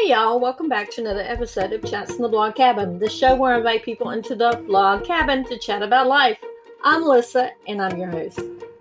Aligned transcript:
Hey 0.00 0.10
y'all, 0.10 0.40
welcome 0.40 0.68
back 0.68 0.90
to 0.90 1.00
another 1.00 1.22
episode 1.22 1.72
of 1.72 1.84
Chats 1.88 2.16
in 2.16 2.22
the 2.22 2.28
Blog 2.28 2.56
Cabin, 2.56 2.98
the 2.98 3.08
show 3.08 3.36
where 3.36 3.54
I 3.54 3.58
invite 3.58 3.84
people 3.84 4.10
into 4.10 4.34
the 4.34 4.60
blog 4.66 5.04
cabin 5.04 5.44
to 5.44 5.56
chat 5.56 5.84
about 5.84 6.08
life. 6.08 6.38
I'm 6.82 7.02
Melissa 7.02 7.52
and 7.68 7.80
I'm 7.80 7.96
your 7.96 8.10
host. 8.10 8.40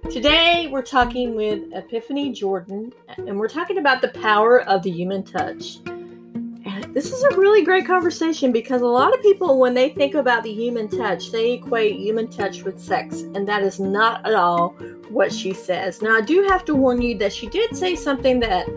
Today 0.10 0.68
we're 0.72 0.82
talking 0.82 1.36
with 1.36 1.72
Epiphany 1.72 2.32
Jordan 2.32 2.92
and 3.16 3.40
we're 3.40 3.48
talking 3.48 3.78
about 3.78 4.02
the 4.02 4.08
power 4.08 4.64
of 4.64 4.82
the 4.82 4.90
human 4.90 5.24
touch. 5.24 5.78
This 6.94 7.12
is 7.12 7.24
a 7.24 7.38
really 7.38 7.64
great 7.64 7.88
conversation 7.88 8.52
because 8.52 8.82
a 8.82 8.88
lot 8.88 9.14
of 9.14 9.22
people, 9.22 9.60
when 9.60 9.74
they 9.74 9.90
think 9.90 10.14
about 10.14 10.44
the 10.44 10.54
human 10.54 10.88
touch, 10.88 11.32
they 11.32 11.54
equate 11.54 12.00
human 12.00 12.28
touch 12.28 12.64
with 12.64 12.80
sex, 12.80 13.22
and 13.22 13.48
that 13.48 13.64
is 13.64 13.80
not 13.80 14.24
at 14.28 14.36
all 14.36 14.70
what 15.10 15.34
she 15.34 15.54
says. 15.54 16.04
Now, 16.04 16.16
I 16.16 16.22
do 16.22 16.44
have 16.50 16.64
to 16.66 16.76
warn 16.76 17.02
you 17.02 17.18
that 17.18 17.34
she 17.34 17.48
did 17.48 17.76
say 17.76 17.96
something 17.96 18.40
that 18.42 18.68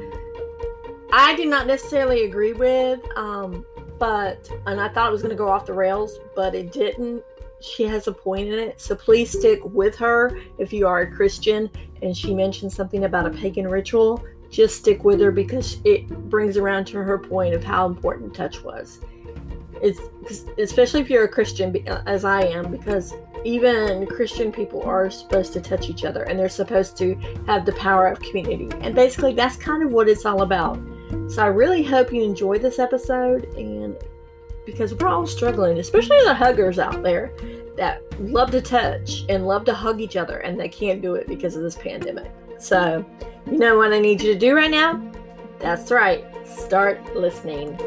I 1.19 1.34
did 1.34 1.48
not 1.48 1.66
necessarily 1.66 2.25
agree 2.25 2.52
with, 2.52 3.01
um, 3.16 3.65
but 3.98 4.51
and 4.66 4.79
I 4.79 4.91
thought 4.91 5.09
it 5.09 5.12
was 5.12 5.23
going 5.23 5.30
to 5.30 5.37
go 5.37 5.48
off 5.48 5.65
the 5.65 5.73
rails, 5.73 6.19
but 6.34 6.55
it 6.55 6.73
didn't. 6.73 7.25
She 7.62 7.84
has 7.84 8.06
a 8.06 8.12
point 8.12 8.48
in 8.48 8.59
it, 8.59 8.79
so 8.79 8.95
please 8.95 9.30
stick 9.30 9.61
with 9.65 9.97
her 9.97 10.39
if 10.59 10.75
you 10.75 10.87
are 10.87 11.01
a 11.01 11.11
Christian. 11.11 11.70
And 12.02 12.15
she 12.15 12.34
mentioned 12.34 12.70
something 12.70 13.05
about 13.05 13.25
a 13.25 13.30
pagan 13.30 13.66
ritual. 13.66 14.23
Just 14.51 14.77
stick 14.77 15.05
with 15.05 15.19
her 15.23 15.30
because 15.33 15.79
it 15.84 16.06
brings 16.29 16.59
around 16.59 16.84
to 16.89 16.98
her 16.98 17.17
point 17.17 17.55
of 17.55 17.64
how 17.64 17.87
important 17.87 18.34
touch 18.34 18.62
was. 18.62 19.01
It's 19.80 20.01
especially 20.59 21.01
if 21.01 21.09
you're 21.09 21.25
a 21.25 21.28
Christian, 21.28 21.75
as 22.06 22.27
I 22.27 22.42
am, 22.42 22.70
because 22.70 23.14
even 23.42 24.06
Christian 24.06 24.53
people 24.53 24.83
are 24.83 25.09
supposed 25.11 25.55
to 25.55 25.62
touch 25.62 25.89
each 25.89 26.05
other 26.05 26.25
and 26.25 26.39
they're 26.39 26.51
supposed 26.51 26.98
to 26.98 27.14
have 27.47 27.64
the 27.64 27.73
power 27.73 28.06
of 28.06 28.20
community. 28.20 28.69
And 28.83 28.95
basically, 28.95 29.33
that's 29.33 29.56
kind 29.56 29.83
of 29.83 29.92
what 29.92 30.11
it's 30.11 30.27
all 30.27 30.42
about 30.42 30.78
so 31.28 31.42
I 31.42 31.46
really 31.46 31.82
hope 31.82 32.12
you 32.12 32.22
enjoy 32.22 32.58
this 32.58 32.78
episode 32.78 33.44
and 33.56 33.96
because 34.64 34.94
we're 34.94 35.06
all 35.06 35.26
struggling, 35.26 35.78
especially 35.78 36.18
the 36.24 36.34
huggers 36.34 36.78
out 36.78 37.02
there 37.02 37.32
that 37.76 38.02
love 38.20 38.50
to 38.50 38.60
touch 38.60 39.24
and 39.28 39.46
love 39.46 39.64
to 39.66 39.74
hug 39.74 40.00
each 40.00 40.16
other 40.16 40.38
and 40.38 40.58
they 40.58 40.68
can't 40.68 41.00
do 41.00 41.14
it 41.14 41.28
because 41.28 41.56
of 41.56 41.62
this 41.62 41.77
pandemic. 41.77 42.30
So, 42.58 43.04
you 43.46 43.58
know 43.58 43.77
what 43.77 43.92
I 43.92 44.00
need 44.00 44.20
you 44.20 44.32
to 44.32 44.38
do 44.38 44.54
right 44.54 44.70
now? 44.70 45.00
That's 45.60 45.90
right. 45.90 46.24
Start 46.46 47.14
listening. 47.14 47.78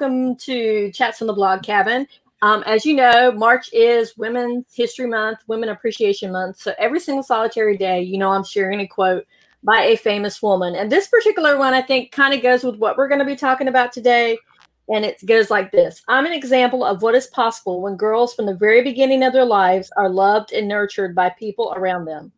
Welcome 0.00 0.34
to 0.34 0.90
Chats 0.92 1.18
from 1.18 1.26
the 1.26 1.32
Blog 1.34 1.62
Cabin. 1.62 2.08
Um, 2.40 2.62
as 2.64 2.86
you 2.86 2.94
know, 2.94 3.32
March 3.32 3.70
is 3.74 4.16
Women's 4.16 4.64
History 4.72 5.06
Month, 5.06 5.40
Women 5.46 5.68
Appreciation 5.68 6.32
Month. 6.32 6.58
So 6.58 6.72
every 6.78 7.00
single 7.00 7.22
solitary 7.22 7.76
day, 7.76 8.00
you 8.00 8.16
know, 8.16 8.30
I'm 8.30 8.44
sharing 8.44 8.80
a 8.80 8.86
quote 8.86 9.26
by 9.62 9.82
a 9.82 9.96
famous 9.96 10.40
woman. 10.40 10.74
And 10.74 10.90
this 10.90 11.08
particular 11.08 11.58
one, 11.58 11.74
I 11.74 11.82
think, 11.82 12.12
kind 12.12 12.32
of 12.32 12.42
goes 12.42 12.64
with 12.64 12.76
what 12.76 12.96
we're 12.96 13.08
going 13.08 13.18
to 13.18 13.26
be 13.26 13.36
talking 13.36 13.68
about 13.68 13.92
today. 13.92 14.38
And 14.88 15.04
it 15.04 15.20
goes 15.26 15.50
like 15.50 15.70
this 15.70 16.02
I'm 16.08 16.24
an 16.24 16.32
example 16.32 16.82
of 16.82 17.02
what 17.02 17.14
is 17.14 17.26
possible 17.26 17.82
when 17.82 17.96
girls 17.96 18.32
from 18.34 18.46
the 18.46 18.56
very 18.56 18.82
beginning 18.82 19.22
of 19.22 19.34
their 19.34 19.44
lives 19.44 19.92
are 19.98 20.08
loved 20.08 20.52
and 20.54 20.66
nurtured 20.66 21.14
by 21.14 21.28
people 21.28 21.74
around 21.76 22.06
them. 22.06 22.32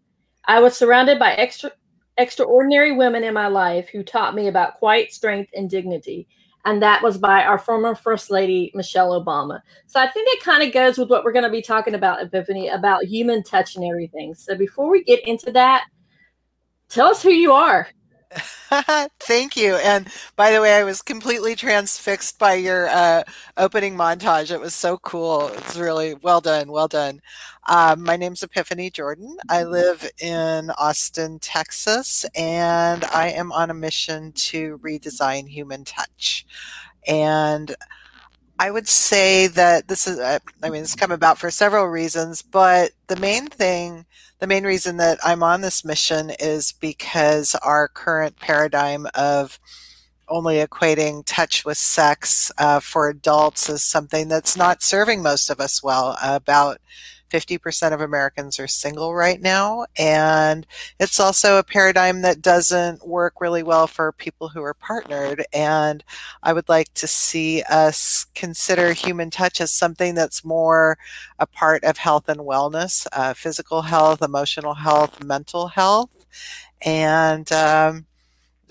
I 0.47 0.59
was 0.59 0.77
surrounded 0.77 1.21
by 1.21 1.35
extra, 1.35 1.71
extraordinary 2.19 2.91
women 2.91 3.23
in 3.23 3.35
my 3.35 3.47
life 3.47 3.89
who 3.89 4.03
taught 4.03 4.35
me 4.35 4.49
about 4.49 4.81
quiet 4.81 5.13
strength 5.13 5.53
and 5.55 5.71
dignity 5.71 6.27
and 6.65 6.83
that 6.83 7.03
was 7.03 7.19
by 7.19 7.43
our 7.45 7.59
former 7.59 7.95
First 7.95 8.31
Lady, 8.31 8.71
Michelle 8.75 9.21
Obama. 9.21 9.61
So 9.87 10.01
I 10.01 10.09
think 10.09 10.29
it 10.31 10.43
kind 10.43 10.63
of 10.63 10.73
goes 10.73 10.97
with 10.97 11.11
what 11.11 11.25
we're 11.25 11.33
going 11.33 11.45
to 11.45 11.51
be 11.51 11.63
talking 11.63 11.95
about, 11.95 12.23
Epiphany, 12.23 12.69
about 12.69 13.05
human 13.05 13.43
touch 13.43 13.77
and 13.77 13.85
everything. 13.85 14.35
So 14.35 14.57
before 14.57 14.91
we 14.91 15.03
get 15.03 15.27
into 15.27 15.51
that, 15.53 15.87
tell 16.89 17.09
us 17.09 17.23
who 17.23 17.31
you 17.31 17.53
are. 17.53 17.89
Thank 19.21 19.57
you. 19.57 19.77
And 19.77 20.09
by 20.37 20.51
the 20.53 20.61
way, 20.61 20.75
I 20.75 20.85
was 20.85 21.03
completely 21.03 21.55
transfixed 21.55 22.39
by 22.39 22.55
your 22.55 22.89
uh, 22.89 23.25
opening 23.57 23.97
montage. 23.97 24.51
It 24.51 24.61
was 24.61 24.75
so 24.75 24.97
cool. 24.99 25.49
It's 25.49 25.77
really 25.77 26.15
well 26.15 26.41
done. 26.41 26.73
Well 26.73 26.89
done. 26.89 27.21
Um, 27.69 28.03
my 28.03 28.17
name's 28.17 28.43
Epiphany 28.43 28.91
Jordan. 28.91 29.37
I 29.49 29.65
live 29.65 30.11
in 30.21 30.71
Austin, 30.71 31.39
Texas, 31.41 32.25
and 32.35 33.05
I 33.05 33.29
am 33.31 33.53
on 33.53 33.71
a 33.71 33.75
mission 33.75 34.33
to 34.33 34.79
redesign 34.79 35.49
human 35.49 35.85
touch. 35.85 36.47
And 37.07 37.75
I 38.59 38.71
would 38.71 38.89
say 38.89 39.49
that 39.49 39.89
this 39.89 40.07
is, 40.07 40.21
I 40.21 40.41
mean, 40.63 40.83
it's 40.83 40.95
come 40.95 41.11
about 41.11 41.39
for 41.39 41.51
several 41.51 41.87
reasons, 41.87 42.43
but 42.43 42.93
the 43.09 43.17
main 43.17 43.47
thing 43.47 44.07
the 44.43 44.49
main 44.49 44.65
reason 44.65 44.97
that 44.97 45.21
I'm 45.23 45.45
on 45.45 45.61
this 45.61 45.85
mission 45.85 46.33
is 46.41 46.73
because 46.73 47.55
our 47.63 47.87
current 47.87 48.41
paradigm 48.41 49.07
of 49.15 49.61
only 50.27 50.57
equating 50.57 51.23
touch 51.25 51.65
with 51.65 51.79
sex 51.79 52.51
uh, 52.59 52.81
for 52.81 53.09
adults 53.09 53.69
is 53.69 53.85
something 53.85 54.27
that's 54.27 54.57
not 54.57 54.83
serving 54.83 55.23
most 55.23 55.49
of 55.49 55.61
us 55.61 55.81
well. 55.81 56.19
About 56.21 56.79
50% 57.33 57.93
of 57.93 58.01
Americans 58.01 58.59
are 58.59 58.67
single 58.67 59.15
right 59.15 59.41
now. 59.41 59.87
And 59.99 60.67
it's 61.01 61.19
also 61.19 61.59
a 61.59 61.63
paradigm 61.65 62.23
that 62.23 62.43
doesn't 62.43 63.07
work 63.07 63.41
really 63.41 63.63
well 63.63 63.87
for 63.87 64.13
people 64.13 64.49
who 64.49 64.63
are 64.63 64.75
partnered. 64.75 65.45
And 65.53 66.05
I 66.43 66.53
would 66.53 66.69
like 66.69 66.93
to 66.95 67.07
see 67.07 67.63
us 67.63 68.27
consider 68.35 68.93
human 68.93 69.31
touch 69.31 69.61
as 69.61 69.73
something 69.73 70.15
that's 70.15 70.45
more 70.45 70.99
a 71.39 71.47
part 71.47 71.83
of 71.85 71.97
health 71.97 72.29
and 72.29 72.41
wellness, 72.41 73.07
uh, 73.13 73.33
physical 73.35 73.83
health, 73.83 74.21
emotional 74.21 74.75
health, 74.75 75.25
mental 75.25 75.69
health. 75.69 76.27
And, 76.85 77.51
um, 77.53 78.07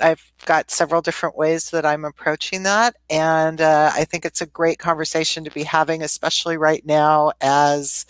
I've 0.02 0.32
got 0.46 0.72
several 0.72 1.02
different 1.02 1.38
ways 1.38 1.70
that 1.70 1.86
I'm 1.86 2.06
approaching 2.06 2.64
that. 2.64 2.96
And 3.10 3.62
uh, 3.62 3.92
I 3.94 4.06
think 4.06 4.26
it's 4.26 4.42
a 4.42 4.46
great 4.48 4.80
conversation 4.80 5.44
to 5.44 5.52
be 5.52 5.64
having, 5.64 6.02
especially 6.02 6.58
right 6.58 6.86
now 6.86 7.32
as 7.42 8.06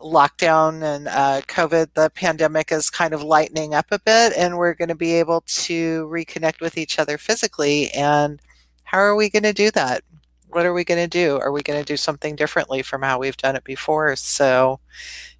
lockdown 0.00 0.82
and 0.82 1.08
uh, 1.08 1.40
COVID, 1.48 1.94
the 1.94 2.10
pandemic 2.10 2.70
is 2.72 2.90
kind 2.90 3.12
of 3.12 3.22
lightening 3.22 3.74
up 3.74 3.86
a 3.90 3.98
bit, 3.98 4.32
and 4.36 4.56
we're 4.56 4.74
going 4.74 4.88
to 4.88 4.94
be 4.94 5.14
able 5.14 5.42
to 5.46 6.06
reconnect 6.06 6.60
with 6.60 6.78
each 6.78 6.98
other 6.98 7.18
physically. 7.18 7.90
And 7.90 8.40
how 8.84 8.98
are 8.98 9.16
we 9.16 9.28
going 9.28 9.42
to 9.42 9.52
do 9.52 9.70
that? 9.72 10.02
What 10.50 10.64
are 10.64 10.72
we 10.72 10.84
going 10.84 11.00
to 11.02 11.08
do? 11.08 11.38
Are 11.38 11.52
we 11.52 11.62
going 11.62 11.78
to 11.78 11.84
do 11.84 11.96
something 11.96 12.34
differently 12.34 12.82
from 12.82 13.02
how 13.02 13.18
we've 13.18 13.36
done 13.36 13.54
it 13.54 13.64
before? 13.64 14.16
So, 14.16 14.80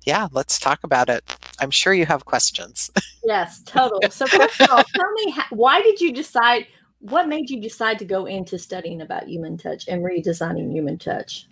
yeah, 0.05 0.29
let's 0.33 0.59
talk 0.59 0.85
about 0.85 1.09
it. 1.09 1.25
I'm 1.61 1.71
sure 1.71 1.95
you 1.95 2.07
have 2.07 2.25
questions. 2.25 2.91
Yes, 3.25 3.61
total. 3.65 4.01
So, 4.11 4.27
first 4.27 4.59
of 4.59 4.71
all, 4.71 4.83
tell 4.95 5.13
me, 5.13 5.37
why 5.51 5.83
did 5.83 6.01
you 6.01 6.15
decide? 6.15 6.67
What 7.01 7.29
made 7.29 7.51
you 7.51 7.61
decide 7.61 7.99
to 7.99 8.07
go 8.07 8.25
into 8.25 8.59
studying 8.59 9.03
about 9.03 9.29
human 9.29 9.59
touch 9.59 9.87
and 9.87 10.03
redesigning 10.03 10.73
human 10.73 10.97
touch? 10.97 11.47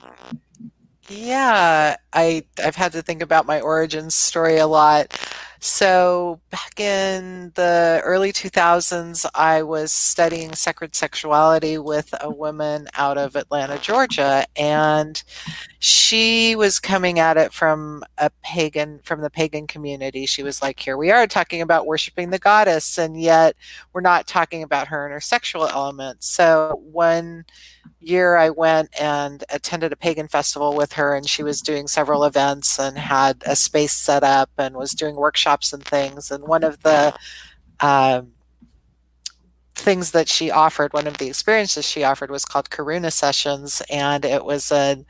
Yeah, 1.09 1.97
I 2.13 2.45
I've 2.63 2.75
had 2.75 2.91
to 2.93 3.03
think 3.03 3.23
about 3.23 3.47
my 3.47 3.61
origin 3.61 4.11
story 4.11 4.57
a 4.59 4.67
lot. 4.67 5.17
So, 5.61 6.41
back 6.51 6.79
in 6.81 7.53
the 7.55 8.01
early 8.05 8.33
2000s, 8.33 9.25
I 9.35 9.63
was 9.63 9.91
studying 9.93 10.55
sacred 10.55 10.95
sexuality 10.97 11.79
with 11.79 12.13
a 12.21 12.31
woman 12.31 12.89
out 12.95 13.19
of 13.19 13.37
Atlanta, 13.37 13.79
Georgia, 13.79 14.45
and 14.57 15.23
she 15.79 16.57
was 16.57 16.79
coming 16.81 17.19
at 17.21 17.37
it 17.37 17.53
from 17.53 18.05
a 18.19 18.31
pagan, 18.43 19.01
from 19.05 19.21
the 19.23 19.31
pagan 19.31 19.67
community. 19.67 20.27
She 20.27 20.43
was 20.43 20.61
like, 20.63 20.81
Here 20.81 20.97
we 20.97 21.11
are 21.11 21.27
talking 21.27 21.63
about 21.63 21.87
worshiping 21.87 22.31
the 22.31 22.39
goddess, 22.39 22.99
and 22.99 23.21
yet 23.21 23.57
we're 23.93 24.01
not 24.03 24.27
talking 24.27 24.63
about 24.63 24.89
her 24.89 25.05
and 25.07 25.13
her 25.13 25.21
sexual 25.21 25.69
elements. 25.69 26.29
So, 26.29 26.81
one 26.85 27.45
year 28.01 28.37
I 28.37 28.51
went 28.51 28.89
and 29.01 29.43
attended 29.51 29.93
a 29.93 29.97
pagan 29.97 30.29
festival 30.29 30.75
with 30.75 30.93
her, 30.93 31.15
and 31.15 31.29
she 31.29 31.43
was 31.43 31.63
doing 31.63 31.89
several 31.89 32.25
events 32.25 32.79
and 32.79 32.99
had 32.99 33.43
a 33.47 33.57
space 33.57 33.93
set 33.93 34.23
up 34.23 34.51
and 34.59 34.77
was 34.77 34.93
doing 34.93 35.17
workshops 35.17 35.73
and 35.73 35.85
things. 35.85 36.31
And 36.31 36.47
one 36.47 36.65
of 36.65 36.83
the 36.83 37.15
um, 37.81 38.33
things 39.75 40.11
that 40.13 40.29
she 40.29 40.51
offered, 40.51 40.93
one 40.93 41.07
of 41.07 41.19
the 41.19 41.29
experiences 41.29 41.85
she 41.85 42.05
offered 42.05 42.31
was 42.31 42.45
called 42.45 42.71
Karuna 42.71 43.13
Sessions, 43.13 43.83
and 43.91 44.25
it 44.25 44.45
was 44.45 44.73
an 44.73 45.07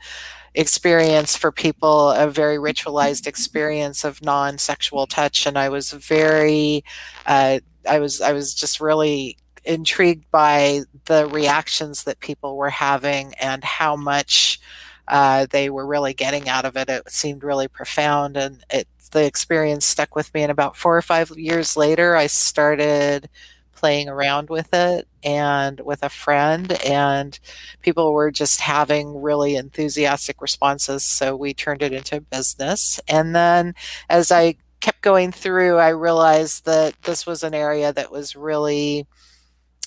experience 0.53 1.35
for 1.35 1.51
people, 1.51 2.11
a 2.11 2.29
very 2.29 2.57
ritualized 2.57 3.27
experience 3.27 4.03
of 4.03 4.23
non-sexual 4.23 5.05
touch. 5.05 5.45
And 5.45 5.57
I 5.57 5.69
was 5.69 5.91
very, 5.91 6.83
uh, 7.25 7.59
I 7.87 7.99
was, 7.99 8.21
I 8.21 8.31
was 8.33 8.55
just 8.55 8.81
really 8.81 9.37
intrigued 9.67 10.29
by 10.31 10.81
the 11.05 11.27
reactions 11.27 12.03
that 12.05 12.19
people 12.19 12.57
were 12.57 12.69
having 12.69 13.33
and 13.35 13.63
how 13.63 13.95
much 13.95 14.59
uh, 15.07 15.45
they 15.49 15.69
were 15.69 15.85
really 15.85 16.13
getting 16.13 16.49
out 16.49 16.65
of 16.65 16.75
it. 16.75 16.89
It 16.89 17.09
seemed 17.09 17.43
really 17.43 17.67
profound, 17.67 18.37
and 18.37 18.63
it 18.69 18.87
the 19.11 19.25
experience 19.25 19.85
stuck 19.85 20.15
with 20.15 20.33
me. 20.33 20.43
And 20.43 20.51
about 20.51 20.75
four 20.75 20.97
or 20.97 21.01
five 21.01 21.29
years 21.37 21.77
later, 21.77 22.15
I 22.15 22.27
started 22.27 23.29
playing 23.77 24.09
around 24.09 24.49
with 24.49 24.73
it 24.73 25.07
and 25.23 25.79
with 25.81 26.01
a 26.01 26.09
friend 26.09 26.71
and 26.83 27.39
people 27.81 28.11
were 28.11 28.31
just 28.31 28.59
having 28.59 29.21
really 29.21 29.55
enthusiastic 29.55 30.41
responses 30.41 31.03
so 31.03 31.35
we 31.35 31.53
turned 31.53 31.83
it 31.83 31.93
into 31.93 32.17
a 32.17 32.21
business 32.21 32.99
and 33.07 33.35
then 33.35 33.75
as 34.09 34.31
i 34.31 34.55
kept 34.79 35.01
going 35.01 35.31
through 35.31 35.77
i 35.77 35.89
realized 35.89 36.65
that 36.65 36.99
this 37.03 37.27
was 37.27 37.43
an 37.43 37.53
area 37.53 37.93
that 37.93 38.11
was 38.11 38.35
really 38.35 39.05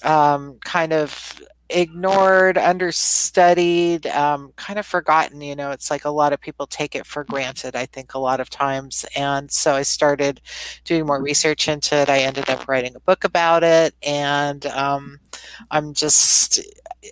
um, 0.05 0.58
kind 0.64 0.93
of 0.93 1.41
ignored, 1.70 2.58
understudied, 2.58 4.06
um, 4.08 4.52
kind 4.56 4.79
of 4.79 4.87
forgotten. 4.87 5.41
You 5.41 5.56
know, 5.56 5.70
it's 5.70 5.91
like 5.91 6.05
a 6.05 6.11
lot 6.11 6.32
of 6.32 6.41
people 6.41 6.67
take 6.67 6.94
it 6.94 7.06
for 7.06 7.25
granted, 7.25 7.76
I 7.76 7.87
think, 7.87 8.14
a 8.14 8.19
lot 8.19 8.41
of 8.41 8.50
times. 8.50 9.05
And 9.17 9.50
so 9.50 9.75
I 9.75 9.82
started 9.82 10.41
doing 10.85 11.06
more 11.06 11.23
research 11.23 11.69
into 11.69 11.94
it. 11.97 12.08
I 12.11 12.20
ended 12.20 12.50
up 12.50 12.69
writing 12.69 12.94
a 12.97 13.00
book 13.00 13.25
about 13.25 13.62
it. 13.62 13.94
And 14.02 14.67
um, 14.67 15.20
I'm 15.70 15.94
just. 15.94 16.61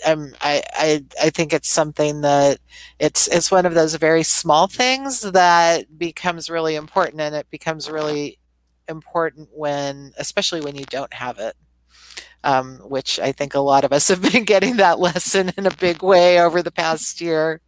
I'm, 0.06 0.34
I, 0.42 0.62
I, 0.74 1.04
I 1.22 1.30
think 1.30 1.54
it's 1.54 1.70
something 1.70 2.20
that 2.20 2.58
it's 2.98 3.26
it's 3.28 3.50
one 3.50 3.64
of 3.64 3.72
those 3.72 3.94
very 3.94 4.22
small 4.22 4.66
things 4.66 5.22
that 5.22 5.98
becomes 5.98 6.50
really 6.50 6.74
important 6.74 7.22
and 7.22 7.34
it 7.34 7.48
becomes 7.50 7.88
really 7.88 8.38
important 8.86 9.48
when 9.50 10.12
especially 10.18 10.60
when 10.60 10.76
you 10.76 10.84
don't 10.84 11.12
have 11.14 11.38
it 11.38 11.56
um, 12.44 12.78
which 12.78 13.18
I 13.18 13.32
think 13.32 13.54
a 13.54 13.60
lot 13.60 13.84
of 13.84 13.92
us 13.92 14.08
have 14.08 14.22
been 14.32 14.44
getting 14.44 14.76
that 14.76 14.98
lesson 14.98 15.52
in 15.56 15.66
a 15.66 15.74
big 15.76 16.02
way 16.02 16.40
over 16.40 16.62
the 16.62 16.70
past 16.70 17.20
year. 17.20 17.60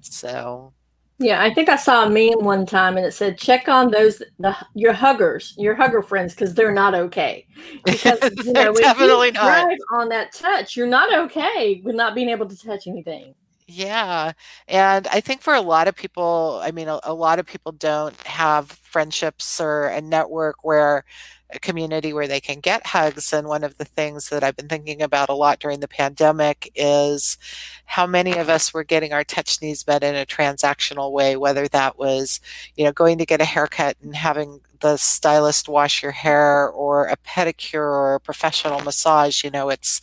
So, 0.00 0.72
yeah, 1.18 1.42
I 1.42 1.52
think 1.52 1.68
I 1.68 1.76
saw 1.76 2.04
a 2.04 2.10
meme 2.10 2.44
one 2.44 2.66
time 2.66 2.96
and 2.96 3.06
it 3.06 3.12
said, 3.12 3.38
"Check 3.38 3.68
on 3.68 3.90
those 3.90 4.22
the 4.38 4.56
your 4.74 4.92
huggers, 4.92 5.54
your 5.58 5.74
hugger 5.74 6.02
friends, 6.02 6.34
because 6.34 6.54
they're 6.54 6.72
not 6.72 6.94
okay." 6.94 7.46
Because 7.84 8.18
you 8.44 8.52
know, 8.52 8.72
definitely 8.72 9.32
not 9.32 9.68
on 9.92 10.08
that 10.10 10.32
touch. 10.32 10.76
You're 10.76 10.86
not 10.86 11.12
okay 11.12 11.80
with 11.84 11.96
not 11.96 12.14
being 12.14 12.28
able 12.28 12.46
to 12.46 12.56
touch 12.56 12.86
anything. 12.86 13.34
Yeah. 13.70 14.32
And 14.66 15.06
I 15.08 15.20
think 15.20 15.42
for 15.42 15.52
a 15.54 15.60
lot 15.60 15.88
of 15.88 15.94
people, 15.94 16.58
I 16.62 16.70
mean, 16.70 16.88
a, 16.88 17.00
a, 17.02 17.12
lot 17.12 17.38
of 17.38 17.44
people 17.44 17.72
don't 17.72 18.18
have 18.22 18.70
friendships 18.70 19.60
or 19.60 19.88
a 19.88 20.00
network 20.00 20.64
where 20.64 21.04
a 21.50 21.58
community 21.58 22.12
where 22.12 22.28
they 22.28 22.40
can 22.40 22.60
get 22.60 22.86
hugs. 22.86 23.32
And 23.32 23.48
one 23.48 23.64
of 23.64 23.78
the 23.78 23.84
things 23.84 24.28
that 24.28 24.44
I've 24.44 24.56
been 24.56 24.68
thinking 24.68 25.00
about 25.00 25.30
a 25.30 25.34
lot 25.34 25.58
during 25.58 25.80
the 25.80 25.88
pandemic 25.88 26.70
is 26.74 27.38
how 27.86 28.06
many 28.06 28.36
of 28.36 28.48
us 28.48 28.74
were 28.74 28.84
getting 28.84 29.12
our 29.12 29.24
touch 29.24 29.62
needs 29.62 29.86
met 29.86 30.02
in 30.02 30.14
a 30.14 30.26
transactional 30.26 31.10
way, 31.10 31.36
whether 31.36 31.66
that 31.68 31.98
was, 31.98 32.40
you 32.76 32.84
know, 32.84 32.92
going 32.92 33.16
to 33.18 33.26
get 33.26 33.40
a 33.40 33.46
haircut 33.46 33.96
and 34.02 34.14
having 34.14 34.60
the 34.80 34.96
stylist 34.96 35.68
wash 35.68 36.02
your 36.02 36.12
hair 36.12 36.68
or 36.68 37.06
a 37.06 37.16
pedicure 37.16 37.80
or 37.80 38.14
a 38.14 38.20
professional 38.20 38.80
massage. 38.80 39.42
You 39.42 39.50
know, 39.50 39.70
it's 39.70 40.00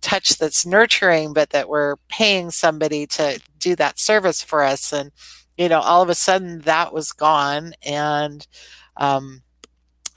touch 0.00 0.38
that's 0.38 0.64
nurturing, 0.64 1.34
but 1.34 1.50
that 1.50 1.68
we're 1.68 1.96
paying 2.08 2.50
somebody 2.50 3.06
to 3.08 3.40
do 3.58 3.76
that 3.76 3.98
service 3.98 4.42
for 4.42 4.62
us. 4.62 4.92
And, 4.92 5.12
you 5.58 5.68
know, 5.68 5.80
all 5.80 6.02
of 6.02 6.08
a 6.08 6.14
sudden 6.14 6.60
that 6.60 6.94
was 6.94 7.12
gone. 7.12 7.74
And, 7.84 8.46
um, 8.96 9.42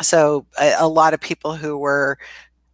so 0.01 0.46
a, 0.60 0.74
a 0.80 0.88
lot 0.88 1.13
of 1.13 1.22
people 1.22 1.56
who 1.56 1.78
were 1.78 2.18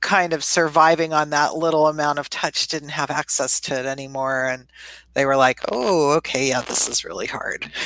kind 0.01 0.33
of 0.33 0.44
surviving 0.44 1.13
on 1.13 1.31
that 1.31 1.56
little 1.56 1.88
amount 1.88 2.19
of 2.19 2.30
touch 2.30 2.68
didn't 2.68 2.89
have 2.89 3.10
access 3.10 3.60
to 3.60 3.77
it 3.77 3.86
anymore 3.86 4.45
and 4.45 4.68
they 5.13 5.25
were 5.25 5.36
like 5.36 5.60
oh 5.72 6.12
okay 6.12 6.50
yeah 6.50 6.62
this 6.62 6.88
is 6.88 7.06
really 7.06 7.27
hard. 7.27 7.72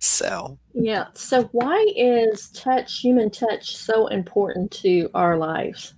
So 0.00 0.56
yeah 0.74 1.06
so 1.14 1.48
why 1.50 1.84
is 1.96 2.50
touch 2.50 3.00
human 3.00 3.32
touch 3.32 3.76
so 3.76 4.06
important 4.06 4.70
to 4.82 5.10
our 5.12 5.36
lives 5.36 5.94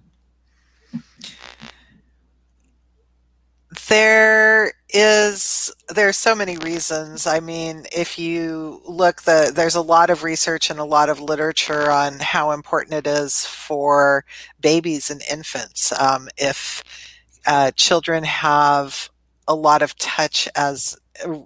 there 3.90 4.72
is 4.88 5.74
there's 5.88 6.16
so 6.16 6.34
many 6.34 6.56
reasons. 6.58 7.26
I 7.26 7.40
mean 7.40 7.86
if 7.92 8.18
you 8.18 8.80
look 8.86 9.22
the 9.22 9.52
there's 9.54 9.74
a 9.74 9.80
lot 9.82 10.10
of 10.10 10.22
research 10.22 10.70
and 10.70 10.78
a 10.78 10.84
lot 10.84 11.08
of 11.08 11.20
literature 11.20 11.90
on 11.90 12.20
how 12.20 12.52
important 12.52 12.94
it 12.94 13.06
is 13.06 13.44
for 13.44 14.24
babies 14.60 15.10
and 15.10 15.22
infants. 15.30 15.92
Um, 16.00 16.28
if 16.38 16.84
uh, 17.46 17.72
children 17.72 18.22
have 18.22 19.10
a 19.48 19.56
lot 19.56 19.82
of 19.82 19.96
touch 19.98 20.48
as 20.54 20.96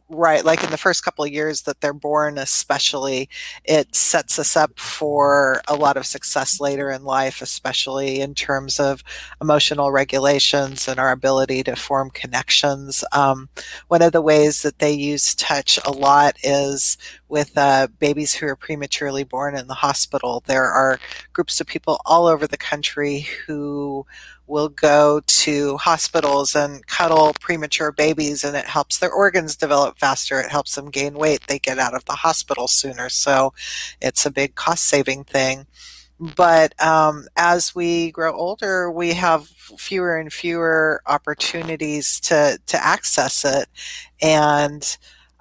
right 0.08 0.44
like 0.44 0.62
in 0.62 0.70
the 0.70 0.76
first 0.76 1.04
couple 1.04 1.24
of 1.24 1.30
years 1.30 1.62
that 1.62 1.80
they're 1.80 1.92
born 1.92 2.38
especially 2.38 3.28
it 3.64 3.94
sets 3.94 4.38
us 4.38 4.56
up 4.56 4.78
for 4.78 5.60
a 5.68 5.74
lot 5.74 5.96
of 5.96 6.06
success 6.06 6.60
later 6.60 6.90
in 6.90 7.04
life 7.04 7.42
especially 7.42 8.20
in 8.20 8.34
terms 8.34 8.78
of 8.80 9.02
emotional 9.40 9.92
regulations 9.92 10.88
and 10.88 10.98
our 10.98 11.10
ability 11.10 11.62
to 11.62 11.76
form 11.76 12.10
connections. 12.10 13.04
Um, 13.12 13.48
one 13.88 14.02
of 14.02 14.12
the 14.12 14.22
ways 14.22 14.62
that 14.62 14.78
they 14.78 14.92
use 14.92 15.34
touch 15.34 15.78
a 15.84 15.90
lot 15.90 16.36
is 16.42 16.96
with 17.34 17.58
uh, 17.58 17.88
babies 17.98 18.32
who 18.32 18.46
are 18.46 18.54
prematurely 18.54 19.24
born 19.24 19.56
in 19.56 19.66
the 19.66 19.74
hospital. 19.74 20.44
There 20.46 20.66
are 20.66 21.00
groups 21.32 21.60
of 21.60 21.66
people 21.66 22.00
all 22.06 22.28
over 22.28 22.46
the 22.46 22.56
country 22.56 23.26
who 23.44 24.06
will 24.46 24.68
go 24.68 25.20
to 25.26 25.76
hospitals 25.78 26.54
and 26.54 26.86
cuddle 26.86 27.34
premature 27.40 27.90
babies 27.90 28.44
and 28.44 28.56
it 28.56 28.66
helps 28.66 28.98
their 28.98 29.10
organs 29.10 29.56
develop 29.56 29.98
faster. 29.98 30.38
It 30.38 30.52
helps 30.52 30.76
them 30.76 30.90
gain 30.90 31.14
weight. 31.14 31.40
They 31.48 31.58
get 31.58 31.80
out 31.80 31.96
of 31.96 32.04
the 32.04 32.12
hospital 32.12 32.68
sooner. 32.68 33.08
So 33.08 33.52
it's 34.00 34.24
a 34.24 34.30
big 34.30 34.54
cost 34.54 34.84
saving 34.84 35.24
thing. 35.24 35.66
But 36.20 36.80
um, 36.80 37.26
as 37.36 37.74
we 37.74 38.12
grow 38.12 38.32
older 38.32 38.92
we 38.92 39.12
have 39.14 39.48
fewer 39.76 40.18
and 40.18 40.32
fewer 40.32 41.02
opportunities 41.04 42.20
to 42.20 42.60
to 42.66 42.86
access 42.86 43.44
it. 43.44 43.66
And 44.22 44.96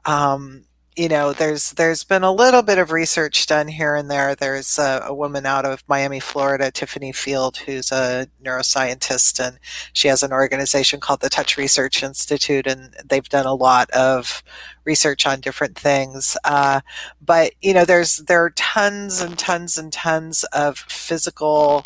um, 0.05 0.65
you 0.95 1.07
know, 1.07 1.33
there's 1.33 1.71
there's 1.71 2.03
been 2.03 2.23
a 2.23 2.31
little 2.31 2.61
bit 2.61 2.77
of 2.77 2.91
research 2.91 3.47
done 3.47 3.67
here 3.67 3.95
and 3.95 4.11
there. 4.11 4.35
There's 4.35 4.77
a, 4.77 5.03
a, 5.07 5.13
woman 5.13 5.45
out 5.45 5.65
of 5.65 5.83
Miami, 5.87 6.19
Florida, 6.19 6.71
Tiffany 6.71 7.11
Field, 7.11 7.57
who's 7.57 7.91
a 7.91 8.27
neuroscientist, 8.43 9.39
and 9.45 9.59
she 9.93 10.07
has 10.07 10.21
an 10.21 10.31
organization 10.31 10.99
called 10.99 11.21
the 11.21 11.29
Touch 11.29 11.57
Research 11.57 12.03
Institute, 12.03 12.67
and 12.67 12.93
they've 13.05 13.27
done 13.27 13.45
a 13.45 13.55
lot 13.55 13.89
of 13.91 14.43
research 14.85 15.25
on 15.25 15.39
different 15.39 15.77
things. 15.77 16.37
Uh, 16.43 16.81
but 17.21 17.53
you 17.61 17.73
know, 17.73 17.85
there's 17.85 18.17
there 18.17 18.43
are 18.43 18.51
tons 18.51 19.19
and 19.21 19.37
tons 19.39 19.77
and 19.77 19.91
tons 19.91 20.43
of 20.45 20.77
physical 20.77 21.85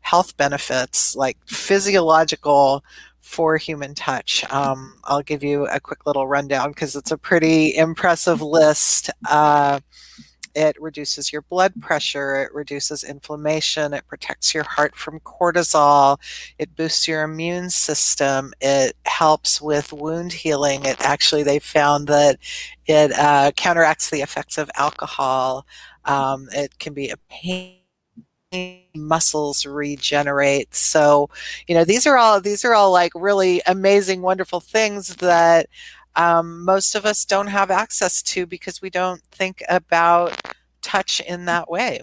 health 0.00 0.36
benefits, 0.36 1.14
like 1.14 1.36
physiological 1.46 2.82
for 3.28 3.58
human 3.58 3.94
touch. 3.94 4.42
Um, 4.50 4.94
I'll 5.04 5.22
give 5.22 5.44
you 5.44 5.66
a 5.66 5.78
quick 5.78 6.06
little 6.06 6.26
rundown 6.26 6.70
because 6.70 6.96
it's 6.96 7.10
a 7.10 7.18
pretty 7.18 7.76
impressive 7.76 8.40
list. 8.40 9.10
Uh, 9.28 9.80
it 10.54 10.80
reduces 10.80 11.30
your 11.30 11.42
blood 11.42 11.74
pressure, 11.78 12.36
it 12.36 12.54
reduces 12.54 13.04
inflammation, 13.04 13.92
it 13.92 14.06
protects 14.08 14.54
your 14.54 14.64
heart 14.64 14.96
from 14.96 15.20
cortisol, 15.20 16.18
it 16.58 16.74
boosts 16.74 17.06
your 17.06 17.22
immune 17.22 17.68
system, 17.68 18.54
it 18.62 18.96
helps 19.04 19.60
with 19.60 19.92
wound 19.92 20.32
healing. 20.32 20.86
It 20.86 20.96
actually, 21.00 21.42
they 21.42 21.58
found 21.58 22.08
that 22.08 22.38
it 22.86 23.12
uh, 23.12 23.52
counteracts 23.56 24.08
the 24.08 24.22
effects 24.22 24.56
of 24.56 24.70
alcohol. 24.74 25.66
Um, 26.06 26.48
it 26.52 26.78
can 26.78 26.94
be 26.94 27.10
a 27.10 27.18
pain 27.28 27.77
muscles 28.94 29.66
regenerate. 29.66 30.74
So 30.74 31.28
you 31.66 31.74
know 31.74 31.84
these 31.84 32.06
are 32.06 32.16
all 32.16 32.40
these 32.40 32.64
are 32.64 32.74
all 32.74 32.92
like 32.92 33.12
really 33.14 33.62
amazing 33.66 34.22
wonderful 34.22 34.60
things 34.60 35.16
that 35.16 35.66
um, 36.16 36.64
most 36.64 36.94
of 36.94 37.06
us 37.06 37.24
don't 37.24 37.46
have 37.48 37.70
access 37.70 38.22
to 38.24 38.46
because 38.46 38.82
we 38.82 38.90
don't 38.90 39.22
think 39.30 39.62
about 39.68 40.34
touch 40.82 41.20
in 41.20 41.44
that 41.46 41.70
way. 41.70 42.00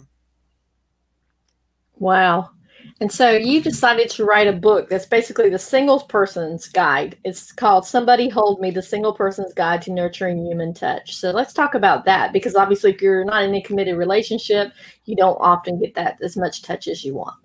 Wow 1.97 2.54
and 3.01 3.11
so 3.11 3.31
you 3.31 3.61
decided 3.61 4.09
to 4.11 4.25
write 4.25 4.47
a 4.47 4.53
book 4.53 4.89
that's 4.89 5.05
basically 5.05 5.49
the 5.49 5.59
single 5.59 5.99
person's 5.99 6.67
guide. 6.69 7.17
It's 7.23 7.51
called 7.51 7.85
Somebody 7.85 8.29
Hold 8.29 8.61
Me, 8.61 8.71
the 8.71 8.81
Single 8.81 9.13
Person's 9.13 9.53
Guide 9.53 9.81
to 9.83 9.91
Nurturing 9.91 10.45
Human 10.45 10.73
Touch. 10.73 11.15
So 11.15 11.31
let's 11.31 11.53
talk 11.53 11.75
about 11.75 12.05
that 12.05 12.31
because 12.31 12.55
obviously 12.55 12.91
if 12.91 13.01
you're 13.01 13.25
not 13.25 13.43
in 13.43 13.53
a 13.53 13.61
committed 13.61 13.97
relationship, 13.97 14.71
you 15.03 15.15
don't 15.15 15.37
often 15.41 15.79
get 15.79 15.93
that 15.95 16.21
as 16.21 16.37
much 16.37 16.61
touch 16.61 16.87
as 16.87 17.03
you 17.03 17.15
want. 17.15 17.35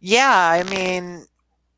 Yeah, 0.00 0.30
I 0.32 0.62
mean, 0.70 1.26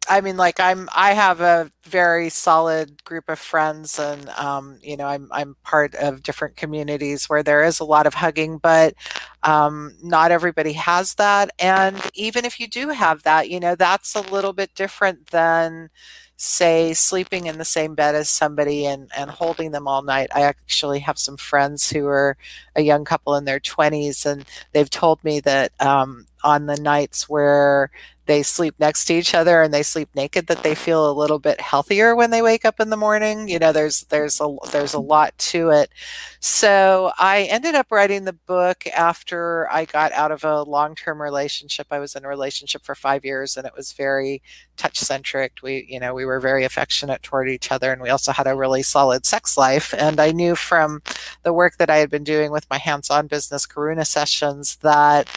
I 0.08 0.20
mean, 0.22 0.36
like 0.36 0.58
I'm, 0.58 0.88
I 0.94 1.12
have 1.12 1.40
a 1.40 1.70
very 1.84 2.30
solid 2.30 3.04
group 3.04 3.28
of 3.28 3.38
friends, 3.38 3.98
and 3.98 4.28
um, 4.30 4.78
you 4.82 4.96
know, 4.96 5.06
I'm 5.06 5.28
I'm 5.30 5.56
part 5.62 5.94
of 5.94 6.22
different 6.22 6.56
communities 6.56 7.28
where 7.28 7.42
there 7.42 7.62
is 7.62 7.78
a 7.80 7.84
lot 7.84 8.06
of 8.06 8.14
hugging, 8.14 8.58
but 8.58 8.94
um, 9.42 9.94
not 10.02 10.32
everybody 10.32 10.72
has 10.72 11.14
that. 11.14 11.50
And 11.58 12.00
even 12.14 12.44
if 12.44 12.58
you 12.58 12.66
do 12.66 12.88
have 12.88 13.22
that, 13.24 13.50
you 13.50 13.60
know, 13.60 13.74
that's 13.76 14.14
a 14.16 14.20
little 14.22 14.52
bit 14.52 14.74
different 14.74 15.28
than 15.28 15.90
say 16.36 16.94
sleeping 16.94 17.46
in 17.46 17.58
the 17.58 17.64
same 17.66 17.94
bed 17.94 18.14
as 18.14 18.30
somebody 18.30 18.86
and, 18.86 19.10
and 19.14 19.30
holding 19.30 19.72
them 19.72 19.86
all 19.86 20.02
night. 20.02 20.30
I 20.34 20.40
actually 20.42 21.00
have 21.00 21.18
some 21.18 21.36
friends 21.36 21.90
who 21.90 22.06
are 22.06 22.36
a 22.74 22.80
young 22.80 23.04
couple 23.04 23.36
in 23.36 23.44
their 23.44 23.60
20s, 23.60 24.24
and 24.24 24.44
they've 24.72 24.88
told 24.88 25.22
me 25.22 25.40
that 25.40 25.72
um, 25.80 26.26
on 26.42 26.64
the 26.66 26.76
nights 26.76 27.28
where 27.28 27.90
they 28.30 28.44
sleep 28.44 28.76
next 28.78 29.06
to 29.06 29.14
each 29.14 29.34
other 29.34 29.60
and 29.60 29.74
they 29.74 29.82
sleep 29.82 30.08
naked 30.14 30.46
that 30.46 30.62
they 30.62 30.76
feel 30.76 31.10
a 31.10 31.12
little 31.12 31.40
bit 31.40 31.60
healthier 31.60 32.14
when 32.14 32.30
they 32.30 32.40
wake 32.40 32.64
up 32.64 32.78
in 32.78 32.88
the 32.88 32.96
morning. 32.96 33.48
You 33.48 33.58
know 33.58 33.72
there's 33.72 34.02
there's 34.04 34.40
a 34.40 34.56
there's 34.70 34.94
a 34.94 35.00
lot 35.00 35.36
to 35.50 35.70
it. 35.70 35.90
So 36.38 37.10
i 37.18 37.42
ended 37.50 37.74
up 37.74 37.88
writing 37.90 38.24
the 38.24 38.32
book 38.32 38.86
after 38.86 39.68
i 39.72 39.84
got 39.84 40.12
out 40.12 40.30
of 40.30 40.44
a 40.44 40.62
long-term 40.62 41.20
relationship. 41.20 41.88
I 41.90 41.98
was 41.98 42.14
in 42.14 42.24
a 42.24 42.28
relationship 42.28 42.84
for 42.84 42.94
five 42.94 43.24
years 43.24 43.56
and 43.56 43.66
it 43.66 43.72
was 43.76 43.92
very 43.92 44.42
touch 44.76 44.98
centric 44.98 45.54
we 45.62 45.84
you 45.88 45.98
know 45.98 46.14
we 46.14 46.24
were 46.24 46.38
very 46.38 46.64
affectionate 46.64 47.24
toward 47.24 47.48
each 47.48 47.72
other 47.72 47.92
and 47.92 48.00
we 48.00 48.10
also 48.10 48.30
had 48.30 48.46
a 48.46 48.54
really 48.54 48.84
solid 48.84 49.26
sex 49.26 49.56
life. 49.56 49.92
And 49.98 50.20
i 50.20 50.30
knew 50.30 50.54
from 50.54 51.02
the 51.42 51.52
work 51.52 51.78
that 51.78 51.90
i 51.90 51.96
had 51.96 52.10
been 52.10 52.24
doing 52.24 52.52
with 52.52 52.70
my 52.70 52.78
hands-on 52.78 53.26
business 53.26 53.66
karuna 53.66 54.06
sessions 54.06 54.76
that 54.76 55.28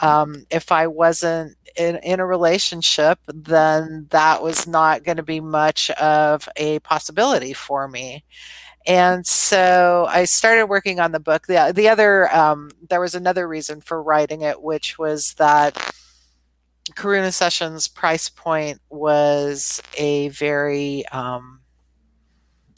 um, 0.00 0.46
if 0.50 0.70
I 0.72 0.86
wasn't 0.86 1.56
in, 1.76 1.96
in 1.96 2.20
a 2.20 2.26
relationship, 2.26 3.18
then 3.26 4.06
that 4.10 4.42
was 4.42 4.66
not 4.66 5.04
going 5.04 5.16
to 5.16 5.22
be 5.22 5.40
much 5.40 5.90
of 5.90 6.48
a 6.56 6.78
possibility 6.80 7.52
for 7.52 7.88
me. 7.88 8.24
And 8.86 9.26
so 9.26 10.06
I 10.08 10.24
started 10.24 10.66
working 10.66 10.98
on 10.98 11.12
the 11.12 11.20
book. 11.20 11.46
The, 11.46 11.72
the 11.74 11.88
other, 11.88 12.34
um, 12.34 12.70
there 12.88 13.00
was 13.00 13.14
another 13.14 13.46
reason 13.46 13.80
for 13.80 14.02
writing 14.02 14.42
it, 14.42 14.62
which 14.62 14.98
was 14.98 15.34
that 15.34 15.74
Karuna 16.92 17.32
Sessions' 17.32 17.86
price 17.86 18.30
point 18.30 18.80
was 18.88 19.82
a 19.98 20.28
very, 20.28 21.06
um, 21.08 21.60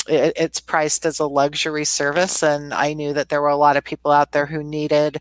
it, 0.08 0.32
it's 0.34 0.58
priced 0.58 1.06
as 1.06 1.20
a 1.20 1.26
luxury 1.26 1.84
service. 1.84 2.42
And 2.42 2.74
I 2.74 2.92
knew 2.92 3.12
that 3.12 3.28
there 3.28 3.40
were 3.40 3.48
a 3.48 3.56
lot 3.56 3.76
of 3.76 3.84
people 3.84 4.10
out 4.10 4.32
there 4.32 4.46
who 4.46 4.64
needed 4.64 5.20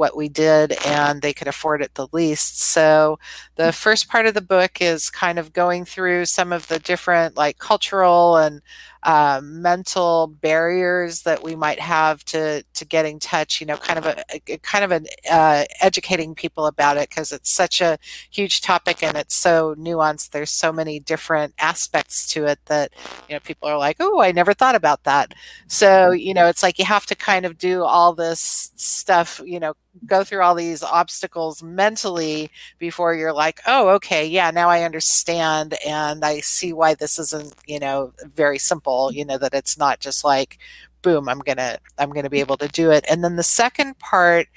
what 0.00 0.16
we 0.16 0.30
did 0.30 0.72
and 0.86 1.20
they 1.20 1.34
could 1.34 1.46
afford 1.46 1.82
it 1.82 1.92
the 1.94 2.08
least. 2.10 2.58
So 2.62 3.18
the 3.56 3.64
mm. 3.64 3.74
first 3.74 4.08
part 4.08 4.24
of 4.24 4.32
the 4.32 4.40
book 4.40 4.80
is 4.80 5.10
kind 5.10 5.38
of 5.38 5.52
going 5.52 5.84
through 5.84 6.24
some 6.24 6.54
of 6.54 6.66
the 6.68 6.78
different 6.78 7.36
like 7.36 7.58
cultural 7.58 8.38
and 8.38 8.62
uh, 9.02 9.40
mental 9.42 10.26
barriers 10.26 11.22
that 11.22 11.42
we 11.42 11.56
might 11.56 11.80
have 11.80 12.22
to 12.24 12.62
to 12.74 12.84
get 12.84 13.06
in 13.06 13.18
touch. 13.18 13.60
You 13.60 13.66
know, 13.66 13.76
kind 13.76 13.98
of 13.98 14.06
a, 14.06 14.24
a 14.48 14.58
kind 14.58 14.84
of 14.84 14.90
an 14.92 15.06
uh, 15.30 15.64
educating 15.80 16.34
people 16.34 16.66
about 16.66 16.96
it 16.96 17.08
because 17.08 17.32
it's 17.32 17.50
such 17.50 17.80
a 17.80 17.98
huge 18.30 18.60
topic 18.60 19.02
and 19.02 19.16
it's 19.16 19.34
so 19.34 19.74
nuanced. 19.76 20.30
There's 20.30 20.50
so 20.50 20.72
many 20.72 21.00
different 21.00 21.54
aspects 21.58 22.26
to 22.32 22.44
it 22.46 22.58
that 22.66 22.92
you 23.28 23.34
know 23.34 23.40
people 23.40 23.68
are 23.68 23.78
like, 23.78 23.96
oh, 24.00 24.20
I 24.20 24.32
never 24.32 24.52
thought 24.52 24.74
about 24.74 25.04
that. 25.04 25.34
So 25.66 26.10
you 26.10 26.34
know, 26.34 26.46
it's 26.46 26.62
like 26.62 26.78
you 26.78 26.84
have 26.84 27.06
to 27.06 27.14
kind 27.14 27.46
of 27.46 27.56
do 27.56 27.82
all 27.82 28.14
this 28.14 28.70
stuff. 28.76 29.40
You 29.44 29.60
know, 29.60 29.74
go 30.06 30.24
through 30.24 30.42
all 30.42 30.54
these 30.54 30.82
obstacles 30.82 31.62
mentally 31.62 32.50
before 32.78 33.14
you're 33.14 33.32
like, 33.32 33.60
oh, 33.66 33.88
okay, 33.88 34.26
yeah, 34.26 34.50
now 34.50 34.68
I 34.68 34.82
understand 34.82 35.74
and 35.86 36.24
I 36.24 36.40
see 36.40 36.72
why 36.72 36.94
this 36.94 37.18
isn't, 37.18 37.54
you 37.66 37.78
know, 37.80 38.12
very 38.34 38.58
simple, 38.58 39.12
you 39.12 39.24
know, 39.24 39.38
that 39.38 39.54
it's 39.54 39.76
not 39.78 40.00
just 40.00 40.24
like, 40.24 40.58
boom, 41.02 41.28
I'm 41.28 41.40
to 41.58 41.80
I'm 41.98 42.12
to 42.24 42.30
be 42.30 42.40
able 42.40 42.56
to 42.58 42.68
do 42.68 42.90
it. 42.90 43.04
And 43.10 43.24
then 43.24 43.36
the 43.36 43.42
second 43.42 43.98
part 43.98 44.48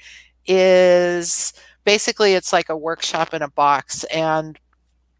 is 0.46 1.52
basically 1.84 2.34
it's 2.34 2.52
like 2.52 2.68
a 2.68 2.76
workshop 2.76 3.34
in 3.34 3.42
a 3.42 3.50
box 3.50 4.04
and 4.04 4.58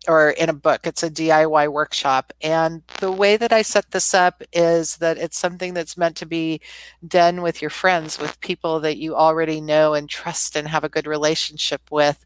or 0.07 0.31
in 0.31 0.49
a 0.49 0.55
book. 0.55 0.87
It's 0.87 1.03
a 1.03 1.11
DIY 1.11 1.73
workshop. 1.73 2.33
And 2.43 2.83
the 3.01 3.13
way 3.13 3.37
that 3.37 3.53
I 3.53 3.63
set 3.63 3.91
this 3.91 4.15
up 4.15 4.43
is 4.53 4.99
that 4.99 5.19
it's 5.19 5.39
something 5.39 5.75
that's 5.75 5.97
meant 5.97 6.17
to 6.17 6.27
be 6.27 6.61
done 7.07 7.43
with 7.43 7.61
your 7.63 7.71
friends, 7.71 8.19
with 8.19 8.41
people 8.41 8.81
that 8.81 8.99
you 8.99 9.17
already 9.17 9.61
know 9.61 9.95
and 9.95 10.09
trust 10.09 10.57
and 10.57 10.69
have 10.69 10.85
a 10.85 10.89
good 10.89 11.07
relationship 11.07 11.83
with. 11.91 12.25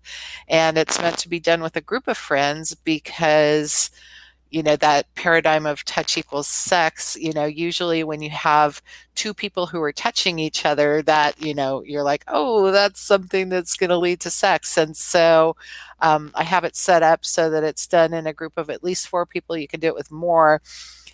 And 0.49 0.77
it's 0.77 1.01
meant 1.01 1.19
to 1.19 1.29
be 1.29 1.41
done 1.41 1.63
with 1.63 1.77
a 1.77 1.81
group 1.81 2.09
of 2.09 2.19
friends 2.19 2.75
because 2.75 3.91
you 4.51 4.63
know 4.63 4.77
that 4.77 5.13
paradigm 5.15 5.67
of 5.67 5.85
touch 5.85 6.17
equals 6.17 6.49
sex 6.49 7.17
you 7.21 7.33
know 7.33 7.45
usually 7.45 8.03
when 8.05 8.23
you 8.23 8.31
have 8.31 8.81
two 9.15 9.35
people 9.35 9.67
who 9.67 9.83
are 9.83 9.93
touching 9.93 10.39
each 10.39 10.65
other 10.65 11.03
that 11.03 11.41
you 11.43 11.55
know 11.55 11.83
you're 11.85 12.03
like 12.05 12.25
oh 12.29 12.71
that's 12.71 13.01
something 13.01 13.49
that's 13.49 13.77
going 13.77 13.91
to 13.91 13.97
lead 13.99 14.21
to 14.21 14.31
sex. 14.31 14.77
And 14.77 14.97
so 14.97 15.57
um, 16.01 16.31
i 16.35 16.45
have 16.45 16.65
it 16.65 16.77
set 16.77 17.03
up 17.03 17.25
so 17.25 17.51
that 17.51 17.65
it's 17.65 17.87
done 17.87 18.15
in 18.15 18.27
a 18.27 18.33
group 18.33 18.53
of 18.57 18.71
at 18.71 18.85
least 18.85 19.09
four 19.09 19.27
people. 19.27 19.57
You 19.57 19.69
can 19.69 19.81
do 19.81 19.89
it 19.89 19.95
with 19.95 20.11
more 20.11 20.63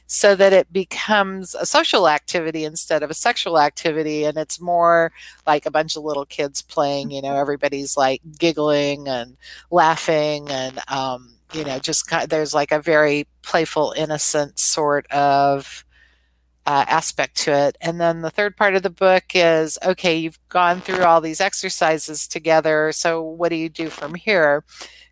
so 0.06 0.36
that 0.36 0.52
it 0.52 0.72
becomes 0.72 1.54
a 1.54 1.64
social 1.66 2.08
activity 2.08 2.64
instead 2.64 3.02
of 3.02 3.10
a 3.10 3.14
sexual 3.14 3.58
activity. 3.58 4.24
And 4.24 4.36
it's 4.38 4.60
more 4.60 5.12
like 5.46 5.66
a 5.66 5.70
bunch 5.70 5.96
of 5.96 6.04
little 6.04 6.26
kids 6.26 6.62
playing 6.62 7.10
you 7.10 7.22
know 7.22 7.36
everybody's 7.36 7.96
like 7.96 8.20
giggling 8.38 9.08
and 9.08 9.36
laughing 9.70 10.48
and 10.50 10.78
um, 10.88 11.33
you 11.52 11.64
know, 11.64 11.78
just 11.78 12.06
kind 12.06 12.24
of, 12.24 12.30
there's 12.30 12.54
like 12.54 12.72
a 12.72 12.80
very 12.80 13.26
playful, 13.42 13.94
innocent 13.96 14.58
sort 14.58 15.06
of 15.10 15.84
uh, 16.66 16.84
aspect 16.88 17.36
to 17.36 17.52
it. 17.52 17.76
And 17.80 18.00
then 18.00 18.22
the 18.22 18.30
third 18.30 18.56
part 18.56 18.74
of 18.74 18.82
the 18.82 18.90
book 18.90 19.24
is 19.34 19.78
okay, 19.84 20.16
you've 20.16 20.38
gone 20.48 20.80
through 20.80 21.04
all 21.04 21.20
these 21.20 21.40
exercises 21.40 22.26
together. 22.26 22.90
So 22.92 23.22
what 23.22 23.50
do 23.50 23.56
you 23.56 23.68
do 23.68 23.90
from 23.90 24.14
here? 24.14 24.64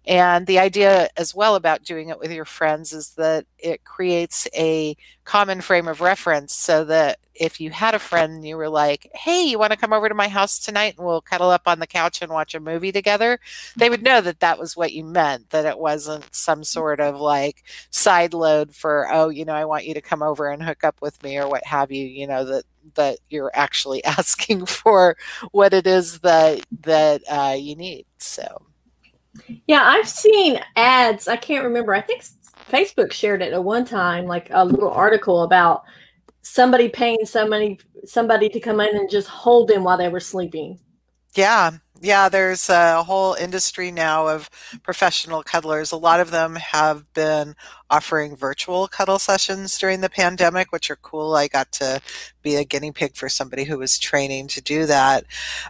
And 0.06 0.46
the 0.46 0.58
idea 0.58 1.08
as 1.16 1.34
well 1.34 1.54
about 1.54 1.84
doing 1.84 2.08
it 2.08 2.18
with 2.18 2.32
your 2.32 2.44
friends 2.44 2.92
is 2.92 3.10
that 3.10 3.46
it 3.58 3.84
creates 3.84 4.48
a 4.54 4.96
common 5.24 5.60
frame 5.60 5.86
of 5.86 6.00
reference 6.00 6.54
so 6.54 6.84
that 6.86 7.18
if 7.34 7.60
you 7.60 7.70
had 7.70 7.94
a 7.94 7.98
friend 8.00 8.32
and 8.34 8.46
you 8.46 8.56
were 8.56 8.68
like, 8.68 9.08
hey, 9.14 9.42
you 9.44 9.58
want 9.58 9.72
to 9.72 9.78
come 9.78 9.92
over 9.92 10.08
to 10.08 10.14
my 10.14 10.28
house 10.28 10.58
tonight 10.58 10.94
and 10.98 11.06
we'll 11.06 11.20
cuddle 11.20 11.50
up 11.50 11.62
on 11.66 11.78
the 11.78 11.86
couch 11.86 12.20
and 12.20 12.32
watch 12.32 12.54
a 12.54 12.60
movie 12.60 12.90
together, 12.90 13.38
they 13.76 13.88
would 13.88 14.02
know 14.02 14.20
that 14.20 14.40
that 14.40 14.58
was 14.58 14.76
what 14.76 14.92
you 14.92 15.04
meant, 15.04 15.50
that 15.50 15.66
it 15.66 15.78
wasn't 15.78 16.34
some 16.34 16.64
sort 16.64 17.00
of 17.00 17.20
like 17.20 17.62
side 17.90 18.34
load 18.34 18.74
for, 18.74 19.08
oh, 19.10 19.28
you 19.28 19.44
know, 19.44 19.54
I 19.54 19.64
want 19.64 19.86
you 19.86 19.94
to 19.94 20.00
come 20.00 20.22
over 20.22 20.50
and 20.50 20.62
hook 20.62 20.82
up 20.84 21.00
with 21.00 21.22
me 21.22 21.38
or 21.38 21.48
what 21.48 21.64
have 21.64 21.92
you, 21.92 22.04
you 22.04 22.26
know, 22.26 22.44
that 22.44 22.64
that 22.94 23.18
you're 23.30 23.52
actually 23.54 24.02
asking 24.18 24.66
for 24.66 25.16
what 25.52 25.72
it 25.72 25.86
is 25.86 26.18
that 26.20 26.66
that 26.80 27.22
uh, 27.30 27.54
you 27.56 27.76
need. 27.76 28.06
So 28.18 28.62
yeah, 29.66 29.82
I've 29.82 30.08
seen 30.08 30.60
ads. 30.76 31.28
I 31.28 31.36
can't 31.36 31.64
remember. 31.64 31.94
I 31.94 32.00
think 32.00 32.24
Facebook 32.70 33.12
shared 33.12 33.42
it 33.42 33.52
at 33.52 33.64
one 33.64 33.84
time, 33.84 34.26
like 34.26 34.48
a 34.50 34.64
little 34.64 34.90
article 34.90 35.42
about 35.42 35.84
somebody 36.42 36.88
paying 36.88 37.24
somebody 37.24 37.78
somebody 38.04 38.48
to 38.48 38.60
come 38.60 38.80
in 38.80 38.96
and 38.96 39.10
just 39.10 39.28
hold 39.28 39.68
them 39.68 39.84
while 39.84 39.96
they 39.96 40.08
were 40.08 40.20
sleeping. 40.20 40.78
Yeah, 41.34 41.70
yeah. 42.00 42.28
There's 42.28 42.68
a 42.68 43.02
whole 43.02 43.34
industry 43.34 43.90
now 43.90 44.28
of 44.28 44.50
professional 44.82 45.42
cuddlers. 45.42 45.92
A 45.92 45.96
lot 45.96 46.20
of 46.20 46.30
them 46.30 46.56
have 46.56 47.10
been 47.14 47.54
offering 47.92 48.34
virtual 48.34 48.88
cuddle 48.88 49.18
sessions 49.18 49.78
during 49.78 50.00
the 50.00 50.08
pandemic, 50.08 50.72
which 50.72 50.90
are 50.90 50.96
cool. 50.96 51.34
I 51.34 51.46
got 51.46 51.70
to 51.72 52.00
be 52.40 52.56
a 52.56 52.64
guinea 52.64 52.90
pig 52.90 53.14
for 53.16 53.28
somebody 53.28 53.64
who 53.64 53.78
was 53.78 53.98
training 53.98 54.48
to 54.48 54.60
do 54.62 54.86
that. 54.86 55.24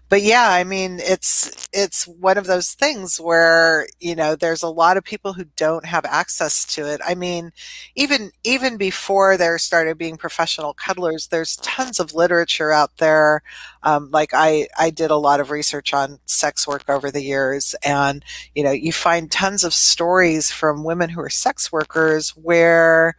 But 0.09 0.23
yeah, 0.23 0.49
I 0.49 0.63
mean, 0.65 1.01
it's 1.01 1.69
it's 1.73 2.07
one 2.07 2.39
of 2.39 2.47
those 2.47 2.75
things 2.75 3.21
where 3.21 3.89
you 3.99 4.15
know 4.15 4.37
there's 4.37 4.63
a 4.63 4.69
lot 4.69 4.97
of 4.97 5.05
people 5.05 5.33
who 5.33 5.45
don't 5.57 5.85
have 5.85 6.05
access 6.05 6.65
to 6.75 6.87
it. 6.87 7.01
I 7.05 7.17
mean, 7.17 7.53
even 7.97 8.31
even 8.45 8.77
before 8.77 9.37
there 9.37 9.59
started 9.59 9.99
being 9.99 10.17
professional 10.17 10.75
cuddlers, 10.75 11.27
there's 11.27 11.57
tons 11.57 11.99
of 11.99 12.15
literature 12.15 12.71
out 12.73 12.97
there. 12.99 13.43
Um, 13.83 14.11
like 14.13 14.31
I 14.33 14.69
I 14.79 14.91
did 14.91 15.11
a 15.11 15.17
lot 15.17 15.41
of 15.41 15.51
research 15.51 15.93
on 15.93 16.21
sex 16.27 16.69
work 16.69 16.89
over 16.89 17.11
the 17.11 17.23
years, 17.23 17.75
and 17.85 18.25
you 18.55 18.63
know 18.63 18.71
you 18.71 18.93
find 18.93 19.31
tons 19.31 19.65
of 19.65 19.75
stories 19.75 20.53
from 20.53 20.85
women 20.85 21.11
who 21.11 21.21
are 21.21 21.31
sex 21.31 21.73
workers 21.73 22.12
where 22.31 23.15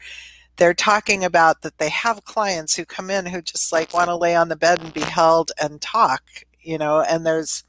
they're 0.58 0.74
talking 0.74 1.24
about 1.26 1.62
that 1.64 1.78
they 1.80 1.90
have 1.90 2.24
clients 2.26 2.76
who 2.76 2.86
come 2.86 3.10
in 3.10 3.26
who 3.28 3.42
just 3.42 3.72
like 3.74 3.94
want 3.94 4.10
to 4.10 4.16
lay 4.16 4.36
on 4.36 4.50
the 4.50 4.56
bed 4.56 4.82
and 4.82 4.94
be 4.94 5.02
held 5.02 5.52
and 5.62 5.82
talk, 5.82 6.24
you 6.62 6.78
know, 6.78 7.02
and 7.02 7.26
there's, 7.26 7.64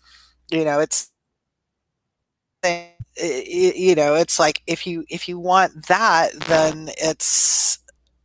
you 0.50 0.64
know, 0.64 0.80
it's, 0.80 1.10
you 3.16 3.94
know, 3.94 4.14
it's 4.14 4.38
like 4.38 4.62
if 4.66 4.86
you 4.86 5.04
if 5.08 5.28
you 5.28 5.38
want 5.38 5.86
that, 5.86 6.32
then 6.48 6.88
it's 6.98 7.78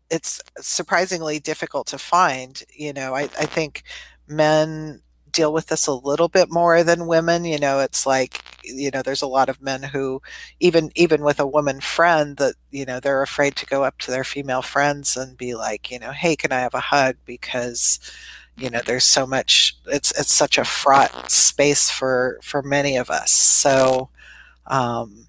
it's 0.10 0.42
surprisingly 0.60 1.40
difficult 1.40 1.88
to 1.88 1.98
find. 2.00 2.64
You 2.76 2.94
know, 2.94 3.16
I, 3.16 3.24
I 3.24 3.46
think 3.46 3.84
men 4.28 5.02
deal 5.32 5.54
with 5.54 5.68
this 5.68 5.88
a 5.88 5.94
little 5.94 6.28
bit 6.28 6.50
more 6.52 6.84
than 6.84 7.08
women 7.08 7.46
you 7.46 7.58
know 7.60 7.80
it's 7.80 8.06
like 8.06 8.44
you 8.64 8.92
know 8.92 9.02
there's 9.02 9.22
a 9.22 9.28
lot 9.28 9.50
of 9.50 9.62
men 9.62 9.84
who 9.84 10.22
even 10.60 10.92
even 10.96 11.24
with 11.24 11.40
a 11.40 11.48
woman 11.48 11.80
friend 11.82 12.38
that 12.38 12.56
you 12.72 12.86
know 12.86 13.00
they're 13.00 13.22
afraid 13.22 13.56
to 13.56 13.66
go 13.66 13.84
up 13.84 13.98
to 14.00 14.12
their 14.12 14.24
female 14.24 14.62
friends 14.62 15.16
and 15.18 15.38
be 15.38 15.56
like 15.56 15.92
you 15.92 16.00
know 16.00 16.12
hey 16.12 16.36
can 16.36 16.52
i 16.52 16.60
have 16.60 16.74
a 16.74 16.80
hug? 16.80 17.16
because 17.26 18.00
you 18.58 18.70
know 18.70 18.82
there's 18.86 19.06
so 19.06 19.26
much 19.26 19.78
it's 19.88 20.12
it's 20.20 20.34
such 20.34 20.58
a 20.58 20.66
fraught 20.66 21.32
space 21.32 21.90
for 21.90 22.40
for 22.44 22.62
many 22.62 22.98
of 22.98 23.10
us. 23.10 23.32
So 23.32 24.10
um 24.68 25.28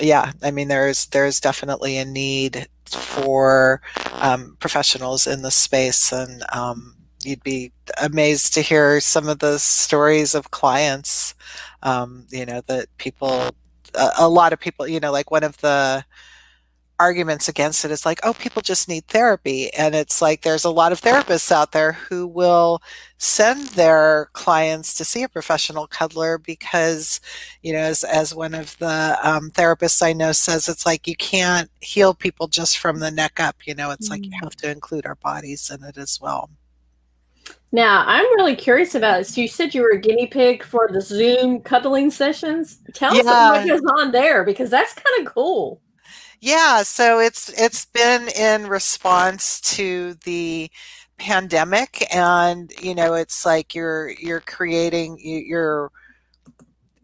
yeah 0.00 0.32
i 0.42 0.50
mean 0.50 0.68
there's 0.68 1.06
there's 1.06 1.38
definitely 1.40 1.98
a 1.98 2.04
need 2.04 2.66
for 2.92 3.80
um, 4.14 4.56
professionals 4.60 5.26
in 5.26 5.42
the 5.42 5.50
space 5.50 6.12
and 6.12 6.44
um, 6.52 6.94
you'd 7.24 7.42
be 7.42 7.72
amazed 8.00 8.54
to 8.54 8.60
hear 8.62 9.00
some 9.00 9.28
of 9.28 9.38
the 9.38 9.58
stories 9.58 10.34
of 10.34 10.50
clients. 10.50 11.34
Um, 11.82 12.26
you 12.30 12.46
know 12.46 12.62
that 12.68 12.86
people, 12.98 13.50
a, 13.94 14.10
a, 14.20 14.28
lot 14.28 14.52
of 14.52 14.60
people, 14.60 14.86
you 14.86 15.00
know, 15.00 15.12
like 15.12 15.30
one 15.30 15.44
of 15.44 15.56
the 15.58 16.04
arguments 17.02 17.48
against 17.48 17.84
it 17.84 17.90
is 17.90 18.06
like, 18.06 18.20
oh, 18.22 18.32
people 18.34 18.62
just 18.62 18.88
need 18.88 19.06
therapy, 19.08 19.72
and 19.74 19.94
it's 19.94 20.22
like 20.22 20.42
there's 20.42 20.64
a 20.64 20.70
lot 20.70 20.92
of 20.92 21.00
therapists 21.00 21.50
out 21.50 21.72
there 21.72 21.92
who 21.92 22.26
will 22.26 22.80
send 23.18 23.68
their 23.70 24.28
clients 24.32 24.96
to 24.96 25.04
see 25.04 25.22
a 25.22 25.28
professional 25.28 25.86
cuddler 25.86 26.38
because, 26.38 27.20
you 27.62 27.72
know, 27.72 27.80
as 27.80 28.04
as 28.04 28.34
one 28.34 28.54
of 28.54 28.78
the 28.78 29.18
um, 29.22 29.50
therapists 29.50 30.02
I 30.02 30.12
know 30.12 30.32
says, 30.32 30.68
it's 30.68 30.86
like 30.86 31.06
you 31.08 31.16
can't 31.16 31.70
heal 31.80 32.14
people 32.14 32.46
just 32.48 32.78
from 32.78 33.00
the 33.00 33.10
neck 33.10 33.40
up. 33.40 33.66
You 33.66 33.74
know, 33.74 33.90
it's 33.90 34.08
mm-hmm. 34.08 34.12
like 34.12 34.24
you 34.24 34.30
mm. 34.30 34.44
have 34.44 34.56
to 34.56 34.70
include 34.70 35.06
our 35.06 35.16
bodies 35.16 35.70
in 35.70 35.82
it 35.84 35.96
as 35.96 36.20
well. 36.20 36.50
Now, 37.74 38.04
I'm 38.06 38.26
really 38.34 38.54
curious 38.54 38.94
about 38.94 39.18
this. 39.18 39.38
You 39.38 39.48
said 39.48 39.74
you 39.74 39.82
were 39.82 39.90
a 39.90 40.00
guinea 40.00 40.26
pig 40.26 40.62
for 40.62 40.88
the 40.92 41.00
Zoom 41.00 41.60
cuddling 41.60 42.10
sessions. 42.10 42.80
Tell 42.92 43.14
yeah. 43.14 43.22
us 43.22 43.26
what 43.26 43.66
goes 43.66 43.92
on 43.98 44.12
there 44.12 44.44
because 44.44 44.68
that's 44.68 44.92
kind 44.92 45.26
of 45.26 45.32
cool. 45.32 45.80
Yeah, 46.40 46.82
so 46.82 47.20
it's 47.20 47.48
it's 47.50 47.86
been 47.86 48.28
in 48.28 48.66
response 48.66 49.60
to 49.76 50.14
the 50.24 50.70
pandemic 51.18 52.04
and 52.12 52.72
you 52.82 52.96
know 52.96 53.14
it's 53.14 53.46
like 53.46 53.76
you're 53.76 54.10
you're 54.10 54.40
creating 54.40 55.16
you're 55.20 55.92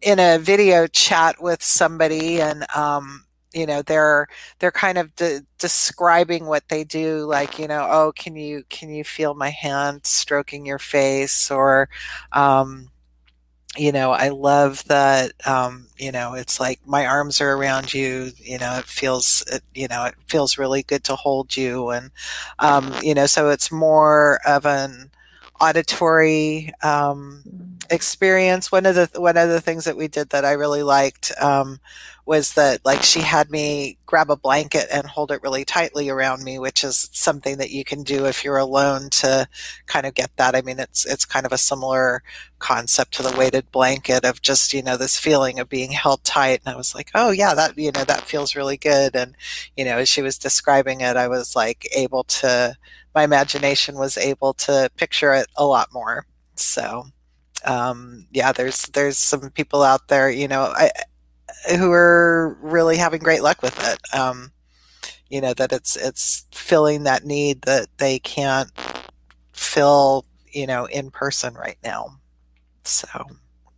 in 0.02 0.18
a 0.18 0.38
video 0.38 0.88
chat 0.88 1.40
with 1.40 1.62
somebody 1.62 2.40
and 2.40 2.66
um 2.75 3.25
you 3.58 3.66
know 3.66 3.82
they're 3.82 4.26
they're 4.60 4.72
kind 4.72 4.98
of 4.98 5.14
de- 5.16 5.42
describing 5.58 6.46
what 6.46 6.68
they 6.68 6.84
do 6.84 7.24
like 7.26 7.58
you 7.58 7.68
know 7.68 7.86
oh 7.90 8.12
can 8.16 8.36
you 8.36 8.64
can 8.70 8.90
you 8.90 9.04
feel 9.04 9.34
my 9.34 9.50
hand 9.50 10.06
stroking 10.06 10.66
your 10.66 10.78
face? 10.78 11.50
or 11.50 11.88
um 12.32 12.90
you 13.76 13.92
know 13.92 14.10
i 14.12 14.28
love 14.28 14.84
that 14.86 15.32
um 15.46 15.88
you 15.98 16.10
know 16.10 16.34
it's 16.34 16.58
like 16.60 16.80
my 16.86 17.06
arms 17.06 17.40
are 17.40 17.52
around 17.54 17.92
you 17.92 18.30
you 18.38 18.58
know 18.58 18.78
it 18.78 18.86
feels 18.86 19.44
it, 19.52 19.62
you 19.74 19.86
know 19.88 20.04
it 20.06 20.14
feels 20.26 20.58
really 20.58 20.82
good 20.82 21.04
to 21.04 21.14
hold 21.16 21.56
you. 21.56 21.90
and 21.90 22.10
um 22.60 22.92
you 23.02 23.14
know 23.14 23.26
so 23.26 23.50
it's 23.50 23.70
more 23.70 24.40
of 24.46 24.66
an 24.66 25.10
auditory 25.60 26.72
um, 26.82 27.42
mm-hmm. 27.46 27.74
experience. 27.90 28.72
One 28.72 28.86
of 28.86 28.94
the 28.94 29.10
one 29.20 29.36
of 29.36 29.48
the 29.48 29.60
things 29.60 29.84
that 29.84 29.96
we 29.96 30.08
did 30.08 30.30
that 30.30 30.44
I 30.44 30.52
really 30.52 30.82
liked 30.82 31.32
um, 31.40 31.80
was 32.28 32.52
that 32.54 32.84
like 32.84 33.02
she 33.02 33.20
had 33.20 33.50
me 33.50 33.96
grab 34.04 34.30
a 34.30 34.36
blanket 34.36 34.86
and 34.92 35.06
hold 35.06 35.32
it 35.32 35.42
really 35.42 35.64
tightly 35.64 36.10
around 36.10 36.44
me, 36.44 36.58
which 36.58 36.84
is 36.84 37.08
something 37.12 37.56
that 37.56 37.70
you 37.70 37.84
can 37.84 38.02
do 38.02 38.26
if 38.26 38.44
you're 38.44 38.58
alone 38.58 39.08
to 39.08 39.48
kind 39.86 40.04
of 40.04 40.14
get 40.14 40.30
that. 40.36 40.54
I 40.54 40.60
mean, 40.60 40.78
it's 40.78 41.06
it's 41.06 41.24
kind 41.24 41.46
of 41.46 41.52
a 41.52 41.58
similar 41.58 42.22
concept 42.58 43.14
to 43.14 43.22
the 43.22 43.37
weighted 43.37 43.70
blanket 43.72 44.24
of 44.24 44.42
just 44.42 44.74
you 44.74 44.83
know 44.83 44.96
this 44.96 45.18
feeling 45.18 45.59
of 45.59 45.70
being 45.70 45.92
held 45.92 46.22
tight. 46.22 46.61
And 46.64 46.74
I 46.74 46.76
was 46.76 46.94
like, 46.94 47.11
oh 47.14 47.30
yeah, 47.30 47.54
that 47.54 47.78
you 47.78 47.92
know 47.92 48.04
that 48.04 48.22
feels 48.26 48.54
really 48.54 48.76
good. 48.76 49.16
And 49.16 49.35
you 49.76 49.85
know, 49.87 49.98
as 49.98 50.09
she 50.09 50.22
was 50.22 50.38
describing 50.38 51.00
it, 51.00 51.16
I 51.16 51.28
was 51.28 51.56
like 51.56 51.88
able 51.96 52.24
to 52.24 52.76
my 53.18 53.24
imagination 53.24 53.96
was 53.96 54.16
able 54.16 54.54
to 54.54 54.88
picture 54.94 55.35
it 55.35 55.48
a 55.57 55.66
lot 55.66 55.92
more. 55.92 56.24
So, 56.54 57.07
um, 57.64 58.24
yeah, 58.31 58.52
there's 58.52 58.83
there's 58.94 59.18
some 59.18 59.50
people 59.50 59.83
out 59.83 60.07
there, 60.07 60.31
you 60.31 60.46
know, 60.46 60.72
I, 60.76 60.92
who 61.76 61.90
are 61.90 62.57
really 62.61 62.96
having 62.96 63.20
great 63.20 63.42
luck 63.42 63.61
with 63.61 63.76
it. 63.85 63.98
Um, 64.16 64.52
you 65.31 65.40
know 65.40 65.52
that 65.54 65.72
it's 65.72 65.96
it's 65.96 66.46
filling 66.52 67.02
that 67.02 67.24
need 67.24 67.62
that 67.62 67.88
they 67.96 68.20
can't 68.20 68.70
fill, 69.52 70.24
you 70.52 70.68
know, 70.68 70.85
in 70.85 71.11
person 71.11 71.54
right 71.54 71.78
now. 71.83 72.20
So. 72.85 73.09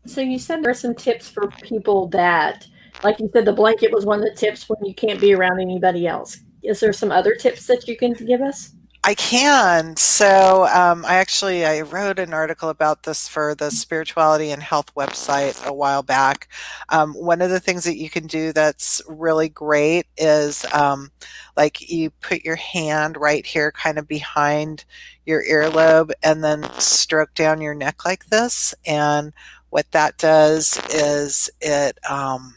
So 0.04 0.20
you 0.20 0.38
said 0.38 0.62
there 0.62 0.70
are 0.70 0.84
some 0.86 0.94
tips 0.94 1.30
for 1.30 1.48
people 1.62 2.08
that, 2.08 2.66
like 3.02 3.18
you 3.18 3.30
said, 3.32 3.46
the 3.46 3.54
blanket 3.54 3.90
was 3.90 4.04
one 4.04 4.18
of 4.18 4.24
the 4.24 4.34
tips 4.34 4.68
when 4.68 4.84
you 4.84 4.94
can't 4.94 5.20
be 5.20 5.32
around 5.34 5.60
anybody 5.60 6.06
else. 6.06 6.40
Is 6.62 6.80
there 6.80 6.92
some 6.92 7.10
other 7.10 7.34
tips 7.34 7.66
that 7.68 7.88
you 7.88 7.96
can 7.96 8.12
give 8.12 8.42
us? 8.42 8.72
I 9.02 9.14
can. 9.14 9.96
So 9.96 10.66
um, 10.66 11.06
I 11.06 11.14
actually 11.14 11.64
I 11.64 11.80
wrote 11.80 12.18
an 12.18 12.34
article 12.34 12.68
about 12.68 13.02
this 13.04 13.26
for 13.28 13.54
the 13.54 13.70
spirituality 13.70 14.50
and 14.50 14.62
health 14.62 14.94
website 14.94 15.64
a 15.64 15.72
while 15.72 16.02
back. 16.02 16.48
Um, 16.90 17.14
one 17.14 17.40
of 17.40 17.48
the 17.48 17.60
things 17.60 17.84
that 17.84 17.96
you 17.96 18.10
can 18.10 18.26
do 18.26 18.52
that's 18.52 19.00
really 19.08 19.48
great 19.48 20.06
is 20.18 20.66
um, 20.74 21.10
like 21.56 21.88
you 21.90 22.10
put 22.20 22.44
your 22.44 22.56
hand 22.56 23.16
right 23.16 23.46
here, 23.46 23.72
kind 23.72 23.98
of 23.98 24.06
behind 24.06 24.84
your 25.24 25.42
earlobe, 25.44 26.10
and 26.22 26.44
then 26.44 26.64
stroke 26.78 27.32
down 27.34 27.62
your 27.62 27.74
neck 27.74 28.04
like 28.04 28.26
this. 28.26 28.74
And 28.84 29.32
what 29.70 29.90
that 29.92 30.18
does 30.18 30.78
is 30.90 31.48
it 31.62 31.98
um, 32.08 32.54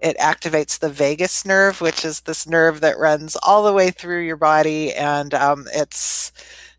it 0.00 0.16
activates 0.18 0.78
the 0.78 0.90
vagus 0.90 1.44
nerve, 1.44 1.80
which 1.80 2.04
is 2.04 2.20
this 2.20 2.46
nerve 2.46 2.80
that 2.80 2.98
runs 2.98 3.36
all 3.42 3.64
the 3.64 3.72
way 3.72 3.90
through 3.90 4.22
your 4.22 4.36
body, 4.36 4.92
and 4.94 5.32
um, 5.34 5.66
it's 5.72 6.32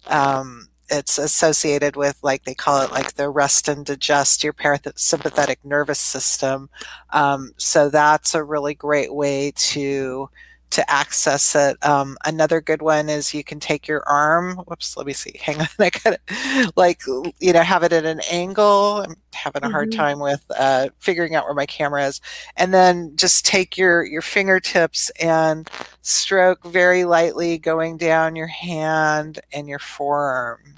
um, 0.07 0.69
it's 0.89 1.17
associated 1.17 1.95
with 1.95 2.17
like 2.23 2.43
they 2.43 2.53
call 2.53 2.81
it 2.81 2.91
like 2.91 3.15
the 3.15 3.29
rest 3.29 3.67
and 3.67 3.85
digest 3.85 4.43
your 4.43 4.53
parasympathetic 4.53 5.57
nervous 5.63 5.99
system. 5.99 6.69
Um, 7.11 7.51
so 7.57 7.89
that's 7.89 8.33
a 8.35 8.43
really 8.43 8.73
great 8.73 9.13
way 9.13 9.51
to 9.55 10.29
to 10.69 10.89
access 10.91 11.55
it. 11.55 11.77
Um, 11.85 12.17
another 12.25 12.61
good 12.61 12.81
one 12.81 13.09
is 13.09 13.33
you 13.33 13.43
can 13.43 13.59
take 13.59 13.87
your 13.87 14.03
arm. 14.07 14.57
Whoops, 14.57 14.97
let 14.97 15.07
me 15.07 15.13
see. 15.13 15.33
Hang 15.41 15.59
on, 15.61 15.67
I 15.79 15.89
got 15.89 16.13
it. 16.13 16.71
Like 16.75 17.01
you 17.07 17.53
know, 17.53 17.61
have 17.61 17.83
it 17.83 17.93
at 17.93 18.05
an 18.05 18.21
angle. 18.29 19.03
I'm 19.05 19.15
having 19.33 19.63
a 19.63 19.69
hard 19.69 19.91
mm-hmm. 19.91 19.99
time 19.99 20.19
with 20.19 20.43
uh, 20.57 20.89
figuring 20.99 21.35
out 21.35 21.45
where 21.45 21.53
my 21.53 21.65
camera 21.65 22.05
is, 22.05 22.21
and 22.55 22.73
then 22.73 23.15
just 23.15 23.45
take 23.45 23.77
your 23.77 24.03
your 24.03 24.21
fingertips 24.21 25.09
and 25.19 25.69
stroke 26.01 26.63
very 26.65 27.05
lightly, 27.05 27.57
going 27.57 27.97
down 27.97 28.35
your 28.35 28.47
hand 28.47 29.39
and 29.53 29.67
your 29.67 29.79
forearm, 29.79 30.75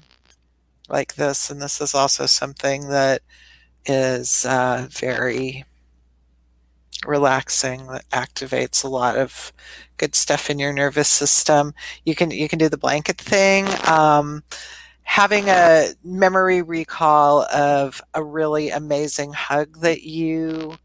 like 0.88 1.14
this. 1.16 1.50
And 1.50 1.60
this 1.60 1.80
is 1.80 1.94
also 1.94 2.26
something 2.26 2.88
that 2.88 3.22
is 3.86 4.46
uh, 4.46 4.86
very 4.90 5.64
relaxing 7.06 7.86
that 7.86 8.08
activates 8.10 8.84
a 8.84 8.88
lot 8.88 9.16
of 9.16 9.52
good 9.96 10.14
stuff 10.14 10.50
in 10.50 10.58
your 10.58 10.72
nervous 10.72 11.08
system. 11.08 11.74
You 12.04 12.14
can 12.14 12.30
you 12.30 12.48
can 12.48 12.58
do 12.58 12.68
the 12.68 12.76
blanket 12.76 13.18
thing. 13.18 13.66
Um, 13.86 14.42
having 15.02 15.48
a 15.48 15.88
memory 16.04 16.62
recall 16.62 17.42
of 17.44 18.00
a 18.14 18.22
really 18.22 18.70
amazing 18.70 19.32
hug 19.32 19.80
that 19.80 20.02
you 20.02 20.76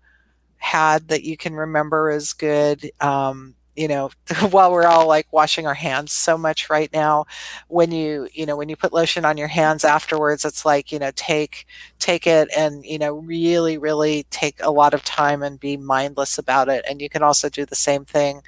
had 0.57 1.09
that 1.09 1.23
you 1.23 1.37
can 1.37 1.53
remember 1.53 2.09
is 2.09 2.33
good. 2.33 2.89
Um, 2.99 3.55
you 3.75 3.87
know 3.87 4.09
while 4.49 4.71
we're 4.71 4.85
all 4.87 5.07
like 5.07 5.27
washing 5.31 5.67
our 5.67 5.73
hands 5.73 6.11
so 6.11 6.37
much 6.37 6.69
right 6.69 6.91
now 6.93 7.25
when 7.67 7.91
you 7.91 8.27
you 8.33 8.45
know 8.45 8.55
when 8.55 8.69
you 8.69 8.75
put 8.75 8.93
lotion 8.93 9.25
on 9.25 9.37
your 9.37 9.47
hands 9.47 9.83
afterwards 9.83 10.45
it's 10.45 10.65
like 10.65 10.91
you 10.91 10.99
know 10.99 11.11
take 11.15 11.65
take 11.99 12.27
it 12.27 12.49
and 12.55 12.85
you 12.85 12.97
know 12.97 13.13
really 13.13 13.77
really 13.77 14.23
take 14.29 14.57
a 14.61 14.71
lot 14.71 14.93
of 14.93 15.03
time 15.03 15.41
and 15.43 15.59
be 15.59 15.77
mindless 15.77 16.37
about 16.37 16.69
it. 16.69 16.85
And 16.89 17.01
you 17.01 17.09
can 17.09 17.23
also 17.23 17.49
do 17.49 17.65
the 17.65 17.75
same 17.75 18.05
thing 18.05 18.41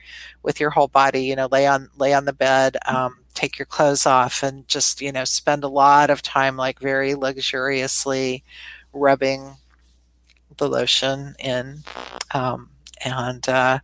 with 0.44 0.60
your 0.60 0.70
whole 0.72 0.88
body 0.88 1.24
you 1.24 1.36
know 1.36 1.48
lay 1.52 1.68
on 1.68 1.90
lay 1.98 2.14
on 2.14 2.26
the 2.26 2.34
bed 2.34 2.78
um, 2.88 3.18
take 3.34 3.58
your 3.60 3.66
clothes 3.66 4.06
off 4.06 4.44
and 4.44 4.68
just 4.68 5.02
you 5.02 5.12
know 5.12 5.24
spend 5.24 5.64
a 5.64 5.68
lot 5.68 6.10
of 6.10 6.22
time 6.22 6.58
like 6.58 6.80
very 6.80 7.16
luxuriously 7.16 8.44
rubbing 8.94 9.56
the 10.58 10.68
lotion 10.68 11.36
in 11.40 11.80
um, 12.34 12.70
and 13.04 13.48
uh, 13.50 13.80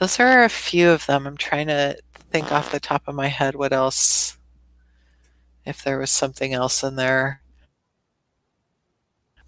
those 0.00 0.18
are 0.18 0.42
a 0.42 0.48
few 0.48 0.90
of 0.90 1.04
them. 1.06 1.26
I'm 1.26 1.36
trying 1.36 1.66
to 1.68 1.96
think 2.30 2.50
off 2.50 2.72
the 2.72 2.80
top 2.80 3.02
of 3.06 3.14
my 3.14 3.28
head 3.28 3.54
what 3.54 3.72
else, 3.72 4.38
if 5.66 5.84
there 5.84 5.98
was 5.98 6.10
something 6.10 6.54
else 6.54 6.82
in 6.82 6.96
there. 6.96 7.42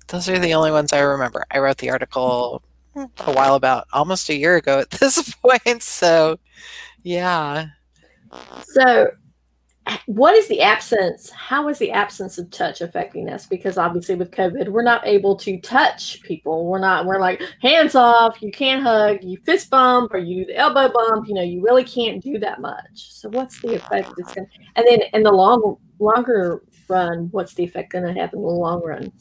Those 0.09 0.29
are 0.29 0.39
the 0.39 0.53
only 0.53 0.71
ones 0.71 0.93
I 0.93 1.01
remember. 1.01 1.47
I 1.51 1.59
wrote 1.59 1.79
the 1.79 1.89
article 1.89 2.63
a 2.95 3.33
while 3.33 3.55
about 3.55 3.87
almost 3.95 4.29
a 4.29 4.37
year 4.37 4.57
ago 4.57 4.81
at 4.81 4.91
this 5.01 5.35
point. 5.37 5.83
So, 5.83 6.39
yeah. 7.03 7.69
So, 8.65 9.11
what 10.07 10.35
is 10.35 10.47
the 10.49 10.61
absence 10.61 11.31
how 11.31 11.69
is 11.69 11.79
the 11.79 11.91
absence 11.91 12.39
of 12.39 12.51
touch 12.51 12.81
affecting 12.81 13.29
us? 13.29 13.47
Because 13.47 13.79
obviously 13.79 14.15
with 14.15 14.31
covid 14.31 14.69
we're 14.69 14.83
not 14.83 15.07
able 15.07 15.37
to 15.39 15.59
touch 15.61 16.23
people. 16.23 16.67
We're 16.67 16.79
not 16.79 17.07
we're 17.07 17.19
like 17.19 17.43
hands 17.61 17.95
off 17.95 18.41
you 18.41 18.53
can't 18.53 18.83
hug 18.83 19.19
you 19.23 19.39
fist 19.45 19.71
bump 19.71 20.15
or 20.15 20.19
you 20.19 20.45
the 20.47 20.57
elbow 20.57 20.91
bump 20.93 21.27
you 21.29 21.35
know 21.35 21.43
you 21.43 21.63
really 21.63 21.85
can't 21.85 22.23
do 22.23 22.39
that 22.39 22.61
much. 22.61 23.13
So 23.13 23.29
what's 23.31 23.61
the 23.61 23.75
effect 23.75 24.13
it's 24.19 24.35
going 24.35 24.47
and 24.77 24.87
then 24.87 25.01
in 25.13 25.23
the 25.23 25.33
long 25.33 25.77
longer 25.99 26.63
run 26.89 27.29
what's 27.33 27.55
the 27.55 27.65
effect 27.65 27.93
going 27.93 28.05
to 28.05 28.21
have 28.21 28.33
in 28.33 28.41
the 28.41 28.47
long 28.47 28.83
run? 28.85 29.13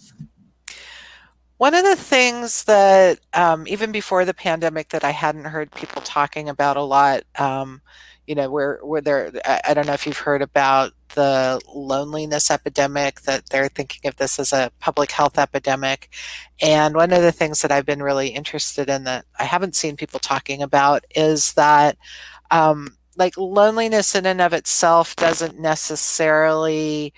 One 1.57 1.75
of 1.75 1.83
the 1.83 1.95
things 1.95 2.63
that 2.63 3.19
um, 3.33 3.67
even 3.67 3.91
before 3.91 4.25
the 4.25 4.33
pandemic 4.33 4.89
that 4.89 5.03
i 5.03 5.11
hadn't 5.11 5.45
heard 5.45 5.71
people 5.71 6.01
talking 6.01 6.49
about 6.49 6.77
a 6.77 6.81
lot 6.81 7.23
um, 7.37 7.81
you 8.27 8.35
know, 8.35 8.49
where 8.49 8.79
where 8.83 9.01
there, 9.01 9.31
I, 9.45 9.73
don't 9.73 9.87
know 9.87 9.93
if 9.93 10.05
you've 10.05 10.17
heard 10.17 10.41
about 10.41 10.93
the 11.15 11.59
loneliness 11.73 12.49
epidemic 12.51 13.21
that 13.21 13.49
they're 13.49 13.67
thinking 13.67 14.07
of 14.07 14.15
this 14.17 14.39
as 14.39 14.53
a 14.53 14.71
public 14.79 15.11
health 15.11 15.37
epidemic. 15.37 16.09
And 16.61 16.95
one 16.95 17.11
of 17.11 17.21
the 17.21 17.31
things 17.31 17.61
that 17.61 17.71
I've 17.71 17.85
been 17.85 18.03
really 18.03 18.29
interested 18.29 18.89
in 18.89 19.03
that 19.05 19.25
I 19.39 19.43
haven't 19.45 19.75
seen 19.75 19.97
people 19.97 20.19
talking 20.19 20.61
about 20.61 21.03
is 21.15 21.53
that 21.53 21.97
um, 22.51 22.97
like 23.17 23.37
loneliness 23.37 24.15
in 24.15 24.25
and 24.25 24.41
of 24.41 24.53
itself 24.53 25.15
doesn't 25.15 25.59
necessarily 25.59 27.13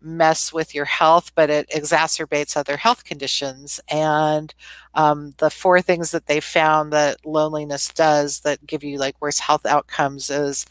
mess 0.00 0.52
with 0.52 0.74
your 0.74 0.84
health, 0.84 1.32
but 1.34 1.50
it 1.50 1.68
exacerbates 1.70 2.56
other 2.56 2.76
health 2.76 3.04
conditions. 3.04 3.80
And 3.90 4.54
um, 4.94 5.34
the 5.38 5.50
four 5.50 5.80
things 5.80 6.10
that 6.12 6.26
they 6.26 6.40
found 6.40 6.92
that 6.92 7.24
loneliness 7.24 7.92
does 7.92 8.40
that 8.40 8.66
give 8.66 8.84
you 8.84 8.98
like 8.98 9.20
worse 9.20 9.38
health 9.38 9.66
outcomes 9.66 10.30
is 10.30 10.66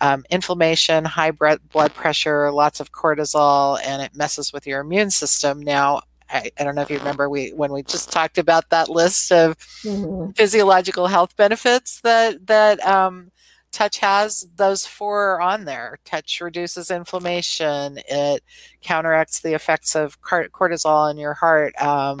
um, 0.00 0.24
inflammation, 0.30 1.04
high 1.04 1.32
blood 1.32 1.94
pressure, 1.94 2.50
lots 2.52 2.80
of 2.80 2.92
cortisol, 2.92 3.80
and 3.84 4.00
it 4.00 4.14
messes 4.14 4.52
with 4.52 4.66
your 4.66 4.80
immune 4.80 5.10
system. 5.10 5.60
Now, 5.60 6.02
I, 6.30 6.50
I, 6.58 6.64
don't 6.64 6.74
know 6.74 6.82
if 6.82 6.90
you 6.90 6.98
remember 6.98 7.28
we 7.28 7.50
when 7.50 7.72
we 7.72 7.82
just 7.82 8.12
talked 8.12 8.38
about 8.38 8.68
that 8.70 8.88
list 8.88 9.32
of 9.32 9.58
mm-hmm. 9.82 10.32
physiological 10.32 11.06
health 11.06 11.36
benefits 11.36 12.00
that 12.02 12.46
that 12.46 12.84
um, 12.86 13.30
touch 13.72 13.98
has 13.98 14.46
those 14.56 14.86
four 14.86 15.40
on 15.40 15.64
there. 15.64 15.98
Touch 16.04 16.40
reduces 16.40 16.90
inflammation. 16.90 17.98
It 18.08 18.42
counteracts 18.82 19.40
the 19.40 19.54
effects 19.54 19.94
of 19.94 20.20
cortisol 20.20 21.10
in 21.10 21.18
your 21.18 21.34
heart. 21.34 21.74
Um, 21.80 22.20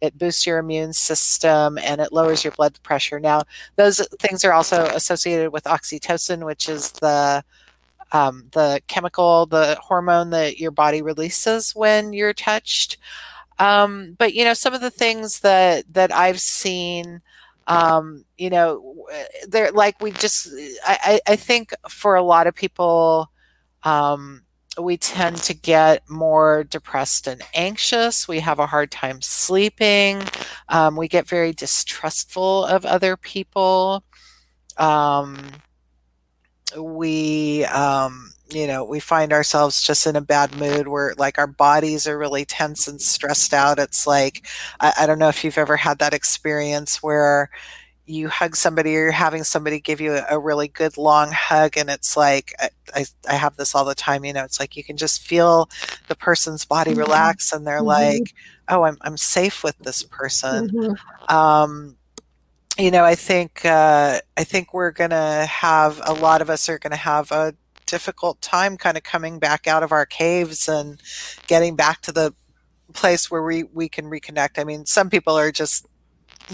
it 0.00 0.16
boosts 0.16 0.46
your 0.46 0.58
immune 0.58 0.92
system 0.92 1.78
and 1.78 2.00
it 2.00 2.12
lowers 2.12 2.44
your 2.44 2.52
blood 2.52 2.78
pressure. 2.82 3.18
Now 3.18 3.42
those 3.76 4.06
things 4.20 4.44
are 4.44 4.52
also 4.52 4.84
associated 4.86 5.52
with 5.52 5.64
oxytocin 5.64 6.44
which 6.44 6.68
is 6.68 6.92
the 6.92 7.42
um, 8.12 8.46
the 8.52 8.80
chemical 8.86 9.46
the 9.46 9.76
hormone 9.80 10.30
that 10.30 10.58
your 10.58 10.70
body 10.70 11.02
releases 11.02 11.74
when 11.74 12.12
you're 12.12 12.32
touched. 12.32 12.96
Um, 13.58 14.14
but 14.18 14.34
you 14.34 14.44
know 14.44 14.54
some 14.54 14.72
of 14.74 14.80
the 14.80 14.90
things 14.90 15.40
that 15.40 15.92
that 15.92 16.14
i've 16.14 16.40
seen 16.40 17.20
um, 17.68 18.24
you 18.38 18.50
know, 18.50 19.06
they're 19.46 19.70
like 19.70 20.00
we 20.00 20.10
just. 20.10 20.48
I, 20.84 21.20
I 21.26 21.36
think 21.36 21.72
for 21.88 22.16
a 22.16 22.22
lot 22.22 22.46
of 22.46 22.54
people, 22.54 23.30
um, 23.82 24.42
we 24.80 24.96
tend 24.96 25.36
to 25.38 25.54
get 25.54 26.08
more 26.08 26.64
depressed 26.64 27.26
and 27.26 27.42
anxious. 27.54 28.26
We 28.26 28.40
have 28.40 28.58
a 28.58 28.66
hard 28.66 28.90
time 28.90 29.20
sleeping. 29.20 30.22
Um, 30.70 30.96
we 30.96 31.08
get 31.08 31.28
very 31.28 31.52
distrustful 31.52 32.64
of 32.64 32.86
other 32.86 33.16
people. 33.16 34.02
Um, 34.78 35.36
we 36.78 37.64
um, 37.66 38.30
you 38.50 38.66
know, 38.66 38.84
we 38.84 39.00
find 39.00 39.32
ourselves 39.32 39.82
just 39.82 40.06
in 40.06 40.16
a 40.16 40.20
bad 40.20 40.56
mood 40.56 40.88
where 40.88 41.14
like 41.18 41.38
our 41.38 41.46
bodies 41.46 42.06
are 42.06 42.18
really 42.18 42.44
tense 42.44 42.88
and 42.88 43.00
stressed 43.00 43.52
out. 43.52 43.78
It's 43.78 44.06
like, 44.06 44.46
I, 44.80 44.92
I 45.00 45.06
don't 45.06 45.18
know 45.18 45.28
if 45.28 45.44
you've 45.44 45.58
ever 45.58 45.76
had 45.76 45.98
that 45.98 46.14
experience 46.14 47.02
where 47.02 47.50
you 48.08 48.28
hug 48.28 48.56
somebody 48.56 48.96
or 48.96 49.02
you're 49.02 49.12
having 49.12 49.44
somebody 49.44 49.78
give 49.78 50.00
you 50.00 50.14
a, 50.14 50.24
a 50.30 50.38
really 50.38 50.66
good 50.66 50.96
long 50.96 51.30
hug 51.30 51.76
and 51.76 51.90
it's 51.90 52.16
like 52.16 52.54
I, 52.58 52.70
I, 52.94 53.04
I, 53.28 53.34
have 53.34 53.56
this 53.56 53.74
all 53.74 53.84
the 53.84 53.94
time 53.94 54.24
you 54.24 54.32
know 54.32 54.44
it's 54.44 54.58
like 54.58 54.76
you 54.76 54.82
can 54.82 54.96
just 54.96 55.20
feel 55.20 55.68
the 56.08 56.16
person's 56.16 56.64
body 56.64 56.92
mm-hmm. 56.92 57.00
relax 57.00 57.52
and 57.52 57.66
they're 57.66 57.78
mm-hmm. 57.78 57.86
like 57.86 58.34
oh 58.68 58.84
I'm, 58.84 58.96
I'm 59.02 59.18
safe 59.18 59.62
with 59.62 59.76
this 59.78 60.02
person 60.02 60.70
mm-hmm. 60.70 61.34
um, 61.36 61.96
you 62.78 62.90
know 62.90 63.04
i 63.04 63.14
think 63.14 63.64
uh, 63.66 64.20
i 64.38 64.44
think 64.44 64.72
we're 64.72 64.90
gonna 64.90 65.44
have 65.44 66.00
a 66.06 66.14
lot 66.14 66.40
of 66.40 66.48
us 66.48 66.68
are 66.70 66.78
gonna 66.78 66.96
have 66.96 67.30
a 67.30 67.54
difficult 67.88 68.40
time 68.40 68.76
kind 68.76 68.96
of 68.96 69.02
coming 69.02 69.38
back 69.38 69.66
out 69.66 69.82
of 69.82 69.90
our 69.90 70.06
caves 70.06 70.68
and 70.68 71.02
getting 71.48 71.74
back 71.74 72.02
to 72.02 72.12
the 72.12 72.34
place 72.92 73.30
where 73.30 73.42
we, 73.42 73.64
we 73.64 73.88
can 73.88 74.04
reconnect. 74.04 74.58
I 74.58 74.64
mean, 74.64 74.86
some 74.86 75.10
people 75.10 75.36
are 75.36 75.50
just 75.50 75.87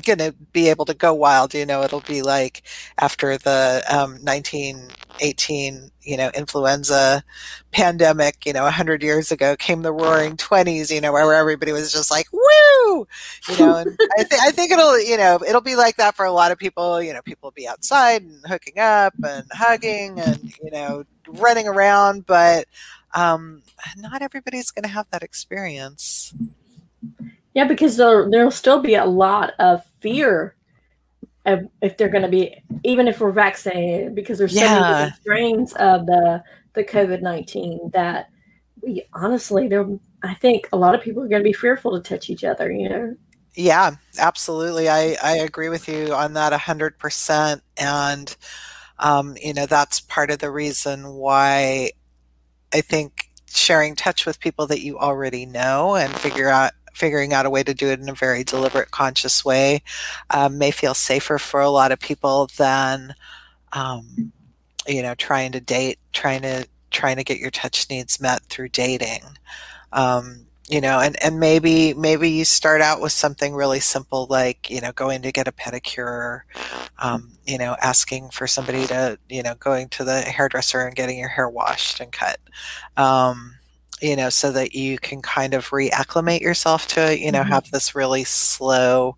going 0.03 0.19
to 0.19 0.35
be 0.53 0.69
able 0.69 0.85
to 0.87 0.95
go 0.95 1.13
wild. 1.15 1.55
You 1.55 1.67
know, 1.67 1.83
it'll 1.83 2.01
be 2.01 2.23
like 2.23 2.63
after 2.99 3.37
the 3.37 3.83
um, 3.91 4.19
1918, 4.23 5.91
you 6.03 6.17
know, 6.17 6.31
influenza 6.35 7.25
pandemic, 7.73 8.45
you 8.47 8.53
know, 8.53 8.65
100 8.65 9.03
years 9.03 9.33
ago 9.33 9.57
came 9.57 9.83
the 9.83 9.93
roaring 9.93 10.37
20s, 10.37 10.91
you 10.91 11.01
know, 11.01 11.13
where 11.13 11.35
everybody 11.35 11.73
was 11.73 11.93
just 11.93 12.11
like, 12.11 12.27
woo, 12.33 13.07
you 13.49 13.59
know, 13.59 13.77
and 13.77 13.99
I, 14.19 14.25
th- 14.25 14.41
I 14.43 14.51
think 14.51 14.71
it'll, 14.73 15.01
you 15.01 15.17
know, 15.17 15.39
it'll 15.47 15.61
be 15.61 15.77
like 15.77 15.97
that 15.97 16.15
for 16.15 16.25
a 16.25 16.33
lot 16.33 16.53
of 16.53 16.59
people. 16.59 17.03
You 17.03 17.13
know, 17.13 17.23
people 17.23 17.49
will 17.49 17.55
be 17.55 17.69
outside 17.69 18.23
and 18.23 18.41
hooking 18.47 18.79
up 18.79 19.15
and 19.23 19.47
hugging 19.53 20.19
and, 20.21 20.53
you 20.63 20.71
know, 20.71 21.05
running 21.29 21.69
around, 21.69 22.27
but 22.27 22.67
um, 23.15 23.63
not 23.97 24.23
everybody's 24.23 24.71
going 24.71 24.83
to 24.83 24.89
have 24.89 25.07
that 25.11 25.23
experience. 25.23 26.35
Yeah, 27.55 27.65
because 27.65 27.97
there 27.97 28.29
there'll 28.29 28.51
still 28.51 28.81
be 28.81 28.97
a 28.97 29.05
lot 29.05 29.53
of 29.59 29.85
fear 30.01 30.57
of 31.47 31.69
if 31.83 31.97
they're 31.97 32.09
going 32.09 32.23
to 32.23 32.29
be, 32.29 32.57
even 32.83 33.07
if 33.07 33.21
we're 33.21 33.33
vaccinated, 33.33 34.15
because 34.15 34.39
there's 34.39 34.55
so 34.55 34.65
yeah. 34.65 34.81
many 34.81 35.13
strains 35.21 35.73
of 35.75 36.07
the 36.07 36.43
the 36.75 36.85
COVID 36.85 37.23
nineteen 37.23 37.91
that 37.93 38.29
we 38.83 39.05
honestly, 39.13 39.69
there, 39.69 39.87
I 40.23 40.35
think 40.35 40.69
a 40.73 40.77
lot 40.77 40.95
of 40.95 41.01
people 41.01 41.23
are 41.23 41.29
going 41.29 41.43
to 41.43 41.49
be 41.49 41.53
fearful 41.53 41.93
to 41.93 42.07
touch 42.07 42.29
each 42.29 42.45
other. 42.45 42.71
You 42.71 42.89
know. 42.89 43.17
Yeah, 43.55 43.93
absolutely. 44.19 44.89
I 44.89 45.17
I 45.23 45.37
agree 45.37 45.69
with 45.69 45.89
you 45.89 46.13
on 46.13 46.35
that 46.35 46.53
a 46.53 46.59
hundred 46.59 46.99
percent, 46.99 47.63
and 47.77 48.37
um, 48.99 49.37
you 49.41 49.55
know 49.55 49.67
that's 49.67 50.01
part 50.01 50.31
of 50.31 50.41
the 50.41 50.51
reason 50.51 51.09
why 51.15 51.93
I 52.73 52.81
think 52.81 53.31
sharing 53.47 53.95
touch 53.95 54.27
with 54.27 54.41
people 54.41 54.67
that 54.67 54.81
you 54.81 54.99
already 54.99 55.47
know 55.47 55.95
and 55.95 56.13
figure 56.13 56.49
out 56.49 56.73
figuring 56.95 57.33
out 57.35 57.47
a 57.47 57.51
way 57.51 57.63
to 57.63 57.75
do 57.75 57.89
it 57.89 58.01
in 58.01 58.09
a 58.09 58.15
very 58.15 58.45
deliberate, 58.45 58.91
conscious 58.91 59.45
way 59.45 59.83
um, 60.31 60.57
may 60.57 60.71
feel 60.71 60.95
safer 60.95 61.39
for 61.39 61.61
a 61.61 61.71
lot 61.71 61.93
of 61.93 61.99
people 61.99 62.49
than, 62.57 63.15
um, 63.73 64.33
you 64.87 65.03
know, 65.03 65.15
trying 65.15 65.53
to 65.53 65.61
date, 65.61 65.99
trying 66.13 66.43
to 66.43 66.67
trying 66.91 67.17
to 67.17 67.25
get 67.25 67.41
your 67.41 67.51
touch 67.51 67.91
needs 67.91 68.21
met 68.21 68.41
through 68.45 68.69
dating. 68.69 69.23
Um, 69.93 70.47
you 70.69 70.81
know, 70.81 70.99
and, 70.99 71.23
and 71.23 71.39
maybe 71.39 71.93
maybe 71.93 72.31
you 72.31 72.45
start 72.45 72.81
out 72.81 73.01
with 73.01 73.13
something 73.13 73.55
really 73.55 73.81
simple 73.81 74.27
like 74.31 74.71
you 74.71 74.81
know 74.81 74.93
going 74.93 75.21
to 75.23 75.33
get 75.33 75.47
a 75.47 75.53
pedicure, 75.53 76.41
um, 76.99 77.33
you 77.45 77.59
know, 77.59 77.77
asking 77.83 78.31
for 78.31 78.47
somebody 78.47 78.87
to 78.87 79.19
you 79.29 79.43
know 79.43 79.55
going 79.57 79.89
to 79.91 80.05
the 80.05 80.23
hairdresser 80.23 80.81
and 80.81 80.97
getting 80.97 81.19
your 81.19 81.29
hair 81.29 81.51
washed 81.51 82.01
and 82.01 82.13
cut. 82.13 82.39
You 84.05 84.17
know, 84.17 84.29
so 84.29 84.53
that 84.53 84.75
you 84.75 84.99
can 84.99 85.23
kind 85.23 85.55
of 85.55 85.71
reacclimate 85.71 86.43
yourself 86.43 86.87
to 86.89 87.13
it, 87.13 87.21
you 87.21 87.33
know, 87.33 87.41
mm-hmm. 87.41 87.53
have 87.53 87.71
this 87.71 87.95
really 87.95 88.25
slow 88.25 89.17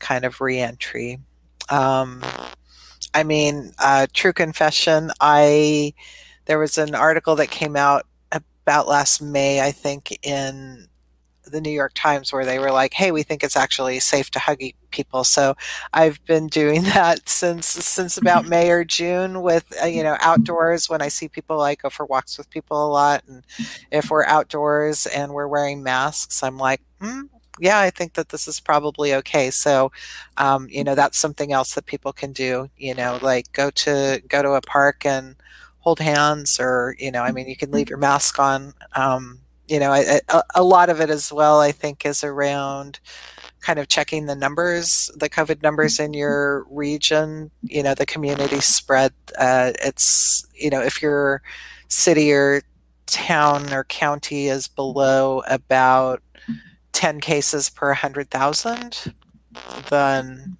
kind 0.00 0.24
of 0.24 0.40
reentry. 0.40 1.20
Um, 1.70 2.20
I 3.14 3.22
mean, 3.22 3.72
uh, 3.78 4.08
true 4.12 4.32
confession, 4.32 5.12
I 5.20 5.94
there 6.46 6.58
was 6.58 6.78
an 6.78 6.96
article 6.96 7.36
that 7.36 7.50
came 7.50 7.76
out 7.76 8.06
about 8.32 8.88
last 8.88 9.22
May, 9.22 9.60
I 9.60 9.70
think, 9.70 10.18
in 10.26 10.88
the 11.46 11.60
New 11.60 11.70
York 11.70 11.92
Times 11.94 12.32
where 12.32 12.44
they 12.44 12.58
were 12.58 12.72
like, 12.72 12.94
"Hey, 12.94 13.10
we 13.10 13.22
think 13.22 13.42
it's 13.42 13.56
actually 13.56 14.00
safe 14.00 14.30
to 14.32 14.38
hug 14.38 14.60
people." 14.90 15.24
So 15.24 15.56
I've 15.92 16.24
been 16.26 16.46
doing 16.48 16.82
that 16.94 17.28
since 17.28 17.66
since 17.66 18.16
about. 18.16 18.46
May 18.54 18.70
or 18.70 18.84
June 18.84 19.42
with 19.42 19.72
uh, 19.82 19.86
you 19.86 20.02
know 20.02 20.16
outdoors 20.20 20.88
when 20.88 21.02
I 21.02 21.08
see 21.08 21.28
people 21.28 21.60
I 21.60 21.74
go 21.74 21.90
for 21.90 22.06
walks 22.06 22.38
with 22.38 22.50
people 22.50 22.86
a 22.86 22.90
lot, 22.90 23.24
and 23.28 23.42
if 23.90 24.10
we're 24.10 24.24
outdoors 24.24 25.06
and 25.06 25.32
we're 25.32 25.48
wearing 25.48 25.82
masks, 25.82 26.42
I'm 26.42 26.58
like, 26.58 26.80
hmm, 27.00 27.22
yeah, 27.60 27.80
I 27.80 27.90
think 27.90 28.14
that 28.14 28.30
this 28.30 28.48
is 28.48 28.60
probably 28.60 29.14
okay. 29.14 29.50
So, 29.50 29.92
um, 30.36 30.66
you 30.70 30.84
know, 30.84 30.94
that's 30.94 31.18
something 31.18 31.52
else 31.52 31.74
that 31.74 31.86
people 31.86 32.12
can 32.12 32.32
do. 32.32 32.70
You 32.76 32.94
know, 32.94 33.18
like 33.22 33.52
go 33.52 33.70
to 33.70 34.22
go 34.28 34.42
to 34.42 34.52
a 34.52 34.60
park 34.60 35.06
and 35.06 35.36
hold 35.80 36.00
hands, 36.00 36.58
or 36.60 36.96
you 36.98 37.12
know, 37.12 37.22
I 37.22 37.32
mean, 37.32 37.48
you 37.48 37.56
can 37.56 37.70
leave 37.70 37.88
your 37.88 37.98
mask 37.98 38.38
on. 38.38 38.74
Um, 38.94 39.40
you 39.68 39.80
know, 39.80 39.92
a, 39.92 40.42
a 40.54 40.62
lot 40.62 40.90
of 40.90 41.00
it 41.00 41.10
as 41.10 41.32
well, 41.32 41.60
I 41.60 41.72
think, 41.72 42.04
is 42.04 42.22
around 42.22 43.00
kind 43.60 43.78
of 43.78 43.88
checking 43.88 44.26
the 44.26 44.34
numbers, 44.34 45.10
the 45.16 45.30
COVID 45.30 45.62
numbers 45.62 45.98
in 45.98 46.12
your 46.12 46.66
region, 46.70 47.50
you 47.62 47.82
know, 47.82 47.94
the 47.94 48.04
community 48.04 48.60
spread. 48.60 49.12
Uh, 49.38 49.72
it's, 49.82 50.46
you 50.54 50.68
know, 50.68 50.82
if 50.82 51.00
your 51.00 51.40
city 51.88 52.30
or 52.30 52.60
town 53.06 53.72
or 53.72 53.84
county 53.84 54.48
is 54.48 54.68
below 54.68 55.42
about 55.48 56.22
10 56.92 57.20
cases 57.20 57.70
per 57.70 57.88
100,000, 57.88 59.14
then, 59.88 60.58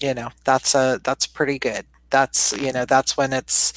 you 0.00 0.14
know, 0.14 0.30
that's 0.44 0.74
a, 0.74 1.00
that's 1.04 1.26
pretty 1.28 1.60
good. 1.60 1.86
That's, 2.10 2.52
you 2.60 2.72
know, 2.72 2.84
that's 2.84 3.16
when 3.16 3.32
it's 3.32 3.72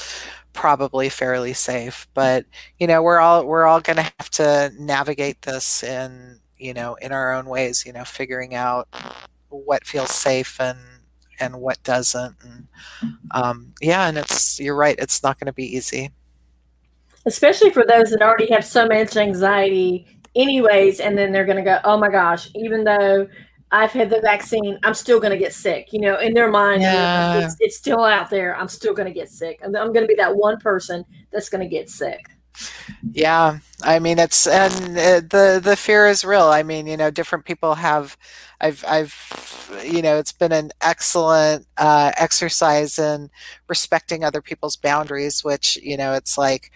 probably 0.55 1.09
fairly 1.09 1.53
safe 1.53 2.07
but 2.13 2.45
you 2.79 2.87
know 2.87 3.03
we're 3.03 3.19
all 3.19 3.45
we're 3.45 3.65
all 3.65 3.81
going 3.81 3.97
to 3.97 4.03
have 4.03 4.29
to 4.29 4.71
navigate 4.79 5.41
this 5.43 5.83
in 5.83 6.39
you 6.57 6.73
know 6.73 6.95
in 6.95 7.11
our 7.11 7.33
own 7.33 7.45
ways 7.45 7.83
you 7.85 7.93
know 7.93 8.03
figuring 8.03 8.55
out 8.55 8.87
what 9.49 9.85
feels 9.85 10.11
safe 10.11 10.59
and 10.59 10.79
and 11.39 11.55
what 11.55 11.81
doesn't 11.83 12.35
and 12.43 12.67
um, 13.31 13.73
yeah 13.81 14.07
and 14.07 14.17
it's 14.17 14.59
you're 14.59 14.75
right 14.75 14.95
it's 14.99 15.21
not 15.23 15.39
going 15.39 15.47
to 15.47 15.53
be 15.53 15.75
easy. 15.75 16.11
Especially 17.25 17.71
for 17.71 17.83
those 17.85 18.11
that 18.11 18.21
already 18.21 18.51
have 18.51 18.63
so 18.63 18.87
much 18.87 19.17
anxiety 19.17 20.05
anyways 20.35 20.99
and 20.99 21.17
then 21.17 21.31
they're 21.31 21.45
going 21.45 21.57
to 21.57 21.63
go 21.63 21.79
oh 21.83 21.97
my 21.97 22.09
gosh 22.09 22.49
even 22.55 22.83
though 22.83 23.27
I've 23.75 23.91
had 23.91 24.09
the 24.09 24.21
vaccine. 24.21 24.79
I'm 24.83 24.93
still 24.93 25.19
going 25.19 25.31
to 25.31 25.37
get 25.37 25.53
sick. 25.53 25.91
You 25.91 25.99
know, 25.99 26.17
in 26.17 26.33
their 26.33 26.49
mind, 26.49 26.81
yeah. 26.81 27.45
it's, 27.45 27.57
it's, 27.59 27.77
still 27.77 28.05
out 28.05 28.29
there. 28.29 28.55
I'm 28.55 28.69
still 28.69 28.93
going 28.93 29.07
to 29.07 29.13
get 29.13 29.29
sick. 29.29 29.59
I'm, 29.61 29.75
I'm 29.75 29.91
going 29.91 30.03
to 30.03 30.07
be 30.07 30.15
that 30.15 30.33
one 30.33 30.57
person 30.59 31.03
that's 31.31 31.49
going 31.49 31.61
to 31.61 31.67
get 31.67 31.89
sick. 31.89 32.21
Yeah, 33.11 33.59
I 33.83 33.99
mean 33.99 34.17
it's 34.17 34.47
and 34.47 34.97
uh, 34.97 35.19
the 35.19 35.59
the 35.61 35.75
fear 35.75 36.07
is 36.07 36.23
real. 36.23 36.45
I 36.45 36.63
mean, 36.63 36.87
you 36.87 36.95
know, 36.95 37.11
different 37.11 37.43
people 37.43 37.75
have. 37.75 38.15
I've 38.61 38.81
I've 38.87 39.81
you 39.85 40.01
know, 40.01 40.17
it's 40.17 40.31
been 40.31 40.53
an 40.53 40.71
excellent 40.79 41.67
uh, 41.75 42.13
exercise 42.15 42.97
in 42.97 43.29
respecting 43.67 44.23
other 44.23 44.41
people's 44.41 44.77
boundaries. 44.77 45.43
Which 45.43 45.75
you 45.83 45.97
know, 45.97 46.13
it's 46.13 46.37
like 46.37 46.71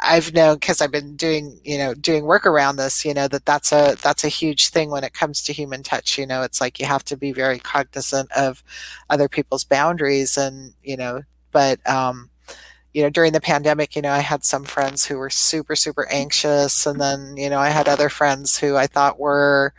I've 0.00 0.34
known 0.34 0.54
because 0.56 0.80
I've 0.80 0.90
been 0.90 1.16
doing, 1.16 1.60
you 1.64 1.78
know, 1.78 1.94
doing 1.94 2.24
work 2.24 2.44
around 2.46 2.76
this, 2.76 3.04
you 3.04 3.14
know, 3.14 3.28
that 3.28 3.44
that's 3.44 3.72
a 3.72 3.96
that's 4.02 4.24
a 4.24 4.28
huge 4.28 4.68
thing 4.68 4.90
when 4.90 5.04
it 5.04 5.14
comes 5.14 5.42
to 5.44 5.52
human 5.52 5.82
touch. 5.82 6.18
You 6.18 6.26
know, 6.26 6.42
it's 6.42 6.60
like 6.60 6.80
you 6.80 6.86
have 6.86 7.04
to 7.06 7.16
be 7.16 7.32
very 7.32 7.58
cognizant 7.58 8.30
of 8.32 8.62
other 9.08 9.28
people's 9.28 9.64
boundaries, 9.64 10.36
and 10.36 10.74
you 10.82 10.96
know, 10.96 11.22
but 11.52 11.86
um, 11.88 12.30
you 12.92 13.02
know, 13.02 13.10
during 13.10 13.32
the 13.32 13.40
pandemic, 13.40 13.94
you 13.94 14.02
know, 14.02 14.12
I 14.12 14.20
had 14.20 14.44
some 14.44 14.64
friends 14.64 15.06
who 15.06 15.18
were 15.18 15.30
super 15.30 15.76
super 15.76 16.08
anxious, 16.10 16.86
and 16.86 17.00
then 17.00 17.36
you 17.36 17.48
know, 17.50 17.58
I 17.58 17.68
had 17.70 17.88
other 17.88 18.08
friends 18.08 18.58
who 18.58 18.76
I 18.76 18.86
thought 18.88 19.20
were 19.20 19.72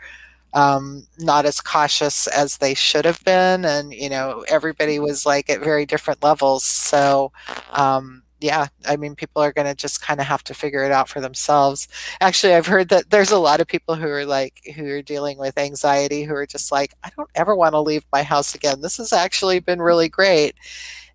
um, 0.54 1.06
not 1.18 1.44
as 1.46 1.60
cautious 1.60 2.26
as 2.28 2.58
they 2.58 2.74
should 2.74 3.04
have 3.04 3.22
been, 3.24 3.64
and 3.66 3.92
you 3.92 4.08
know, 4.08 4.44
everybody 4.48 4.98
was 4.98 5.26
like 5.26 5.50
at 5.50 5.60
very 5.60 5.86
different 5.86 6.22
levels. 6.22 6.64
So. 6.64 7.32
Um, 7.72 8.22
yeah, 8.42 8.66
I 8.86 8.96
mean, 8.96 9.14
people 9.14 9.42
are 9.42 9.52
going 9.52 9.66
to 9.66 9.74
just 9.74 10.02
kind 10.02 10.20
of 10.20 10.26
have 10.26 10.44
to 10.44 10.54
figure 10.54 10.84
it 10.84 10.92
out 10.92 11.08
for 11.08 11.20
themselves. 11.20 11.88
Actually, 12.20 12.54
I've 12.54 12.66
heard 12.66 12.88
that 12.90 13.10
there's 13.10 13.30
a 13.30 13.38
lot 13.38 13.60
of 13.60 13.66
people 13.66 13.94
who 13.94 14.08
are 14.08 14.26
like, 14.26 14.60
who 14.74 14.86
are 14.88 15.02
dealing 15.02 15.38
with 15.38 15.58
anxiety, 15.58 16.24
who 16.24 16.34
are 16.34 16.46
just 16.46 16.72
like, 16.72 16.94
I 17.04 17.10
don't 17.16 17.30
ever 17.34 17.54
want 17.54 17.74
to 17.74 17.80
leave 17.80 18.04
my 18.12 18.22
house 18.22 18.54
again. 18.54 18.80
This 18.80 18.96
has 18.96 19.12
actually 19.12 19.60
been 19.60 19.80
really 19.80 20.08
great. 20.08 20.54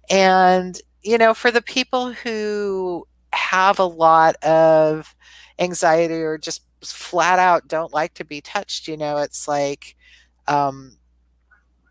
And, 0.10 0.80
you 1.04 1.18
know, 1.18 1.34
for 1.34 1.52
the 1.52 1.62
people 1.62 2.14
who 2.14 3.08
have 3.34 3.80
a 3.80 3.86
lot 3.86 4.36
of 4.44 5.16
anxiety 5.60 6.16
or 6.16 6.38
just 6.38 6.64
flat 6.82 7.40
out 7.40 7.68
don't 7.68 7.94
like 7.94 8.14
to 8.16 8.26
be 8.26 8.42
touched, 8.42 8.88
you 8.88 8.98
know, 8.98 9.18
it's 9.18 9.48
like, 9.48 9.96
um, 10.48 10.98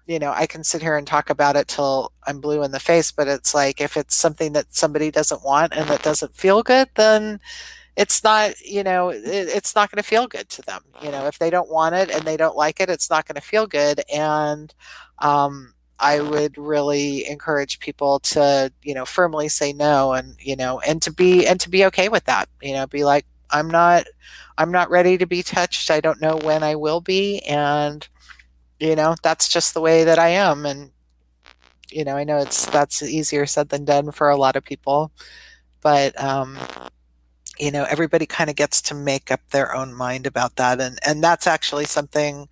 you 0.06 0.18
know, 0.20 0.32
I 0.32 0.46
can 0.46 0.62
sit 0.62 0.82
here 0.82 0.96
and 0.96 1.06
talk 1.06 1.30
about 1.30 1.56
it 1.56 1.68
till 1.68 2.12
I'm 2.26 2.40
blue 2.40 2.62
in 2.62 2.70
the 2.70 2.80
face, 2.80 3.10
but 3.10 3.26
it's 3.26 3.54
like 3.54 3.80
if 3.80 3.96
it's 3.96 4.16
something 4.16 4.52
that 4.52 4.72
somebody 4.72 5.10
doesn't 5.10 5.44
want 5.44 5.74
and 5.74 5.88
that 5.88 6.02
doesn't 6.02 6.34
feel 6.34 6.62
good, 6.62 6.88
then 6.94 7.40
it's 7.96 8.22
not, 8.22 8.60
you 8.60 8.84
know, 8.84 9.08
it, 9.08 9.24
it's 9.24 9.74
not 9.74 9.90
going 9.90 10.02
to 10.02 10.08
feel 10.08 10.28
good 10.28 10.48
to 10.50 10.62
them. 10.62 10.82
You 11.02 11.10
know, 11.10 11.26
if 11.26 11.38
they 11.38 11.50
don't 11.50 11.70
want 11.70 11.96
it 11.96 12.10
and 12.10 12.22
they 12.24 12.36
don't 12.36 12.56
like 12.56 12.80
it, 12.80 12.88
it's 12.88 13.10
not 13.10 13.26
going 13.26 13.34
to 13.34 13.40
feel 13.40 13.66
good. 13.66 14.00
And 14.12 14.72
um, 15.18 15.74
I 15.98 16.20
would 16.20 16.56
really 16.56 17.26
encourage 17.26 17.80
people 17.80 18.20
to, 18.20 18.72
you 18.82 18.94
know, 18.94 19.06
firmly 19.06 19.48
say 19.48 19.72
no 19.72 20.12
and, 20.12 20.36
you 20.38 20.54
know, 20.54 20.78
and 20.80 21.02
to 21.02 21.12
be, 21.12 21.46
and 21.48 21.58
to 21.60 21.68
be 21.68 21.84
okay 21.86 22.08
with 22.08 22.24
that, 22.26 22.48
you 22.62 22.74
know, 22.74 22.86
be 22.86 23.02
like, 23.02 23.26
I'm 23.50 23.68
not, 23.68 24.04
I'm 24.58 24.70
not 24.70 24.90
ready 24.90 25.18
to 25.18 25.26
be 25.26 25.42
touched. 25.42 25.90
I 25.90 26.00
don't 26.00 26.20
know 26.20 26.36
when 26.36 26.62
I 26.62 26.76
will 26.76 27.00
be. 27.00 27.40
And, 27.40 28.06
you 28.80 28.96
know 28.96 29.14
that's 29.22 29.48
just 29.48 29.74
the 29.74 29.80
way 29.80 30.04
that 30.04 30.18
i 30.18 30.28
am. 30.28 30.66
And 30.66 30.90
you 31.90 32.04
know 32.04 32.16
i 32.16 32.24
know 32.24 32.38
it's 32.38 32.66
that's 32.66 33.02
easier 33.02 33.46
said 33.46 33.68
than 33.68 33.84
done 33.84 34.10
for 34.10 34.28
a 34.28 34.36
lot 34.36 34.56
of 34.56 34.64
people 34.64 35.12
but 35.82 36.20
um 36.20 36.58
you 37.58 37.70
know 37.70 37.84
everybody 37.88 38.26
kind 38.26 38.50
of 38.50 38.56
gets 38.56 38.82
to 38.82 38.94
make 38.94 39.30
up 39.30 39.40
their 39.50 39.74
own 39.74 39.94
mind 39.94 40.26
about 40.26 40.56
that. 40.56 40.80
And 40.80 40.98
and 41.06 41.22
that's 41.22 41.46
actually 41.46 41.84
something 41.86 42.48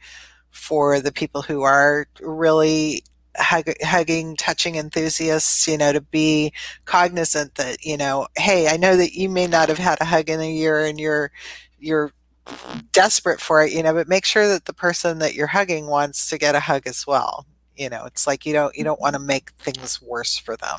for 0.50 1.00
the 1.00 1.12
people 1.12 1.42
who 1.42 1.62
are 1.62 2.06
really 2.20 3.02
hug, 3.36 3.66
hugging 3.82 4.36
touching 4.36 4.76
enthusiasts 4.76 5.66
you 5.66 5.76
know 5.76 5.92
to 5.92 6.00
be 6.00 6.52
cognizant 6.84 7.56
that 7.56 7.84
you 7.84 7.96
know 7.96 8.28
hey 8.36 8.68
i 8.68 8.76
know 8.76 8.96
that 8.96 9.14
you 9.14 9.28
may 9.28 9.48
not 9.48 9.68
have 9.68 9.78
had 9.78 10.00
a 10.00 10.04
hug 10.04 10.30
in 10.30 10.40
a 10.40 10.52
year 10.52 10.84
and 10.84 11.00
you're 11.00 11.32
you're 11.80 12.12
desperate 12.92 13.40
for 13.40 13.64
it, 13.64 13.72
you 13.72 13.82
know, 13.82 13.94
but 13.94 14.08
make 14.08 14.24
sure 14.24 14.46
that 14.48 14.66
the 14.66 14.72
person 14.72 15.18
that 15.18 15.34
you're 15.34 15.46
hugging 15.46 15.86
wants 15.86 16.28
to 16.30 16.38
get 16.38 16.54
a 16.54 16.60
hug 16.60 16.86
as 16.86 17.06
well. 17.06 17.46
You 17.76 17.88
know, 17.88 18.04
it's 18.04 18.26
like 18.26 18.46
you 18.46 18.52
don't 18.52 18.76
you 18.76 18.84
don't 18.84 19.00
want 19.00 19.14
to 19.14 19.20
make 19.20 19.50
things 19.52 20.00
worse 20.00 20.38
for 20.38 20.56
them. 20.56 20.78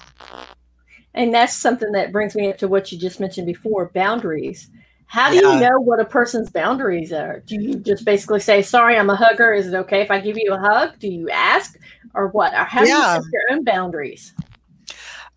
And 1.14 1.34
that's 1.34 1.56
something 1.56 1.92
that 1.94 2.12
brings 2.12 2.36
me 2.36 2.50
up 2.50 2.58
to 2.60 2.68
what 2.68 2.92
you 2.92 2.98
just 2.98 3.20
mentioned 3.20 3.48
before, 3.48 3.90
boundaries. 3.94 4.70
How 5.08 5.30
do 5.30 5.36
yeah. 5.36 5.54
you 5.54 5.60
know 5.62 5.80
what 5.80 6.00
a 6.00 6.06
person's 6.06 6.50
boundaries 6.50 7.14
are? 7.14 7.42
Do 7.42 7.56
you 7.56 7.76
just 7.76 8.06
basically 8.06 8.40
say, 8.40 8.62
"Sorry, 8.62 8.98
I'm 8.98 9.10
a 9.10 9.16
hugger. 9.16 9.54
Is 9.54 9.68
it 9.68 9.76
okay 9.76 10.02
if 10.02 10.10
I 10.10 10.20
give 10.20 10.38
you 10.38 10.54
a 10.54 10.60
hug?" 10.60 11.00
Do 11.00 11.08
you 11.08 11.30
ask, 11.30 11.78
or 12.14 12.30
what? 12.30 12.54
Or 12.54 12.64
how 12.64 12.84
yeah. 12.84 12.88
do 12.88 12.98
you 12.98 13.24
set 13.24 13.32
your 13.32 13.58
own 13.58 13.64
boundaries? 13.64 14.34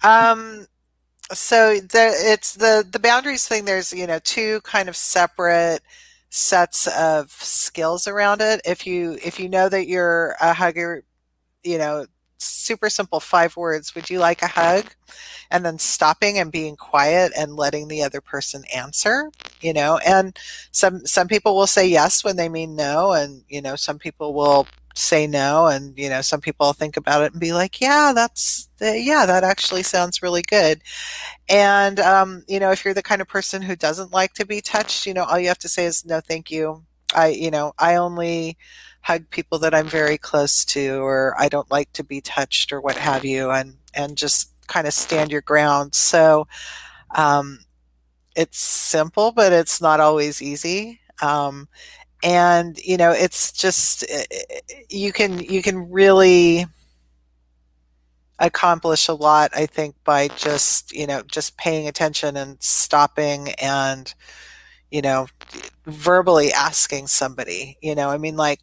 Um, 0.03 0.67
so 1.33 1.79
the, 1.81 2.13
it's 2.15 2.55
the 2.55 2.87
the 2.91 2.99
boundaries 2.99 3.47
thing. 3.47 3.65
There's 3.65 3.93
you 3.93 4.07
know 4.07 4.21
two 4.21 4.61
kind 4.63 4.89
of 4.89 4.97
separate 4.97 5.83
sets 6.31 6.87
of 6.89 7.31
skills 7.31 8.07
around 8.07 8.41
it. 8.41 8.61
If 8.65 8.87
you 8.87 9.19
if 9.25 9.41
you 9.41 9.49
know 9.49 9.69
that 9.69 9.89
you're 9.89 10.37
a 10.41 10.53
hugger, 10.53 11.05
you 11.65 11.79
know, 11.79 12.07
super 12.39 12.91
simple 12.91 13.21
five 13.21 13.57
words, 13.57 13.95
would 13.95 14.11
you 14.11 14.19
like 14.19 14.43
a 14.43 14.49
hug? 14.49 14.95
And 15.51 15.65
then 15.65 15.79
stopping 15.79 16.39
and 16.39 16.53
being 16.53 16.77
quiet 16.77 17.33
and 17.37 17.57
letting 17.57 17.89
the 17.89 18.03
other 18.03 18.21
person 18.21 18.65
answer, 18.75 19.31
you 19.61 19.73
know, 19.73 19.99
and 20.07 20.37
some 20.73 21.07
some 21.07 21.29
people 21.29 21.57
will 21.57 21.67
say 21.67 21.89
yes 21.89 22.25
when 22.25 22.37
they 22.37 22.49
mean 22.49 22.77
no 22.77 23.13
and 23.13 23.43
you 23.49 23.63
know, 23.63 23.77
some 23.77 23.99
people 23.99 24.35
will 24.35 24.67
say 24.99 25.27
no 25.27 25.67
and 25.67 25.97
you 25.99 26.09
know 26.09 26.21
some 26.21 26.41
people 26.41 26.73
think 26.73 26.97
about 26.97 27.23
it 27.23 27.33
and 27.33 27.41
be 27.41 27.53
like 27.53 27.81
yeah 27.81 28.13
that's 28.15 28.69
yeah 28.81 29.25
that 29.27 29.45
actually 29.45 29.83
sounds 29.83 30.23
really 30.23 30.43
good. 30.43 30.83
And 31.49 32.01
um, 32.01 32.45
you 32.49 32.61
know 32.61 32.71
if 32.73 32.85
you're 32.85 32.95
the 32.95 33.03
kind 33.03 33.21
of 33.21 33.29
person 33.29 33.63
who 33.63 33.77
doesn't 33.77 34.13
like 34.13 34.35
to 34.35 34.47
be 34.47 34.61
touched 34.61 35.07
you 35.07 35.15
know 35.15 35.25
all 35.25 35.39
you 35.39 35.49
have 35.49 35.59
to 35.61 35.69
say 35.69 35.85
is 35.87 36.05
no 36.05 36.21
thank 36.21 36.51
you. 36.51 36.85
I 37.15 37.29
you 37.29 37.51
know 37.51 37.73
i 37.79 37.95
only 37.95 38.59
hug 39.01 39.31
people 39.31 39.59
that 39.61 39.75
i'm 39.75 39.87
very 39.87 40.19
close 40.19 40.63
to 40.67 40.99
or 40.99 41.35
i 41.39 41.49
don't 41.49 41.71
like 41.71 41.91
to 41.95 42.05
be 42.05 42.21
touched 42.21 42.71
or 42.71 42.83
what 42.83 42.97
have 42.97 43.25
you 43.25 43.51
and 43.51 43.77
and 43.95 44.15
just 44.17 44.53
kind 44.69 44.87
of 44.87 44.95
stand 44.95 45.33
your 45.33 45.41
ground. 45.41 45.95
So 45.95 46.47
um, 47.15 47.61
it's 48.37 48.59
simple 48.59 49.33
but 49.33 49.53
it's 49.53 49.81
not 49.81 49.99
always 49.99 50.41
easy. 50.41 51.01
Um, 51.21 51.69
and 52.23 52.79
you 52.85 52.97
know 52.97 53.13
it's 53.13 53.53
just 53.53 54.05
eh, 54.09 54.25
eh, 54.31 54.61
you 54.89 55.13
can 55.13 55.39
you 55.39 55.63
can 55.63 55.91
really 55.91 56.67
accomplish 58.39 59.09
a 59.09 59.15
lot, 59.15 59.51
I 59.55 59.67
think, 59.67 59.97
by 60.05 60.29
just, 60.29 60.93
you 60.93 61.07
know, 61.07 61.23
just 61.23 61.57
paying 61.57 61.89
attention 61.89 62.37
and 62.37 62.63
stopping 62.63 63.51
and, 63.55 64.15
you 64.91 65.03
know, 65.03 65.27
verbally 65.87 66.53
asking 66.53 67.09
somebody, 67.09 67.77
you 67.83 67.95
know, 67.95 68.11
I 68.11 68.19
mean, 68.19 68.37
like, 68.37 68.61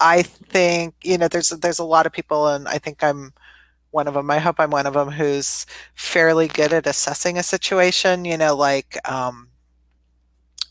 I 0.00 0.22
think, 0.22 0.94
you 1.02 1.16
know, 1.18 1.28
there's, 1.28 1.48
there's 1.50 1.78
a 1.78 1.84
lot 1.84 2.06
of 2.06 2.12
people 2.12 2.48
and 2.48 2.68
I 2.68 2.78
think 2.78 3.02
I'm, 3.02 3.32
one 3.92 4.08
of 4.08 4.14
them. 4.14 4.30
I 4.30 4.38
hope 4.38 4.56
I'm 4.58 4.70
one 4.70 4.86
of 4.86 4.92
them 4.92 5.10
who's 5.10 5.64
fairly 5.94 6.48
good 6.48 6.72
at 6.74 6.86
assessing 6.86 7.38
a 7.38 7.42
situation. 7.42 8.26
You 8.26 8.36
know, 8.36 8.54
like 8.54 8.98
um, 9.08 9.48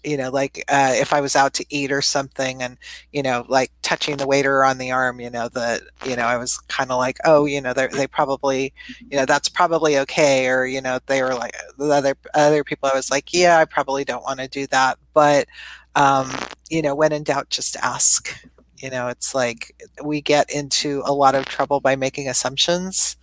you 0.05 0.17
know, 0.17 0.29
like 0.29 0.63
uh, 0.69 0.93
if 0.95 1.11
I 1.13 1.21
was 1.21 1.35
out 1.35 1.53
to 1.55 1.65
eat 1.69 1.91
or 1.91 2.01
something, 2.01 2.61
and 2.61 2.77
you 3.11 3.23
know, 3.23 3.45
like 3.49 3.71
touching 3.81 4.17
the 4.17 4.27
waiter 4.27 4.63
on 4.63 4.77
the 4.77 4.91
arm. 4.91 5.19
You 5.19 5.29
know, 5.29 5.49
that 5.49 5.81
you 6.05 6.15
know, 6.15 6.23
I 6.23 6.37
was 6.37 6.57
kind 6.67 6.91
of 6.91 6.97
like, 6.97 7.17
oh, 7.25 7.45
you 7.45 7.61
know, 7.61 7.73
they 7.73 8.07
probably, 8.07 8.73
you 9.09 9.17
know, 9.17 9.25
that's 9.25 9.49
probably 9.49 9.97
okay, 9.99 10.47
or 10.47 10.65
you 10.65 10.81
know, 10.81 10.99
they 11.07 11.21
were 11.23 11.33
like 11.35 11.55
the 11.77 11.85
other 11.85 12.15
other 12.33 12.63
people. 12.63 12.89
I 12.91 12.95
was 12.95 13.11
like, 13.11 13.33
yeah, 13.33 13.57
I 13.59 13.65
probably 13.65 14.05
don't 14.05 14.23
want 14.23 14.39
to 14.39 14.47
do 14.47 14.67
that, 14.67 14.99
but 15.13 15.47
um, 15.95 16.31
you 16.69 16.81
know, 16.81 16.95
when 16.95 17.11
in 17.11 17.23
doubt, 17.23 17.49
just 17.49 17.75
ask 17.77 18.45
you 18.77 18.89
know, 18.89 19.07
it's 19.07 19.33
like 19.33 19.75
we 20.03 20.21
get 20.21 20.49
into 20.51 21.01
a 21.05 21.13
lot 21.13 21.35
of 21.35 21.45
trouble 21.45 21.79
by 21.79 21.95
making 21.95 22.27
assumptions, 22.27 23.15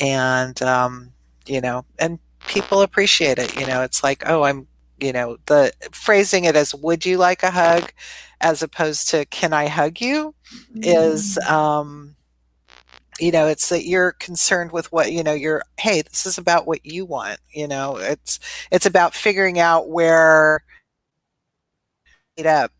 and 0.00 0.60
um, 0.62 1.12
you 1.46 1.60
know, 1.60 1.84
and 1.98 2.18
people 2.48 2.82
appreciate 2.82 3.38
it. 3.38 3.58
You 3.58 3.66
know, 3.66 3.82
it's 3.82 4.02
like, 4.02 4.22
oh, 4.26 4.42
I'm, 4.42 4.66
you 5.02 5.12
know, 5.12 5.38
the 5.46 5.72
phrasing 5.92 6.44
it 6.44 6.56
as 6.56 6.74
"Would 6.74 7.06
you 7.06 7.18
like 7.18 7.42
a 7.42 7.50
hug?" 7.52 7.92
as 8.40 8.62
opposed 8.62 9.10
to 9.10 9.24
"Can 9.26 9.52
I 9.52 9.68
hug 9.68 10.00
you?" 10.00 10.34
Is. 10.82 11.38
Um, 11.48 12.16
you 13.20 13.30
know 13.30 13.46
it's 13.46 13.68
that 13.68 13.86
you're 13.86 14.12
concerned 14.12 14.72
with 14.72 14.90
what 14.92 15.12
you 15.12 15.22
know 15.22 15.32
you're 15.34 15.62
hey 15.78 16.02
this 16.02 16.26
is 16.26 16.38
about 16.38 16.66
what 16.66 16.84
you 16.84 17.04
want 17.04 17.38
you 17.52 17.68
know 17.68 17.96
it's 17.96 18.38
it's 18.70 18.86
about 18.86 19.14
figuring 19.14 19.58
out 19.58 19.88
where 19.90 20.62
it 22.36 22.46
up 22.46 22.72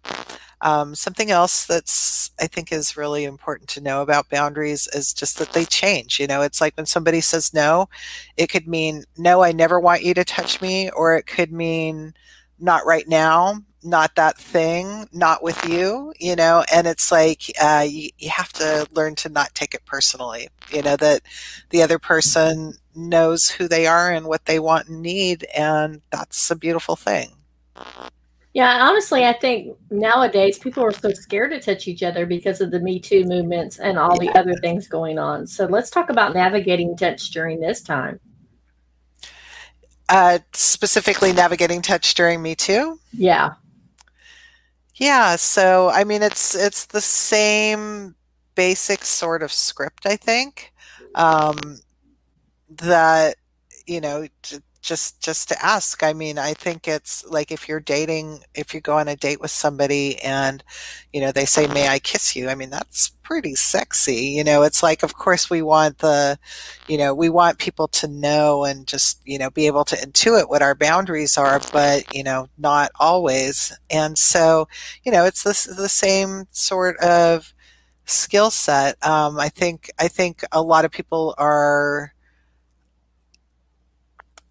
um, 0.60 0.94
something 0.94 1.30
else 1.30 1.66
that's 1.66 2.21
I 2.40 2.46
think 2.46 2.72
is 2.72 2.96
really 2.96 3.24
important 3.24 3.68
to 3.70 3.80
know 3.80 4.02
about 4.02 4.28
boundaries 4.28 4.88
is 4.92 5.12
just 5.12 5.38
that 5.38 5.52
they 5.52 5.64
change. 5.64 6.18
You 6.20 6.26
know, 6.26 6.42
it's 6.42 6.60
like 6.60 6.76
when 6.76 6.86
somebody 6.86 7.20
says 7.20 7.54
no, 7.54 7.88
it 8.36 8.48
could 8.48 8.66
mean 8.66 9.04
no, 9.16 9.42
I 9.42 9.52
never 9.52 9.80
want 9.80 10.02
you 10.02 10.14
to 10.14 10.24
touch 10.24 10.60
me, 10.60 10.90
or 10.90 11.16
it 11.16 11.26
could 11.26 11.52
mean 11.52 12.14
not 12.58 12.86
right 12.86 13.08
now, 13.08 13.60
not 13.82 14.14
that 14.16 14.38
thing, 14.38 15.08
not 15.12 15.42
with 15.42 15.64
you. 15.68 16.12
You 16.18 16.36
know, 16.36 16.64
and 16.72 16.86
it's 16.86 17.12
like 17.12 17.42
uh, 17.60 17.86
you, 17.88 18.10
you 18.18 18.30
have 18.30 18.52
to 18.54 18.86
learn 18.92 19.14
to 19.16 19.28
not 19.28 19.54
take 19.54 19.74
it 19.74 19.84
personally. 19.84 20.48
You 20.70 20.82
know 20.82 20.96
that 20.96 21.22
the 21.70 21.82
other 21.82 21.98
person 21.98 22.74
knows 22.94 23.48
who 23.50 23.68
they 23.68 23.86
are 23.86 24.10
and 24.10 24.26
what 24.26 24.44
they 24.46 24.58
want 24.58 24.88
and 24.88 25.02
need, 25.02 25.46
and 25.56 26.02
that's 26.10 26.50
a 26.50 26.56
beautiful 26.56 26.96
thing. 26.96 27.32
Yeah, 28.54 28.86
honestly, 28.86 29.24
I 29.24 29.32
think 29.32 29.78
nowadays 29.90 30.58
people 30.58 30.84
are 30.84 30.92
so 30.92 31.10
scared 31.12 31.52
to 31.52 31.60
touch 31.60 31.88
each 31.88 32.02
other 32.02 32.26
because 32.26 32.60
of 32.60 32.70
the 32.70 32.80
Me 32.80 33.00
Too 33.00 33.24
movements 33.24 33.78
and 33.78 33.98
all 33.98 34.22
yeah. 34.22 34.30
the 34.30 34.38
other 34.38 34.54
things 34.56 34.86
going 34.86 35.18
on. 35.18 35.46
So 35.46 35.64
let's 35.64 35.88
talk 35.88 36.10
about 36.10 36.34
navigating 36.34 36.94
touch 36.94 37.30
during 37.30 37.60
this 37.60 37.80
time. 37.80 38.20
Uh, 40.10 40.40
specifically, 40.52 41.32
navigating 41.32 41.80
touch 41.80 42.12
during 42.12 42.42
Me 42.42 42.54
Too. 42.54 43.00
Yeah. 43.12 43.54
Yeah. 44.96 45.36
So 45.36 45.88
I 45.88 46.04
mean, 46.04 46.22
it's 46.22 46.54
it's 46.54 46.84
the 46.84 47.00
same 47.00 48.14
basic 48.54 49.02
sort 49.02 49.42
of 49.42 49.50
script. 49.50 50.04
I 50.04 50.16
think 50.16 50.74
um, 51.14 51.78
that 52.68 53.36
you 53.86 54.02
know. 54.02 54.26
Just 54.82 55.20
just 55.22 55.48
to 55.48 55.64
ask. 55.64 56.02
I 56.02 56.12
mean 56.12 56.38
i 56.38 56.54
think 56.54 56.88
it's 56.88 57.24
like 57.26 57.50
if 57.52 57.68
you're 57.68 57.80
dating 57.80 58.40
if 58.54 58.74
you 58.74 58.80
go 58.80 58.98
on 58.98 59.08
a 59.08 59.16
date 59.16 59.40
with 59.40 59.50
somebody 59.50 60.18
and 60.22 60.62
you 61.12 61.20
know 61.20 61.32
they 61.32 61.44
say 61.46 61.66
may 61.68 61.88
i 61.88 61.98
kiss 61.98 62.36
you? 62.36 62.48
I 62.48 62.54
mean 62.54 62.70
that's 62.70 63.10
pretty 63.22 63.54
sexy 63.54 64.16
you 64.36 64.44
know? 64.44 64.62
It's 64.62 64.82
like 64.82 65.02
of 65.02 65.14
course 65.14 65.48
we 65.50 65.62
want 65.62 65.98
the 65.98 66.38
you 66.88 66.98
know 66.98 67.14
we 67.14 67.28
want 67.28 67.58
people 67.58 67.88
to 67.88 68.08
know 68.08 68.64
and 68.64 68.86
just 68.86 69.20
you 69.24 69.38
know 69.38 69.50
be 69.50 69.66
able 69.66 69.84
to 69.86 69.96
intuit 69.96 70.48
what 70.48 70.62
our 70.62 70.74
boundaries 70.74 71.38
are 71.38 71.60
but 71.72 72.12
you 72.14 72.22
know 72.24 72.48
not 72.58 72.90
always. 73.00 73.76
And 73.90 74.18
so 74.18 74.68
you 75.04 75.12
know 75.12 75.24
it's 75.24 75.42
this 75.44 75.64
the 75.64 75.88
same 75.88 76.46
sort 76.50 76.96
of 76.98 77.52
skill 78.06 78.50
set. 78.50 78.96
Um, 79.06 79.38
i 79.38 79.48
think 79.48 79.90
i 79.98 80.08
think 80.08 80.42
a 80.52 80.62
lot 80.62 80.84
of 80.84 80.90
people 80.90 81.34
are 81.38 82.12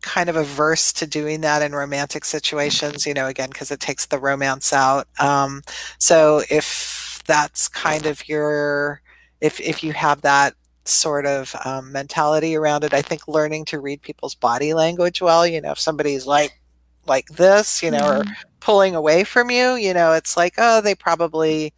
kind 0.02 0.30
of 0.30 0.36
averse 0.36 0.92
to 0.94 1.08
doing 1.08 1.42
that 1.42 1.62
in 1.62 1.74
romantic 1.74 2.26
situations, 2.26 3.06
you 3.06 3.14
know, 3.14 3.28
again, 3.28 3.50
because 3.50 3.72
it 3.72 3.80
takes 3.80 4.06
the 4.08 4.20
romance 4.20 4.74
out. 4.74 5.08
Um, 5.20 5.62
so 6.00 6.42
if 6.50 7.22
that's 7.26 7.68
kind 7.68 8.06
of 8.06 8.28
your, 8.28 9.02
if, 9.40 9.60
if 9.60 9.84
you 9.84 9.94
have 9.94 10.22
that 10.22 10.56
sort 10.86 11.26
of 11.26 11.56
um, 11.66 11.92
mentality 11.92 12.56
around 12.56 12.84
it, 12.84 12.94
I 12.94 13.02
think 13.02 13.28
learning 13.28 13.66
to 13.66 13.80
read 13.80 14.02
people's 14.02 14.36
body 14.36 14.74
language 14.74 15.22
well, 15.22 15.46
you 15.46 15.62
know, 15.62 15.72
if 15.72 15.80
somebody's 15.80 16.26
like, 16.26 16.60
like 17.08 17.28
this, 17.30 17.82
you 17.82 17.92
know, 17.92 18.00
mm-hmm. 18.00 18.30
or 18.30 18.36
pulling 18.60 18.96
away 18.96 19.24
from 19.24 19.50
you, 19.50 19.76
you 19.76 19.94
know, 19.94 20.14
it's 20.14 20.38
like, 20.38 20.56
oh, 20.58 20.82
they 20.82 20.96
probably 20.96 21.74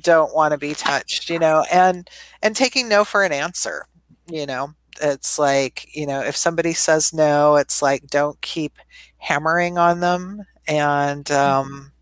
don't 0.00 0.34
want 0.34 0.52
to 0.52 0.58
be 0.58 0.74
touched, 0.74 1.30
you 1.30 1.38
know, 1.38 1.64
and, 1.72 2.08
and 2.42 2.54
taking 2.54 2.88
no 2.88 3.04
for 3.04 3.24
an 3.24 3.32
answer, 3.32 3.86
you 4.30 4.46
know, 4.46 4.72
it's 5.00 5.38
like 5.38 5.88
you 5.94 6.06
know 6.06 6.20
if 6.20 6.36
somebody 6.36 6.72
says 6.72 7.12
no 7.12 7.56
it's 7.56 7.82
like 7.82 8.06
don't 8.08 8.40
keep 8.40 8.78
hammering 9.18 9.78
on 9.78 10.00
them 10.00 10.44
and 10.66 11.26
mm-hmm. 11.26 11.72
um, 11.72 11.92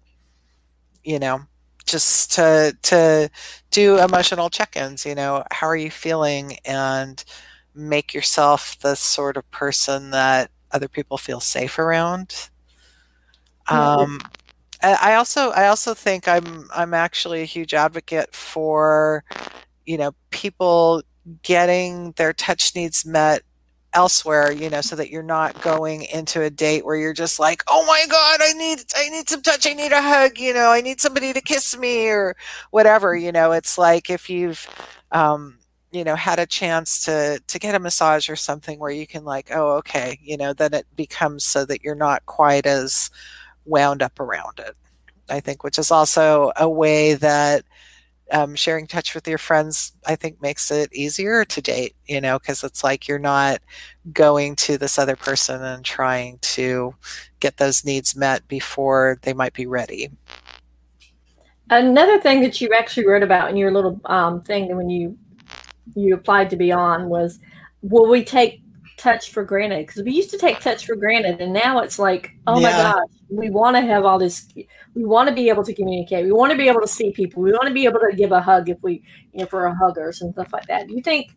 you 1.05 1.19
know 1.19 1.41
just 1.85 2.33
to 2.33 2.77
to 2.83 3.31
do 3.71 3.99
emotional 3.99 4.51
check-ins 4.51 5.07
you 5.07 5.15
know 5.15 5.43
how 5.51 5.67
are 5.67 5.77
you 5.77 5.91
feeling 5.91 6.57
and 6.65 7.25
make 7.75 8.13
yourself 8.13 8.79
the 8.81 8.95
sort 8.95 9.37
of 9.37 9.51
person 9.51 10.11
that 10.11 10.51
other 10.73 10.89
people 10.89 11.17
feel 11.17 11.41
safe 11.41 11.79
around 11.79 12.51
um, 13.71 14.19
I 14.83 15.15
also 15.15 15.51
I 15.51 15.67
also 15.67 15.93
think 15.93 16.29
I'm 16.29 16.69
I'm 16.75 16.95
actually 16.95 17.43
a 17.43 17.47
huge 17.47 17.75
advocate 17.75 18.35
for 18.35 19.25
you 19.87 19.99
know 19.99 20.13
people 20.31 21.03
getting 21.43 22.13
their 22.13 22.33
touch 22.33 22.75
needs 22.75 23.05
met 23.05 23.43
elsewhere 23.95 24.53
you 24.53 24.69
know 24.69 24.83
so 24.83 24.95
that 24.95 25.11
you're 25.11 25.23
not 25.23 25.61
going 25.63 26.03
into 26.05 26.43
a 26.43 26.51
date 26.51 26.85
where 26.85 26.97
you're 26.97 27.15
just 27.15 27.41
like 27.41 27.63
oh 27.69 27.87
my 27.87 28.05
god 28.11 28.39
i 28.43 28.53
need 28.53 28.81
i 28.97 29.09
need 29.09 29.27
some 29.29 29.41
touch 29.41 29.67
i 29.67 29.73
need 29.73 29.93
a 29.93 30.03
hug 30.03 30.39
you 30.39 30.53
know 30.53 30.71
i 30.71 30.81
need 30.83 31.01
somebody 31.01 31.33
to 31.33 31.41
kiss 31.41 31.77
me 31.77 32.07
or 32.07 32.37
whatever 32.71 33.17
you 33.17 33.33
know? 33.33 33.53
It's 33.53 33.79
like 33.79 34.11
if 34.11 34.29
you've 34.29 34.69
um 35.11 35.59
you 35.91 36.05
know 36.05 36.15
had 36.15 36.39
a 36.39 36.47
chance 36.47 37.05
to 37.05 37.41
to 37.47 37.59
get 37.59 37.75
a 37.75 37.79
massage 37.79 38.29
or 38.29 38.37
something 38.37 38.79
where 38.79 38.91
you 38.91 39.07
can 39.07 39.25
like 39.25 39.51
oh 39.55 39.77
okay 39.77 40.19
you 40.23 40.37
know 40.37 40.53
then 40.53 40.75
it 40.75 40.87
becomes 40.95 41.45
so 41.45 41.65
that 41.65 41.83
you're 41.83 41.95
not 41.95 42.25
quite 42.27 42.67
as 42.67 43.11
wound 43.65 44.03
up 44.03 44.21
around 44.21 44.59
it 44.59 44.77
i 45.31 45.41
think 45.41 45.65
which 45.65 45.79
is 45.79 45.91
also 45.91 46.53
a 46.57 46.69
way 46.69 47.15
that 47.15 47.65
um, 48.33 48.55
sharing 48.55 48.87
touch 48.87 49.15
with 49.15 49.27
your 49.27 49.39
friends, 49.39 49.93
I 50.07 50.17
think, 50.17 50.41
makes 50.43 50.71
it 50.71 50.93
easier 50.93 51.45
to 51.45 51.61
date, 51.63 51.97
you 52.07 52.21
know, 52.21 52.39
because 52.39 52.63
it's 52.63 52.85
like 52.85 53.09
you're 53.09 53.19
not 53.19 53.61
going 54.13 54.57
to 54.57 54.79
this 54.79 54.99
other 54.99 55.17
person 55.17 55.63
and 55.63 55.85
trying 55.85 56.39
to 56.41 56.95
get 57.41 57.57
those 57.57 57.85
needs 57.85 58.17
met 58.17 58.47
before 58.49 59.19
they 59.23 59.33
might 59.33 59.55
be 59.55 59.67
ready. 59.67 60.11
Another 61.71 62.19
thing 62.21 62.41
that 62.43 62.61
you 62.61 62.71
actually 62.75 63.07
wrote 63.07 63.23
about 63.23 63.51
in 63.51 63.57
your 63.57 63.71
little 63.71 64.01
um, 64.07 64.41
thing 64.43 64.75
when 64.75 64.89
you 64.89 65.19
you 65.95 66.15
applied 66.15 66.51
to 66.51 66.57
be 66.57 66.71
on 66.71 67.09
was, 67.09 67.41
will 67.83 68.09
we 68.09 68.23
take 68.23 68.63
touch 68.99 69.31
for 69.31 69.45
granted 69.45 69.87
because 69.87 70.03
we 70.03 70.13
used 70.13 70.31
to 70.31 70.39
take 70.39 70.61
touch 70.61 70.85
for 70.85 70.97
granted 70.97 71.41
and 71.41 71.53
now 71.53 71.79
it's 71.79 71.99
like 71.99 72.33
oh 72.47 72.59
yeah. 72.59 72.67
my 72.67 72.73
gosh 72.73 73.09
we 73.31 73.49
want 73.49 73.77
to 73.77 73.81
have 73.81 74.05
all 74.05 74.19
this 74.19 74.49
we 74.95 75.05
want 75.05 75.29
to 75.29 75.35
be 75.35 75.49
able 75.49 75.63
to 75.63 75.73
communicate 75.75 76.25
we 76.25 76.33
want 76.33 76.51
to 76.51 76.59
be 76.59 76.69
able 76.69 76.81
to 76.81 76.89
see 76.89 77.13
people 77.13 77.43
we 77.43 77.53
want 77.53 77.69
to 77.69 77.73
be 77.73 77.85
able 77.85 78.01
to 78.01 78.15
give 78.15 78.33
a 78.33 78.41
hug 78.41 78.69
if 78.69 78.77
we 78.83 79.03
you 79.33 79.41
know 79.41 79.47
for 79.47 79.67
a 79.67 79.75
huggers 79.75 80.21
and 80.21 80.33
stuff 80.35 80.53
like 80.53 80.67
that. 80.67 80.89
Do 80.89 80.95
you 80.95 81.03
think 81.03 81.31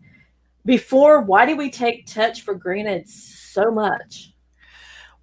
before 0.66 1.22
why 1.22 1.46
do 1.46 1.56
we 1.56 1.70
take 1.70 2.06
touch 2.08 2.42
for 2.42 2.56
granted 2.56 3.08
so 3.08 3.72
much? 3.72 4.34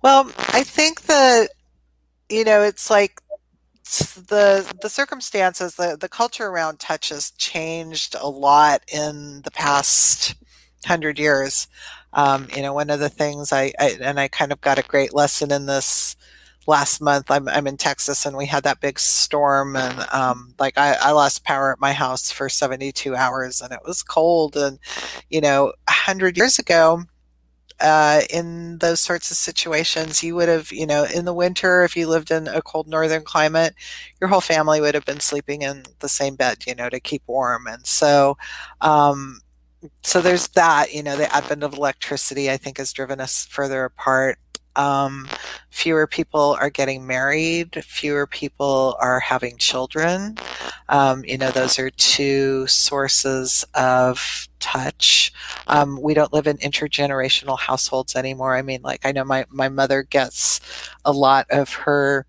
Well 0.00 0.30
i 0.50 0.62
think 0.62 1.02
that 1.02 1.48
you 2.28 2.44
know 2.44 2.62
it's 2.62 2.88
like 2.88 3.20
the 4.28 4.70
the 4.82 4.88
circumstances 4.88 5.74
the 5.76 5.96
the 5.98 6.08
culture 6.08 6.46
around 6.46 6.78
touch 6.78 7.08
has 7.08 7.30
changed 7.32 8.14
a 8.20 8.28
lot 8.28 8.82
in 8.92 9.40
the 9.42 9.50
past 9.50 10.34
hundred 10.84 11.18
years 11.18 11.66
um, 12.12 12.48
you 12.54 12.62
know, 12.62 12.72
one 12.72 12.90
of 12.90 13.00
the 13.00 13.08
things 13.08 13.52
I, 13.52 13.72
I, 13.78 13.98
and 14.00 14.18
I 14.18 14.28
kind 14.28 14.52
of 14.52 14.60
got 14.60 14.78
a 14.78 14.82
great 14.82 15.14
lesson 15.14 15.52
in 15.52 15.66
this 15.66 16.16
last 16.66 17.00
month 17.00 17.30
I'm, 17.30 17.48
I'm 17.48 17.66
in 17.66 17.78
texas 17.78 18.26
and 18.26 18.36
we 18.36 18.44
had 18.44 18.62
that 18.64 18.80
big 18.80 18.98
storm 18.98 19.74
and 19.74 20.06
um, 20.12 20.54
like 20.58 20.76
I, 20.76 20.96
I 21.00 21.12
lost 21.12 21.42
power 21.42 21.72
at 21.72 21.80
my 21.80 21.94
house 21.94 22.30
for 22.30 22.50
72 22.50 23.16
hours 23.16 23.62
and 23.62 23.72
it 23.72 23.80
was 23.86 24.02
cold 24.02 24.54
and 24.54 24.78
you 25.30 25.40
know 25.40 25.72
100 25.86 26.36
years 26.36 26.58
ago 26.58 27.04
uh, 27.80 28.22
in 28.30 28.78
those 28.78 29.00
sorts 29.00 29.30
of 29.30 29.36
situations, 29.36 30.22
you 30.22 30.34
would 30.34 30.48
have, 30.48 30.72
you 30.72 30.86
know, 30.86 31.06
in 31.14 31.24
the 31.24 31.34
winter, 31.34 31.84
if 31.84 31.96
you 31.96 32.08
lived 32.08 32.30
in 32.30 32.48
a 32.48 32.60
cold 32.60 32.88
northern 32.88 33.22
climate, 33.22 33.74
your 34.20 34.28
whole 34.28 34.40
family 34.40 34.80
would 34.80 34.94
have 34.94 35.04
been 35.04 35.20
sleeping 35.20 35.62
in 35.62 35.84
the 36.00 36.08
same 36.08 36.34
bed, 36.34 36.64
you 36.66 36.74
know, 36.74 36.88
to 36.88 36.98
keep 36.98 37.22
warm. 37.28 37.68
And 37.68 37.86
so, 37.86 38.36
um, 38.80 39.40
so 40.02 40.20
there's 40.20 40.48
that, 40.48 40.92
you 40.92 41.02
know, 41.02 41.16
the 41.16 41.32
advent 41.34 41.62
of 41.62 41.74
electricity, 41.74 42.50
I 42.50 42.56
think, 42.56 42.78
has 42.78 42.92
driven 42.92 43.20
us 43.20 43.46
further 43.46 43.84
apart. 43.84 44.38
Um, 44.76 45.28
fewer 45.70 46.06
people 46.06 46.56
are 46.60 46.70
getting 46.70 47.04
married, 47.04 47.82
fewer 47.84 48.28
people 48.28 48.96
are 49.00 49.18
having 49.18 49.56
children. 49.56 50.38
Um, 50.88 51.24
you 51.24 51.36
know, 51.36 51.50
those 51.50 51.80
are 51.80 51.90
two 51.90 52.66
sources 52.68 53.64
of 53.74 54.48
touch. 54.60 55.32
Um, 55.66 56.00
we 56.00 56.14
don't 56.14 56.32
live 56.32 56.46
in 56.46 56.58
intergenerational 56.58 57.58
households 57.58 58.14
anymore. 58.14 58.56
I 58.56 58.62
mean, 58.62 58.82
like, 58.82 59.04
I 59.04 59.10
know 59.10 59.24
my, 59.24 59.46
my 59.50 59.68
mother 59.68 60.04
gets 60.04 60.60
a 61.04 61.12
lot 61.12 61.46
of 61.50 61.72
her 61.72 62.24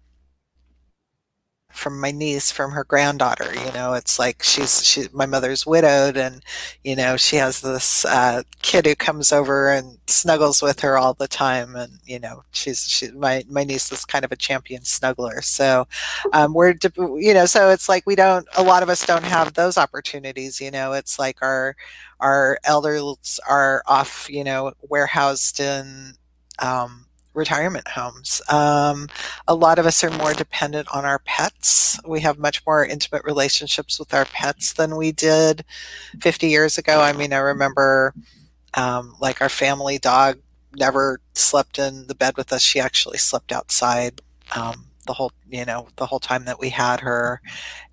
from 1.80 1.99
my 1.99 2.11
niece 2.11 2.51
from 2.51 2.71
her 2.71 2.84
granddaughter 2.84 3.51
you 3.65 3.71
know 3.71 3.93
it's 3.93 4.19
like 4.19 4.43
she's 4.43 4.86
she 4.86 5.05
my 5.13 5.25
mother's 5.25 5.65
widowed 5.65 6.17
and 6.17 6.43
you 6.84 6.95
know 6.95 7.15
she 7.17 7.38
has 7.38 7.61
this 7.61 8.05
uh, 8.05 8.43
kid 8.61 8.86
who 8.86 8.95
comes 8.95 9.32
over 9.32 9.71
and 9.71 9.97
snuggles 10.07 10.61
with 10.61 10.80
her 10.82 10.97
all 10.97 11.13
the 11.13 11.27
time 11.27 11.75
and 11.75 11.93
you 12.05 12.19
know 12.19 12.43
she's 12.51 12.88
she 12.88 13.09
my 13.11 13.43
my 13.49 13.63
niece 13.63 13.91
is 13.91 14.05
kind 14.05 14.25
of 14.25 14.32
a 14.32 14.36
champion 14.36 14.82
snuggler. 14.82 15.43
So 15.43 15.88
um, 16.34 16.53
we're 16.53 16.75
you 16.97 17.34
know 17.34 17.45
so 17.45 17.69
it's 17.69 17.88
like 17.89 18.05
we 18.05 18.15
don't 18.15 18.47
a 18.57 18.63
lot 18.63 18.84
of 18.84 18.89
us 18.89 19.05
don't 19.05 19.23
have 19.23 19.53
those 19.53 19.77
opportunities 19.77 20.59
you 20.59 20.71
know 20.71 20.93
it's 20.93 21.17
like 21.19 21.38
our 21.41 21.75
our 22.19 22.59
elders 22.63 23.39
are 23.47 23.84
off 23.88 24.30
you 24.30 24.43
know 24.43 24.73
warehoused 24.89 25.59
in 25.59 26.13
um, 26.59 27.05
retirement 27.34 27.88
homes. 27.89 28.41
Um, 28.49 29.07
a 29.47 29.55
lot 29.55 29.80
of 29.80 29.86
us 29.86 30.03
are 30.03 30.09
more 30.09 30.34
dependent 30.34 30.88
on 30.93 31.05
our 31.05 31.19
pets. 31.19 31.99
We 32.05 32.21
have 32.21 32.38
much 32.38 32.65
more 32.65 32.86
intimate 32.86 33.23
relationships 33.23 33.99
with 33.99 34.13
our 34.13 34.25
pets 34.25 34.73
than 34.73 34.95
we 34.95 35.11
did 35.11 35.63
50 36.19 36.47
years 36.47 36.77
ago. 36.77 36.99
I 37.01 37.13
mean, 37.13 37.34
I 37.34 37.38
remember 37.38 38.13
um, 38.73 39.15
like 39.19 39.41
our 39.41 39.49
family 39.49 39.97
dog 39.97 40.39
never 40.75 41.21
slept 41.34 41.80
in 41.80 42.07
the 42.07 42.15
bed 42.15 42.38
with 42.38 42.51
us. 42.53 42.61
She 42.61 42.80
actually 42.80 43.17
slept 43.17 43.51
outside. 43.51 44.21
Um, 44.55 44.86
the 45.09 45.13
whole 45.13 45.32
you 45.49 45.65
know 45.65 45.88
the 45.95 46.05
whole 46.05 46.19
time 46.19 46.45
that 46.45 46.59
we 46.59 46.69
had 46.69 46.99
her 46.99 47.41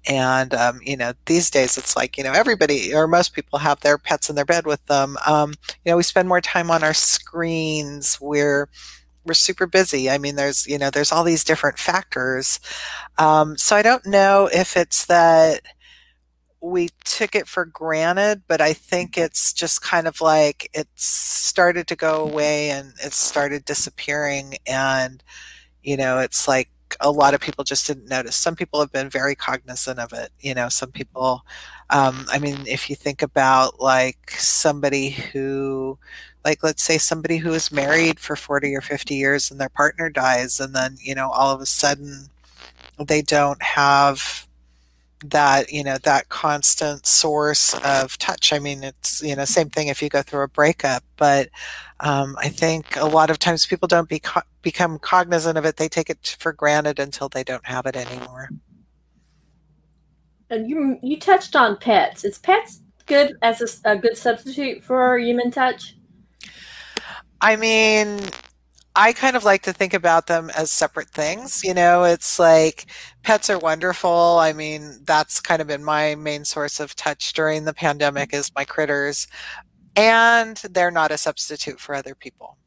and 0.07 0.53
um, 0.53 0.81
you 0.83 0.99
know 0.99 1.15
these 1.25 1.49
days 1.49 1.79
it's 1.79 1.97
like 1.97 2.19
you 2.19 2.23
know 2.23 2.33
everybody 2.33 2.95
or 2.95 3.09
most 3.09 3.33
people 3.33 3.59
have 3.59 3.81
their 3.81 3.97
pets 3.97 4.29
in 4.29 4.37
their 4.37 4.45
bed 4.45 4.67
with 4.67 4.85
them 4.85 5.17
um, 5.27 5.55
you 5.83 5.91
know 5.91 5.97
we 5.97 6.03
spend 6.03 6.29
more 6.29 6.43
time 6.43 6.71
on 6.71 6.85
our 6.85 6.93
screens 6.93 8.19
we're 8.21 8.69
we're 9.27 9.35
super 9.35 9.67
busy. 9.67 10.11
I 10.11 10.19
mean, 10.19 10.37
there's 10.37 10.67
you 10.67 10.79
know 10.79 10.91
there's 10.91 11.13
all 11.13 11.25
these 11.25 11.45
different 11.45 11.79
factors. 11.79 12.61
Um, 13.19 13.57
so 13.59 13.77
I 13.77 13.83
don't 13.83 14.07
know 14.07 14.49
if 14.53 14.77
it's 14.77 15.07
that 15.07 15.63
we 16.61 16.89
took 17.05 17.35
it 17.35 17.47
for 17.47 17.65
granted, 17.65 18.43
but 18.49 18.61
I 18.61 18.73
think 18.73 19.17
it's 19.19 19.53
just 19.53 19.83
kind 19.83 20.09
of 20.09 20.21
like 20.21 20.71
it 20.75 20.89
started 20.97 21.87
to 21.89 21.97
go 21.97 22.25
away 22.25 22.71
and 22.71 22.93
it 23.05 23.13
started 23.13 23.65
disappearing, 23.65 24.57
and 24.67 25.23
you 25.83 25.97
know 25.97 26.19
it's 26.21 26.49
like 26.49 26.71
a 27.01 27.11
lot 27.11 27.35
of 27.35 27.41
people 27.41 27.65
just 27.65 27.87
didn't 27.87 28.09
notice. 28.09 28.37
Some 28.37 28.57
people 28.57 28.81
have 28.81 28.93
been 28.93 29.11
very 29.11 29.35
cognizant 29.35 29.99
of 30.01 30.13
it. 30.13 30.31
You 30.41 30.55
know, 30.55 30.69
some 30.69 30.93
people. 30.93 31.45
Um, 31.91 32.27
I 32.31 32.39
mean, 32.39 32.59
if 32.67 32.91
you 32.91 32.97
think 32.97 33.23
about 33.23 33.81
like 33.81 34.31
somebody 34.33 35.11
who 35.11 35.99
like 36.47 36.63
let's 36.63 36.83
say 36.85 36.97
somebody 36.97 37.39
who 37.39 37.53
is 37.53 37.73
married 37.73 38.21
for 38.21 38.37
40 38.37 38.73
or 38.77 38.81
50 38.81 39.17
years 39.17 39.51
and 39.51 39.61
their 39.61 39.69
partner 39.69 40.09
dies 40.09 40.61
and 40.61 40.75
then 40.75 40.97
you 41.01 41.13
know 41.13 41.29
all 41.29 41.53
of 41.53 41.61
a 41.61 41.67
sudden 41.67 42.29
they 43.05 43.21
don't 43.21 43.61
have 43.61 44.47
that 45.25 45.73
you 45.73 45.83
know 45.83 45.99
that 46.05 46.29
constant 46.29 47.05
source 47.05 47.75
of 47.83 48.17
touch. 48.19 48.53
I 48.53 48.61
mean 48.61 48.85
it's 48.85 49.21
you 49.23 49.35
know 49.35 49.45
same 49.45 49.71
thing 49.71 49.89
if 49.89 50.01
you 50.01 50.09
go 50.09 50.23
through 50.23 50.43
a 50.43 50.49
breakup 50.49 51.03
but 51.17 51.49
um, 52.01 52.37
i 52.39 52.49
think 52.49 52.95
a 52.97 53.07
lot 53.07 53.31
of 53.31 53.39
times 53.39 53.67
people 53.67 53.89
don't 53.89 54.09
be 54.09 54.21
co- 54.21 54.43
become 54.63 54.99
cognizant 54.99 55.57
of 55.59 55.65
it. 55.65 55.77
They 55.77 55.89
take 55.89 56.11
it 56.11 56.37
for 56.39 56.53
granted 56.53 56.99
until 56.99 57.29
they 57.29 57.43
don't 57.43 57.67
have 57.67 57.87
it 57.87 57.97
anymore. 57.97 58.51
And 60.51 60.69
you 60.69 60.99
you 61.03 61.19
touched 61.19 61.57
on 61.57 61.77
pets. 61.77 62.25
Is 62.25 62.39
pets 62.39 62.83
good 63.07 63.37
as 63.43 63.83
a, 63.85 63.93
a 63.93 63.97
good 63.97 64.17
substitute 64.17 64.83
for 64.83 65.19
human 65.19 65.51
touch 65.51 65.97
I 67.41 67.57
mean, 67.57 68.21
I 68.97 69.13
kind 69.13 69.37
of 69.37 69.45
like 69.45 69.63
to 69.63 69.73
think 69.73 69.95
about 69.95 70.27
them 70.27 70.51
as 70.57 70.71
separate 70.71 71.11
things. 71.11 71.63
You 71.65 71.75
know, 71.75 72.05
it's 72.05 72.39
like 72.39 72.87
pets 73.23 73.51
are 73.51 73.59
wonderful. 73.59 74.39
I 74.41 74.53
mean, 74.53 75.01
that's 75.05 75.41
kind 75.41 75.61
of 75.63 75.69
been 75.69 75.85
my 75.85 76.15
main 76.15 76.45
source 76.45 76.81
of 76.81 76.97
touch 76.97 77.33
during 77.35 77.65
the 77.65 77.75
pandemic 77.75 78.33
is 78.35 78.53
my 78.55 78.65
critters. 78.65 79.29
And 79.97 80.57
they're 80.73 80.91
not 80.91 81.13
a 81.13 81.19
substitute 81.19 81.81
for 81.81 81.95
other 81.95 82.15
people. 82.15 82.59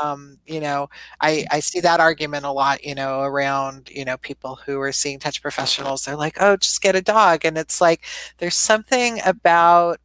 Um, 0.00 0.38
you 0.46 0.60
know, 0.60 0.88
I, 1.20 1.46
I 1.50 1.60
see 1.60 1.80
that 1.80 2.00
argument 2.00 2.46
a 2.46 2.52
lot, 2.52 2.84
you 2.84 2.94
know, 2.94 3.20
around, 3.22 3.90
you 3.92 4.04
know, 4.04 4.16
people 4.18 4.56
who 4.56 4.80
are 4.80 4.92
seeing 4.92 5.18
touch 5.18 5.42
professionals. 5.42 6.04
They're 6.04 6.16
like, 6.16 6.36
oh, 6.40 6.56
just 6.56 6.82
get 6.82 6.96
a 6.96 7.02
dog. 7.02 7.44
And 7.44 7.58
it's 7.58 7.80
like, 7.80 8.04
there's 8.38 8.56
something 8.56 9.20
about 9.26 10.00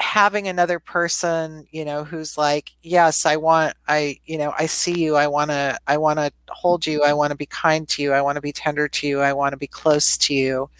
having 0.00 0.48
another 0.48 0.78
person 0.78 1.66
you 1.70 1.84
know 1.84 2.02
who's 2.04 2.38
like 2.38 2.72
yes 2.82 3.26
i 3.26 3.36
want 3.36 3.74
i 3.86 4.18
you 4.24 4.38
know 4.38 4.52
i 4.58 4.64
see 4.64 4.98
you 4.98 5.14
i 5.14 5.26
want 5.26 5.50
to 5.50 5.78
i 5.86 5.96
want 5.96 6.18
to 6.18 6.32
hold 6.48 6.86
you 6.86 7.02
i 7.02 7.12
want 7.12 7.30
to 7.30 7.36
be 7.36 7.44
kind 7.46 7.86
to 7.86 8.02
you 8.02 8.12
i 8.12 8.22
want 8.22 8.34
to 8.34 8.40
be 8.40 8.50
tender 8.50 8.88
to 8.88 9.06
you 9.06 9.20
i 9.20 9.32
want 9.32 9.52
to 9.52 9.58
be 9.58 9.66
close 9.66 10.16
to 10.16 10.34
you 10.34 10.70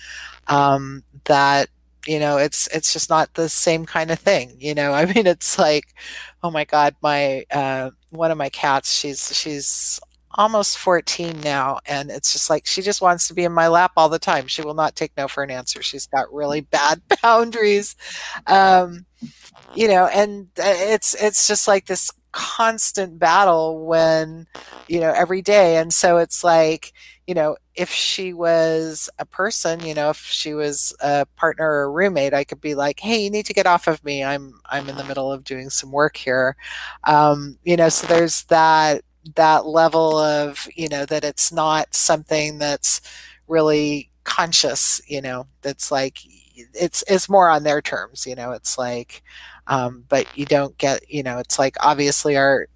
um, 0.49 1.05
that 1.25 1.69
you 2.07 2.19
know 2.19 2.39
it's 2.39 2.67
it's 2.69 2.93
just 2.95 3.11
not 3.11 3.33
the 3.35 3.49
same 3.49 3.85
kind 3.85 4.11
of 4.11 4.19
thing 4.19 4.57
you 4.59 4.75
know? 4.75 4.93
I 4.95 5.05
mean 5.05 5.27
it's 5.27 5.59
like 5.59 5.95
oh 6.43 6.51
my 6.51 6.65
god 6.65 6.97
my 7.03 7.45
uh, 7.51 7.91
one 8.11 8.31
of 8.31 8.39
my 8.39 8.49
cats 8.49 8.93
she's 8.93 9.37
she's 9.37 10.01
almost 10.33 10.79
14 10.79 11.41
now 11.41 11.79
and 11.87 12.11
it's 12.11 12.33
just 12.33 12.49
like 12.49 12.65
she 12.67 12.83
just 12.83 13.03
wants 13.03 13.27
to 13.27 13.35
be 13.35 13.45
in 13.45 13.53
my 13.53 13.69
lap 13.69 13.93
all 13.97 14.09
the 14.09 14.19
time. 14.19 14.47
She 14.47 14.63
will 14.63 14.75
not 14.75 14.97
take 14.97 15.13
no 15.17 15.29
for 15.29 15.43
an 15.43 15.51
answer. 15.51 15.83
She's 15.83 16.07
got 16.07 16.33
really 16.33 16.61
bad 16.61 17.03
boundaries. 17.23 17.97
Um, 18.47 19.07
you 19.75 19.89
know 19.89 20.07
and 20.07 20.49
uh, 20.59 20.63
it's 20.65 21.15
it's 21.15 21.47
just 21.47 21.69
like 21.69 21.87
this 21.87 22.11
constant 22.33 23.19
battle 23.19 23.85
when 23.87 24.47
you 24.89 25.01
know 25.01 25.13
every 25.13 25.43
day. 25.43 25.77
And 25.77 25.93
so 25.93 26.19
it's 26.19 26.45
like 26.45 26.93
you 27.27 27.35
know 27.35 27.57
if 27.75 27.91
she 27.91 28.33
was 28.33 29.09
a 29.19 29.25
person 29.25 29.81
you 29.81 29.95
know 29.95 30.11
if 30.11 30.19
she 30.19 30.53
was 30.55 30.95
a 31.01 31.25
partner 31.37 31.65
or 31.65 31.83
a 31.85 31.91
roommate 31.91 32.35
i 32.35 32.43
could 32.43 32.61
be 32.61 32.75
like 32.75 32.99
hey 32.99 33.23
you 33.23 33.31
need 33.31 33.47
to 33.47 33.55
get 33.55 33.67
off 33.67 33.87
of 33.87 34.03
me. 34.05 34.25
I'm 34.25 34.61
i'm 34.67 34.89
in 34.89 34.97
the 34.97 35.05
middle 35.05 35.33
of 35.33 35.45
doing 35.45 35.71
some 35.71 35.93
work 35.93 36.17
here. 36.17 36.57
Um, 37.05 37.59
you 37.65 37.77
know 37.77 37.89
so 37.89 38.07
there's 38.07 38.45
that 38.45 39.03
that 39.35 39.67
level 39.67 40.19
of 40.19 40.67
you 40.75 40.89
know 40.89 41.05
that 41.05 41.25
it's 41.25 41.53
not 41.53 41.95
something 41.95 42.59
that's 42.59 43.01
really 43.49 44.11
conscious 44.25 45.01
you 45.07 45.21
know 45.21 45.47
that's 45.63 45.91
like 45.91 46.19
it's 46.75 47.03
it's 47.09 47.29
more 47.29 47.49
on 47.49 47.63
their 47.63 47.81
terms 47.83 48.27
you 48.27 48.35
know 48.35 48.53
it's 48.53 48.79
like 48.79 49.23
um, 49.67 50.05
but 50.09 50.27
you 50.37 50.45
don't 50.45 50.77
get 50.79 51.09
you 51.11 51.23
know 51.23 51.39
it's 51.39 51.59
like 51.59 51.77
obviously 51.81 52.37
our 52.37 52.67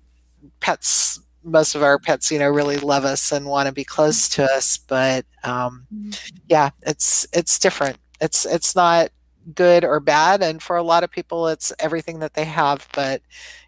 pets 0.61 1.20
most 1.42 1.74
of 1.74 1.82
our 1.82 1.99
pets 1.99 2.30
you 2.30 2.38
know 2.38 2.49
really 2.49 2.76
love 2.78 3.05
us 3.05 3.32
and 3.32 3.47
want 3.47 3.66
to 3.66 3.72
be 3.72 3.84
close 3.84 4.28
to 4.28 4.45
us 4.45 4.78
but 4.78 5.24
um, 5.42 5.86
mm-hmm. 5.95 6.36
yeah 6.49 6.70
it's 6.86 7.26
it's 7.32 7.59
different 7.59 7.99
it's 8.20 8.47
it's 8.47 8.74
not 8.74 9.11
good 9.55 9.84
or 9.84 10.01
bad 10.01 10.42
and 10.42 10.62
for 10.62 10.76
a 10.76 10.82
lot 10.82 11.05
of 11.05 11.11
people 11.11 11.49
it's 11.49 11.72
everything 11.78 12.18
that 12.18 12.32
they 12.32 12.45
have 12.45 12.88
but 12.95 13.20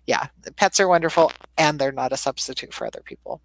yeah 0.07 0.27
pets 0.57 0.81
are 0.81 0.89
wonderful 0.89 1.33
and 1.59 1.79
they're 1.79 1.93
not 1.93 2.13
a 2.13 2.17
substitute 2.17 2.73
for 2.73 2.87
other 2.87 3.03
people 3.05 3.41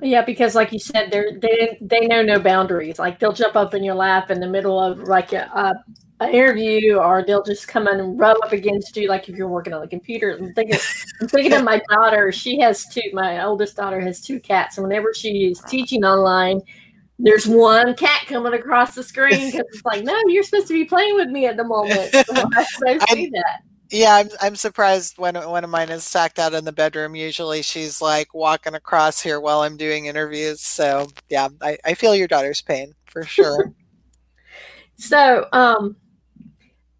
yeah, 0.00 0.22
because 0.24 0.54
like 0.54 0.72
you 0.72 0.78
said, 0.78 1.10
they're 1.10 1.38
they 1.38 1.78
they 1.80 2.06
know 2.06 2.22
no 2.22 2.38
boundaries. 2.38 2.98
Like 2.98 3.18
they'll 3.18 3.32
jump 3.32 3.56
up 3.56 3.74
in 3.74 3.84
your 3.84 3.94
lap 3.94 4.30
in 4.30 4.40
the 4.40 4.48
middle 4.48 4.80
of 4.80 5.00
like 5.08 5.32
a, 5.32 5.50
a, 5.54 6.24
a 6.24 6.28
interview, 6.28 6.96
or 6.96 7.24
they'll 7.24 7.42
just 7.42 7.68
come 7.68 7.86
and 7.86 8.18
rub 8.18 8.36
up 8.42 8.52
against 8.52 8.96
you, 8.96 9.08
like 9.08 9.28
if 9.28 9.36
you're 9.36 9.48
working 9.48 9.72
on 9.72 9.80
the 9.80 9.88
computer. 9.88 10.36
I'm 10.38 10.52
thinking, 10.54 10.78
I'm 11.20 11.28
thinking 11.28 11.52
of 11.52 11.64
my 11.64 11.80
daughter. 11.90 12.32
She 12.32 12.58
has 12.60 12.86
two. 12.86 13.02
My 13.12 13.44
oldest 13.44 13.76
daughter 13.76 14.00
has 14.00 14.20
two 14.20 14.40
cats, 14.40 14.78
and 14.78 14.86
whenever 14.86 15.12
she 15.14 15.50
is 15.50 15.60
teaching 15.68 16.04
online, 16.04 16.60
there's 17.18 17.46
one 17.46 17.94
cat 17.94 18.26
coming 18.26 18.54
across 18.54 18.94
the 18.94 19.02
screen 19.02 19.50
because 19.50 19.66
it's 19.72 19.84
like, 19.84 20.04
no, 20.04 20.16
you're 20.26 20.42
supposed 20.42 20.68
to 20.68 20.74
be 20.74 20.84
playing 20.84 21.14
with 21.16 21.28
me 21.28 21.46
at 21.46 21.56
the 21.56 21.64
moment. 21.64 22.14
So 22.24 22.48
I, 22.54 22.98
I 23.00 23.14
see 23.14 23.30
that 23.30 23.62
Yeah, 23.92 24.14
I'm 24.14 24.30
I'm 24.40 24.56
surprised 24.56 25.18
when 25.18 25.34
one 25.34 25.64
of 25.64 25.70
mine 25.70 25.90
is 25.90 26.02
stacked 26.02 26.38
out 26.38 26.54
in 26.54 26.64
the 26.64 26.72
bedroom. 26.72 27.14
Usually 27.14 27.60
she's 27.60 28.00
like 28.00 28.32
walking 28.32 28.74
across 28.74 29.20
here 29.20 29.38
while 29.38 29.60
I'm 29.60 29.76
doing 29.76 30.06
interviews. 30.06 30.62
So 30.62 31.08
yeah, 31.28 31.48
I, 31.60 31.76
I 31.84 31.92
feel 31.92 32.14
your 32.14 32.26
daughter's 32.26 32.62
pain 32.62 32.94
for 33.04 33.22
sure. 33.22 33.72
so 34.96 35.46
um 35.52 35.96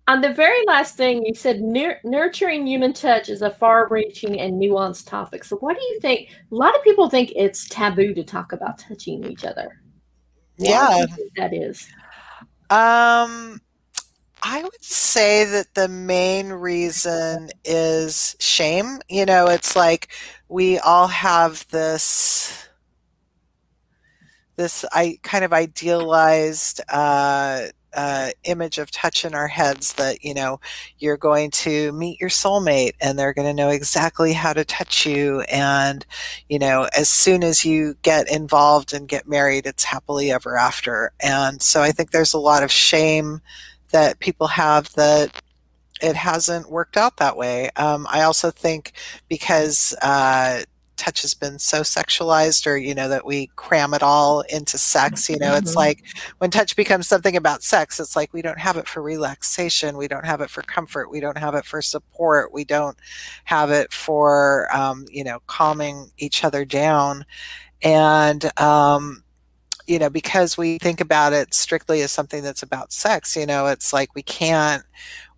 on 0.08 0.20
the 0.20 0.32
very 0.32 0.64
last 0.66 0.96
thing 0.96 1.24
you 1.24 1.34
said 1.34 1.60
nurturing 1.60 2.66
human 2.66 2.92
touch 2.92 3.28
is 3.28 3.42
a 3.42 3.50
far-reaching 3.50 4.40
and 4.40 4.60
nuanced 4.60 5.06
topic 5.06 5.44
so 5.44 5.56
what 5.56 5.76
do 5.76 5.82
you 5.82 6.00
think 6.00 6.28
a 6.30 6.54
lot 6.54 6.74
of 6.74 6.82
people 6.82 7.08
think 7.08 7.32
it's 7.36 7.68
taboo 7.68 8.12
to 8.14 8.24
talk 8.24 8.52
about 8.52 8.78
touching 8.78 9.24
each 9.24 9.44
other 9.44 9.80
Why 10.56 10.70
yeah 10.70 11.06
that 11.36 11.54
is 11.54 11.86
um 12.70 13.60
I 14.42 14.62
would 14.62 14.84
say 14.84 15.44
that 15.44 15.74
the 15.74 15.88
main 15.88 16.48
reason 16.48 17.50
is 17.64 18.34
shame. 18.40 18.98
You 19.08 19.24
know, 19.24 19.46
it's 19.46 19.76
like 19.76 20.08
we 20.48 20.78
all 20.78 21.06
have 21.06 21.66
this 21.68 22.66
this 24.56 24.84
I 24.92 25.18
kind 25.22 25.44
of 25.44 25.52
idealized 25.52 26.80
uh, 26.88 27.68
uh, 27.94 28.30
image 28.44 28.78
of 28.78 28.90
touch 28.90 29.24
in 29.24 29.34
our 29.34 29.48
heads 29.48 29.92
that 29.94 30.24
you 30.24 30.34
know 30.34 30.60
you're 30.98 31.16
going 31.16 31.50
to 31.50 31.92
meet 31.92 32.20
your 32.20 32.30
soulmate 32.30 32.92
and 33.00 33.18
they're 33.18 33.34
going 33.34 33.46
to 33.46 33.54
know 33.54 33.68
exactly 33.68 34.32
how 34.32 34.52
to 34.52 34.64
touch 34.64 35.04
you 35.06 35.42
and 35.42 36.06
you 36.48 36.58
know 36.58 36.88
as 36.96 37.08
soon 37.10 37.44
as 37.44 37.64
you 37.64 37.94
get 38.02 38.30
involved 38.32 38.94
and 38.94 39.08
get 39.08 39.28
married 39.28 39.66
it's 39.66 39.84
happily 39.84 40.30
ever 40.32 40.56
after 40.56 41.12
and 41.20 41.60
so 41.60 41.82
i 41.82 41.92
think 41.92 42.10
there's 42.10 42.32
a 42.32 42.38
lot 42.38 42.62
of 42.62 42.72
shame 42.72 43.42
that 43.92 44.18
people 44.18 44.46
have 44.48 44.92
that 44.94 45.42
it 46.02 46.16
hasn't 46.16 46.70
worked 46.70 46.96
out 46.96 47.18
that 47.18 47.36
way. 47.36 47.70
Um, 47.76 48.06
I 48.10 48.22
also 48.22 48.50
think 48.50 48.92
because 49.28 49.94
uh, 50.02 50.62
touch 51.02 51.22
has 51.22 51.34
been 51.34 51.58
so 51.58 51.80
sexualized 51.80 52.66
or 52.66 52.76
you 52.76 52.94
know 52.94 53.08
that 53.08 53.26
we 53.26 53.48
cram 53.56 53.92
it 53.92 54.04
all 54.04 54.42
into 54.42 54.78
sex 54.78 55.28
you 55.28 55.36
know 55.36 55.48
mm-hmm. 55.48 55.56
it's 55.56 55.74
like 55.74 56.04
when 56.38 56.48
touch 56.48 56.76
becomes 56.76 57.08
something 57.08 57.34
about 57.36 57.62
sex 57.62 57.98
it's 57.98 58.14
like 58.14 58.32
we 58.32 58.40
don't 58.40 58.60
have 58.60 58.76
it 58.76 58.86
for 58.86 59.02
relaxation 59.02 59.96
we 59.96 60.06
don't 60.06 60.24
have 60.24 60.40
it 60.40 60.48
for 60.48 60.62
comfort 60.62 61.10
we 61.10 61.18
don't 61.18 61.38
have 61.38 61.56
it 61.56 61.64
for 61.64 61.82
support 61.82 62.52
we 62.52 62.62
don't 62.62 62.96
have 63.44 63.70
it 63.72 63.92
for 63.92 64.68
um, 64.72 65.04
you 65.10 65.24
know 65.24 65.40
calming 65.48 66.08
each 66.18 66.44
other 66.44 66.64
down 66.64 67.24
and 67.82 68.56
um, 68.60 69.24
you 69.86 69.98
know, 69.98 70.10
because 70.10 70.56
we 70.56 70.78
think 70.78 71.00
about 71.00 71.32
it 71.32 71.54
strictly 71.54 72.02
as 72.02 72.12
something 72.12 72.42
that's 72.42 72.62
about 72.62 72.92
sex, 72.92 73.36
you 73.36 73.46
know, 73.46 73.66
it's 73.66 73.92
like 73.92 74.14
we 74.14 74.22
can't 74.22 74.84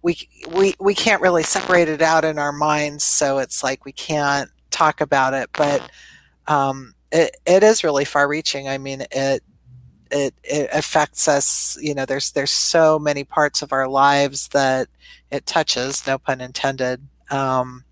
we 0.02 0.28
we 0.54 0.74
we 0.78 0.94
can't 0.94 1.22
really 1.22 1.42
separate 1.42 1.88
it 1.88 2.02
out 2.02 2.24
in 2.24 2.38
our 2.38 2.52
minds, 2.52 3.04
so 3.04 3.38
it's 3.38 3.64
like 3.64 3.84
we 3.84 3.92
can't 3.92 4.50
talk 4.70 5.00
about 5.00 5.32
it, 5.34 5.48
but 5.54 5.90
um, 6.46 6.94
it 7.10 7.36
it 7.46 7.62
is 7.62 7.82
really 7.82 8.04
far 8.04 8.28
reaching. 8.28 8.68
I 8.68 8.76
mean, 8.78 9.02
it 9.10 9.42
it 10.10 10.34
it 10.44 10.68
affects 10.72 11.26
us, 11.26 11.78
you 11.80 11.94
know, 11.94 12.04
there's 12.04 12.32
there's 12.32 12.50
so 12.50 12.98
many 12.98 13.24
parts 13.24 13.62
of 13.62 13.72
our 13.72 13.88
lives 13.88 14.48
that 14.48 14.88
it 15.30 15.46
touches, 15.46 16.06
no 16.06 16.18
pun 16.18 16.40
intended. 16.40 17.00
Um, 17.30 17.84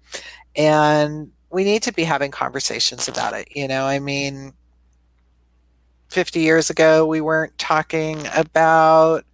and 0.54 1.32
we 1.50 1.64
need 1.64 1.82
to 1.84 1.92
be 1.92 2.04
having 2.04 2.30
conversations 2.30 3.08
about 3.08 3.32
it, 3.34 3.48
you 3.56 3.66
know. 3.68 3.86
I 3.86 3.98
mean, 3.98 4.52
50 6.12 6.40
years 6.40 6.68
ago, 6.68 7.06
we 7.06 7.22
weren't 7.22 7.56
talking 7.56 8.26
about 8.34 9.24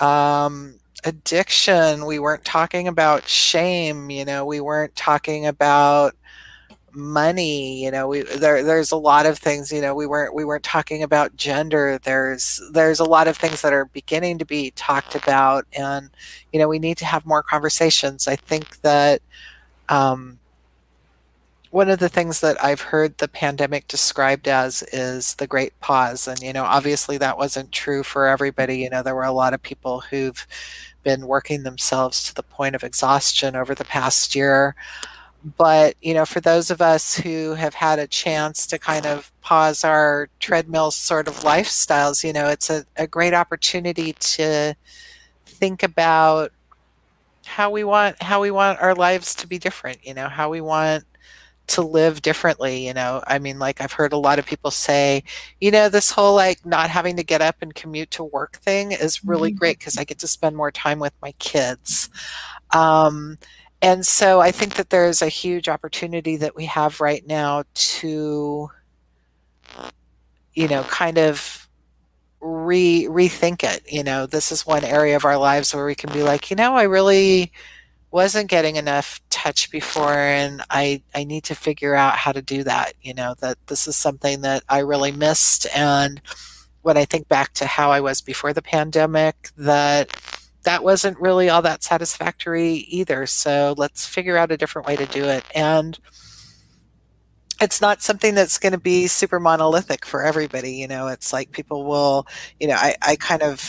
um, 0.00 0.78
addiction. 1.04 2.04
We 2.04 2.18
weren't 2.18 2.44
talking 2.44 2.88
about 2.88 3.26
shame. 3.26 4.10
You 4.10 4.26
know, 4.26 4.44
we 4.44 4.60
weren't 4.60 4.94
talking 4.94 5.46
about 5.46 6.14
money 6.92 7.84
you 7.84 7.90
know 7.90 8.08
we 8.08 8.22
there 8.22 8.64
there's 8.64 8.90
a 8.90 8.96
lot 8.96 9.26
of 9.26 9.38
things 9.38 9.70
you 9.70 9.80
know 9.80 9.94
we 9.94 10.06
weren't 10.06 10.34
we 10.34 10.44
weren't 10.44 10.64
talking 10.64 11.02
about 11.02 11.36
gender 11.36 12.00
there's 12.02 12.60
there's 12.72 12.98
a 12.98 13.04
lot 13.04 13.28
of 13.28 13.36
things 13.36 13.60
that 13.62 13.74
are 13.74 13.84
beginning 13.84 14.38
to 14.38 14.44
be 14.44 14.72
talked 14.72 15.14
about 15.14 15.66
and 15.74 16.10
you 16.50 16.58
know 16.58 16.66
we 16.66 16.78
need 16.78 16.96
to 16.96 17.04
have 17.04 17.26
more 17.26 17.42
conversations 17.42 18.26
i 18.26 18.34
think 18.34 18.80
that 18.80 19.20
um, 19.90 20.38
one 21.70 21.90
of 21.90 21.98
the 21.98 22.08
things 22.08 22.40
that 22.40 22.62
I've 22.64 22.80
heard 22.80 23.18
the 23.18 23.28
pandemic 23.28 23.88
described 23.88 24.48
as 24.48 24.82
is 24.92 25.34
the 25.34 25.46
great 25.46 25.78
pause. 25.80 26.26
And, 26.26 26.40
you 26.40 26.52
know, 26.52 26.64
obviously 26.64 27.18
that 27.18 27.36
wasn't 27.36 27.72
true 27.72 28.02
for 28.02 28.26
everybody. 28.26 28.78
You 28.78 28.90
know, 28.90 29.02
there 29.02 29.14
were 29.14 29.24
a 29.24 29.32
lot 29.32 29.54
of 29.54 29.62
people 29.62 30.00
who've 30.00 30.46
been 31.02 31.26
working 31.26 31.62
themselves 31.62 32.22
to 32.24 32.34
the 32.34 32.42
point 32.42 32.74
of 32.74 32.84
exhaustion 32.84 33.54
over 33.54 33.74
the 33.74 33.84
past 33.84 34.34
year. 34.34 34.74
But, 35.56 35.94
you 36.00 36.14
know, 36.14 36.26
for 36.26 36.40
those 36.40 36.70
of 36.70 36.80
us 36.80 37.16
who 37.16 37.54
have 37.54 37.74
had 37.74 37.98
a 37.98 38.06
chance 38.06 38.66
to 38.66 38.78
kind 38.78 39.06
of 39.06 39.30
pause 39.40 39.84
our 39.84 40.28
treadmill 40.40 40.90
sort 40.90 41.28
of 41.28 41.40
lifestyles, 41.40 42.24
you 42.24 42.32
know, 42.32 42.48
it's 42.48 42.70
a, 42.70 42.84
a 42.96 43.06
great 43.06 43.34
opportunity 43.34 44.14
to 44.14 44.74
think 45.44 45.82
about 45.82 46.52
how 47.48 47.70
we 47.70 47.82
want 47.82 48.20
how 48.22 48.42
we 48.42 48.50
want 48.50 48.78
our 48.80 48.94
lives 48.94 49.34
to 49.34 49.46
be 49.46 49.58
different 49.58 49.98
you 50.06 50.12
know 50.12 50.28
how 50.28 50.50
we 50.50 50.60
want 50.60 51.02
to 51.68 51.82
live 51.82 52.22
differently 52.22 52.86
you 52.86 52.94
know? 52.94 53.22
I 53.26 53.38
mean 53.38 53.58
like 53.58 53.80
i've 53.80 53.92
heard 53.92 54.12
a 54.12 54.18
lot 54.18 54.38
of 54.38 54.46
people 54.46 54.70
say 54.70 55.22
you 55.60 55.70
know 55.70 55.88
this 55.88 56.10
whole 56.10 56.34
like 56.34 56.64
not 56.66 56.90
having 56.90 57.16
to 57.16 57.22
get 57.22 57.40
up 57.40 57.56
and 57.60 57.74
commute 57.74 58.10
to 58.12 58.24
work 58.24 58.56
thing 58.56 58.92
is 58.92 59.24
really 59.24 59.50
mm-hmm. 59.50 59.58
great 59.58 59.78
because 59.78 59.98
i 59.98 60.04
get 60.04 60.18
to 60.20 60.26
spend 60.26 60.56
more 60.56 60.70
time 60.70 60.98
with 60.98 61.14
my 61.22 61.32
kids. 61.32 62.10
Um, 62.74 63.38
and 63.80 64.04
so 64.04 64.40
i 64.40 64.50
think 64.50 64.74
that 64.74 64.90
there's 64.90 65.22
a 65.22 65.28
huge 65.28 65.68
opportunity 65.68 66.36
that 66.36 66.56
we 66.56 66.64
have 66.66 67.00
right 67.00 67.26
now 67.26 67.64
to 67.74 68.68
you 70.54 70.68
know 70.68 70.82
kind 70.84 71.18
of 71.18 71.68
re 72.40 73.06
rethink 73.08 73.64
it 73.64 73.82
you 73.90 74.02
know? 74.02 74.26
This 74.26 74.52
is 74.52 74.66
one 74.66 74.84
area 74.84 75.16
of 75.16 75.24
our 75.24 75.36
lives 75.36 75.74
where 75.74 75.86
we 75.86 75.94
can 75.94 76.12
be 76.12 76.22
like 76.22 76.50
you 76.50 76.56
know 76.56 76.74
i 76.74 76.84
really 76.84 77.52
wasn't 78.10 78.48
getting 78.48 78.76
enough 78.76 79.20
touch 79.38 79.70
before 79.70 80.14
and 80.14 80.62
I 80.68 81.02
I 81.14 81.22
need 81.22 81.44
to 81.44 81.54
figure 81.54 81.94
out 81.94 82.16
how 82.16 82.32
to 82.32 82.42
do 82.42 82.64
that, 82.64 82.94
you 83.00 83.14
know, 83.14 83.34
that 83.40 83.56
this 83.68 83.86
is 83.86 83.94
something 83.94 84.40
that 84.40 84.64
I 84.68 84.80
really 84.80 85.12
missed 85.12 85.66
and 85.74 86.20
when 86.82 86.96
I 86.96 87.04
think 87.04 87.28
back 87.28 87.52
to 87.54 87.66
how 87.66 87.92
I 87.92 88.00
was 88.00 88.20
before 88.20 88.52
the 88.52 88.62
pandemic 88.62 89.50
that 89.56 90.20
that 90.64 90.82
wasn't 90.82 91.20
really 91.20 91.48
all 91.48 91.62
that 91.62 91.84
satisfactory 91.84 92.72
either. 92.88 93.26
So 93.26 93.74
let's 93.78 94.06
figure 94.06 94.36
out 94.36 94.50
a 94.50 94.56
different 94.56 94.88
way 94.88 94.96
to 94.96 95.06
do 95.06 95.24
it 95.24 95.44
and 95.54 95.96
it's 97.60 97.80
not 97.80 98.02
something 98.02 98.34
that's 98.34 98.58
going 98.58 98.72
to 98.72 98.80
be 98.80 99.06
super 99.06 99.38
monolithic 99.38 100.04
for 100.04 100.24
everybody, 100.24 100.72
you 100.72 100.88
know, 100.88 101.08
it's 101.08 101.32
like 101.32 101.52
people 101.52 101.84
will, 101.84 102.26
you 102.58 102.68
know, 102.68 102.76
I, 102.76 102.96
I 103.02 103.16
kind 103.16 103.42
of 103.42 103.60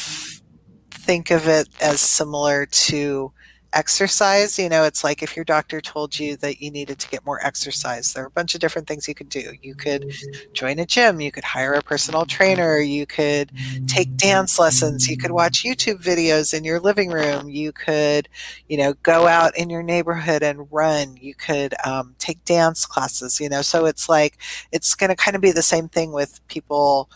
think 0.92 1.32
of 1.32 1.48
it 1.48 1.68
as 1.82 2.02
similar 2.02 2.66
to 2.68 3.32
exercise 3.74 4.58
you 4.58 4.68
know 4.70 4.84
it's 4.84 5.04
like 5.04 5.22
if 5.22 5.36
your 5.36 5.46
doctor 5.46 5.80
told 5.82 6.18
you 6.18 6.36
that 6.38 6.62
you 6.62 6.72
needed 6.72 6.98
to 7.00 7.08
get 7.10 7.26
more 7.26 7.44
exercise 7.46 8.14
there 8.14 8.24
are 8.24 8.28
a 8.28 8.32
bunch 8.32 8.56
of 8.56 8.62
different 8.62 8.88
things 8.88 9.08
you 9.08 9.14
could 9.16 9.30
do. 9.30 9.52
You 9.62 9.76
could 9.76 10.06
join 10.54 10.80
a 10.80 10.86
gym 10.86 11.22
you 11.22 11.32
could 11.32 11.44
hire 11.44 11.74
a 11.74 11.82
personal 11.82 12.26
trainer 12.26 12.80
you 12.80 13.06
could 13.06 13.52
take 13.88 14.16
dance 14.18 14.60
lessons 14.60 15.08
you 15.08 15.18
could 15.18 15.32
watch 15.32 15.64
youtube 15.64 16.02
videos 16.02 16.54
in 16.54 16.64
your 16.64 16.80
living 16.80 17.10
room 17.12 17.50
you 17.50 17.72
could 17.72 18.28
you 18.68 18.78
know 18.78 18.94
go 19.04 19.28
out 19.28 19.56
in 19.58 19.70
your 19.70 19.84
neighborhood 19.84 20.44
and 20.44 20.68
run 20.72 21.16
you 21.20 21.36
could 21.36 21.74
um, 21.86 22.16
take 22.20 22.44
dance 22.46 22.86
classes 22.86 23.40
you 23.40 23.50
know 23.50 23.62
so 23.62 23.86
it's 23.86 24.10
like 24.10 24.38
it's 24.72 24.96
going 24.96 25.10
to 25.10 25.16
kind 25.16 25.36
of 25.36 25.42
be 25.42 25.52
the 25.52 25.62
same 25.62 25.88
thing 25.88 26.12
with 26.12 26.40
people 26.48 27.10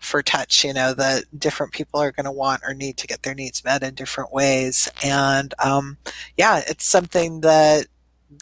for 0.00 0.22
touch 0.22 0.64
you 0.64 0.72
know 0.72 0.94
that 0.94 1.24
different 1.38 1.72
people 1.72 2.00
are 2.00 2.10
going 2.10 2.24
to 2.24 2.32
want 2.32 2.62
or 2.66 2.74
need 2.74 2.96
to 2.96 3.06
get 3.06 3.22
their 3.22 3.34
needs 3.34 3.62
met 3.64 3.82
in 3.82 3.94
different 3.94 4.32
ways 4.32 4.90
and 5.04 5.54
um, 5.62 5.98
yeah 6.36 6.62
it's 6.66 6.86
something 6.86 7.42
that 7.42 7.86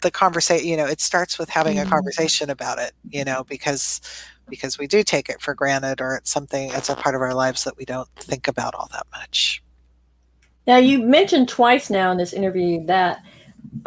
the 0.01 0.09
conversation 0.09 0.65
you 0.65 0.77
know 0.77 0.85
it 0.85 1.01
starts 1.01 1.37
with 1.37 1.49
having 1.49 1.77
a 1.77 1.81
mm-hmm. 1.81 1.91
conversation 1.91 2.49
about 2.49 2.79
it 2.79 2.93
you 3.09 3.25
know 3.25 3.43
because 3.43 3.99
because 4.47 4.79
we 4.79 4.87
do 4.87 5.03
take 5.03 5.29
it 5.29 5.41
for 5.41 5.53
granted 5.53 5.99
or 5.99 6.15
it's 6.15 6.31
something 6.31 6.71
it's 6.73 6.89
a 6.89 6.95
part 6.95 7.13
of 7.13 7.21
our 7.21 7.33
lives 7.33 7.65
that 7.65 7.77
we 7.77 7.85
don't 7.85 8.09
think 8.15 8.47
about 8.47 8.73
all 8.73 8.87
that 8.93 9.05
much 9.11 9.61
now 10.65 10.77
you 10.77 10.99
mentioned 10.99 11.49
twice 11.49 11.89
now 11.89 12.09
in 12.11 12.17
this 12.17 12.33
interview 12.33 12.83
that 12.85 13.21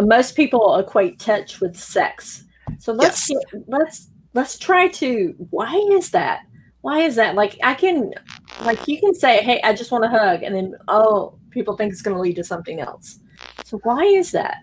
most 0.03 0.37
people 0.37 0.77
equate 0.77 1.19
touch 1.19 1.61
with 1.61 1.75
sex 1.75 2.45
so 2.79 2.93
let's 2.93 3.31
yes. 3.31 3.41
get, 3.53 3.63
let's 3.67 4.09
let's 4.35 4.59
try 4.59 4.89
to 4.89 5.35
why 5.51 5.75
is 5.93 6.11
that 6.11 6.43
why 6.83 7.01
is 7.01 7.17
that? 7.17 7.35
Like 7.35 7.59
I 7.63 7.75
can 7.75 8.13
like 8.61 8.87
you 8.87 9.01
can 9.01 9.15
say, 9.15 9.43
Hey, 9.43 9.61
I 9.65 9.73
just 9.73 9.91
want 9.91 10.05
a 10.05 10.09
hug 10.09 10.43
and 10.43 10.55
then 10.55 10.75
oh, 10.89 11.39
people 11.51 11.77
think 11.77 11.93
it's 11.93 12.03
gonna 12.03 12.21
lead 12.21 12.37
to 12.37 12.45
something 12.45 12.81
else. 12.81 13.19
So 13.65 13.79
why 13.79 14.05
is 14.05 14.33
that? 14.33 14.59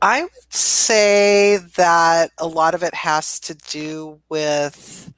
I 0.00 0.22
would 0.22 0.52
say 0.52 1.58
that 1.76 2.30
a 2.38 2.46
lot 2.46 2.74
of 2.74 2.82
it 2.82 2.94
has 2.94 3.40
to 3.40 3.54
do 3.54 4.20
with 4.28 5.12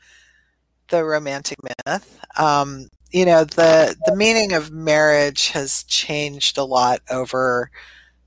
the 0.89 1.05
romantic 1.05 1.59
myth. 1.87 2.21
Um, 2.39 2.89
you 3.13 3.25
know 3.25 3.45
the 3.45 3.97
the 4.07 4.17
meaning 4.17 4.53
of 4.53 4.71
marriage 4.71 5.49
has 5.49 5.83
changed 5.85 6.57
a 6.59 6.65
lot 6.65 7.01
over 7.11 7.71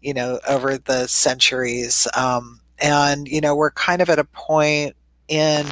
you 0.01 0.13
know 0.13 0.39
over 0.47 0.77
the 0.77 1.07
centuries 1.07 2.07
um, 2.15 2.59
and 2.83 3.27
you 3.29 3.41
know 3.41 3.55
we're 3.55 3.71
kind 3.71 4.03
of 4.03 4.11
at 4.11 4.19
a 4.19 4.25
point 4.25 4.95
in 5.29 5.67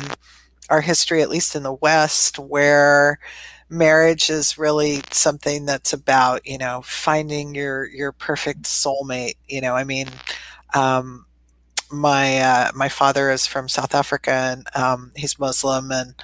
our 0.72 0.82
history 0.82 1.22
at 1.22 1.30
least 1.30 1.56
in 1.56 1.64
the 1.64 1.74
west 1.74 2.40
where 2.40 3.20
marriage 3.70 4.30
is 4.32 4.58
really 4.58 5.02
something 5.12 5.66
that's 5.68 5.94
about 5.94 6.46
you 6.48 6.58
know 6.58 6.82
finding 6.86 7.56
your 7.56 7.86
your 7.88 8.14
perfect 8.14 8.64
soulmate 8.64 9.36
you 9.50 9.62
know 9.62 9.76
i 9.76 9.86
mean 9.86 10.08
um, 10.76 11.26
my 11.92 12.40
uh, 12.40 12.72
my 12.76 12.90
father 12.90 13.32
is 13.32 13.48
from 13.48 13.70
south 13.70 13.96
africa 13.96 14.32
and 14.32 14.68
um, 14.76 15.12
he's 15.16 15.40
muslim 15.40 15.92
and 15.92 16.16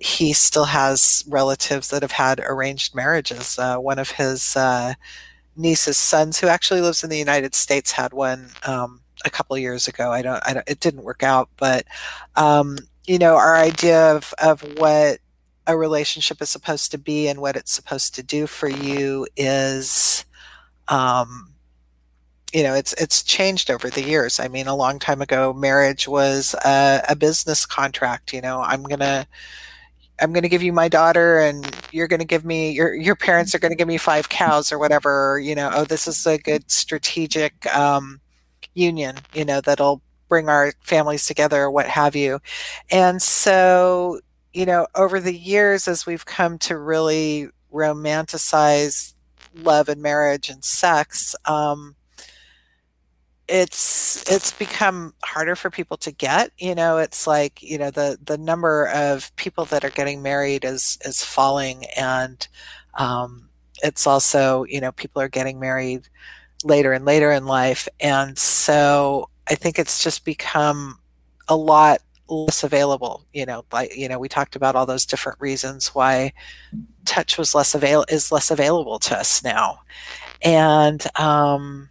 he 0.00 0.32
still 0.32 0.66
has 0.66 1.24
relatives 1.28 1.90
that 1.90 2.02
have 2.02 2.12
had 2.12 2.40
arranged 2.46 2.94
marriages. 2.94 3.58
Uh, 3.58 3.76
one 3.78 3.98
of 4.00 4.12
his 4.12 4.56
uh, 4.56 4.94
niece's 5.56 5.98
sons, 5.98 6.40
who 6.40 6.48
actually 6.48 6.82
lives 6.82 7.04
in 7.04 7.10
the 7.10 7.18
United 7.18 7.54
States, 7.54 7.92
had 7.92 8.12
one 8.14 8.50
um, 8.64 9.01
a 9.24 9.30
couple 9.30 9.56
years 9.58 9.88
ago. 9.88 10.10
I 10.12 10.22
don't, 10.22 10.42
I 10.46 10.54
don't, 10.54 10.68
it 10.68 10.80
didn't 10.80 11.02
work 11.02 11.22
out, 11.22 11.48
but 11.56 11.86
um, 12.36 12.78
you 13.06 13.18
know, 13.18 13.36
our 13.36 13.56
idea 13.56 14.14
of 14.14 14.32
of 14.42 14.62
what 14.78 15.18
a 15.66 15.76
relationship 15.76 16.42
is 16.42 16.50
supposed 16.50 16.90
to 16.90 16.98
be 16.98 17.28
and 17.28 17.40
what 17.40 17.56
it's 17.56 17.72
supposed 17.72 18.14
to 18.16 18.22
do 18.22 18.46
for 18.46 18.68
you 18.68 19.26
is. 19.36 20.24
Um, 20.88 21.48
you 22.52 22.62
know, 22.62 22.74
it's 22.74 22.92
it's 22.94 23.22
changed 23.22 23.70
over 23.70 23.88
the 23.88 24.02
years. 24.02 24.38
I 24.38 24.48
mean, 24.48 24.66
a 24.66 24.76
long 24.76 24.98
time 24.98 25.22
ago, 25.22 25.54
marriage 25.54 26.06
was 26.06 26.54
a, 26.66 27.02
a 27.08 27.16
business 27.16 27.64
contract. 27.64 28.34
You 28.34 28.42
know, 28.42 28.60
I'm 28.60 28.82
gonna 28.82 29.26
I'm 30.22 30.32
going 30.32 30.42
to 30.42 30.48
give 30.48 30.62
you 30.62 30.72
my 30.72 30.88
daughter 30.88 31.40
and 31.40 31.68
you're 31.90 32.06
going 32.06 32.20
to 32.20 32.26
give 32.26 32.44
me 32.44 32.70
your 32.70 32.94
your 32.94 33.16
parents 33.16 33.54
are 33.54 33.58
going 33.58 33.72
to 33.72 33.76
give 33.76 33.88
me 33.88 33.98
five 33.98 34.28
cows 34.28 34.70
or 34.70 34.78
whatever 34.78 35.40
you 35.42 35.54
know 35.54 35.70
oh 35.74 35.84
this 35.84 36.06
is 36.06 36.26
a 36.26 36.38
good 36.38 36.70
strategic 36.70 37.66
um, 37.74 38.20
union 38.74 39.16
you 39.34 39.44
know 39.44 39.60
that'll 39.60 40.02
bring 40.28 40.48
our 40.48 40.72
families 40.80 41.26
together 41.26 41.70
what 41.70 41.86
have 41.86 42.16
you. 42.16 42.40
And 42.90 43.20
so 43.20 44.20
you 44.54 44.66
know 44.66 44.86
over 44.94 45.20
the 45.20 45.36
years 45.36 45.88
as 45.88 46.06
we've 46.06 46.26
come 46.26 46.58
to 46.60 46.78
really 46.78 47.48
romanticize 47.72 49.14
love 49.54 49.88
and 49.88 50.00
marriage 50.02 50.48
and 50.48 50.64
sex 50.64 51.34
um, 51.46 51.94
it's 53.48 54.30
it's 54.30 54.52
become 54.52 55.14
harder 55.24 55.56
for 55.56 55.70
people 55.70 55.96
to 55.98 56.10
get 56.12 56.50
you 56.58 56.74
know 56.74 56.98
it's 56.98 57.26
like 57.26 57.62
you 57.62 57.76
know 57.76 57.90
the 57.90 58.18
the 58.24 58.38
number 58.38 58.88
of 58.88 59.34
people 59.36 59.64
that 59.66 59.84
are 59.84 59.90
getting 59.90 60.22
married 60.22 60.64
is 60.64 60.98
is 61.04 61.22
falling. 61.22 61.84
And 61.96 62.46
um, 62.94 63.48
it's 63.82 64.06
also 64.06 64.64
you 64.64 64.80
know 64.80 64.92
people 64.92 65.20
are 65.22 65.28
getting 65.28 65.58
married 65.60 66.08
later 66.64 66.92
and 66.92 67.04
later 67.04 67.32
in 67.32 67.46
life. 67.46 67.88
And 68.00 68.38
so 68.62 69.28
i 69.48 69.54
think 69.54 69.78
it's 69.78 70.02
just 70.02 70.24
become 70.24 70.98
a 71.48 71.56
lot 71.56 72.00
less 72.28 72.64
available 72.64 73.26
you 73.32 73.44
know 73.44 73.64
like 73.72 73.94
you 73.96 74.08
know 74.08 74.18
we 74.18 74.28
talked 74.28 74.56
about 74.56 74.74
all 74.74 74.86
those 74.86 75.04
different 75.04 75.38
reasons 75.40 75.88
why 75.88 76.32
touch 77.04 77.38
was 77.38 77.54
less 77.54 77.74
avail 77.74 78.04
is 78.08 78.32
less 78.32 78.50
available 78.50 78.98
to 78.98 79.16
us 79.16 79.42
now. 79.42 79.80
And 80.42 81.04
um 81.18 81.88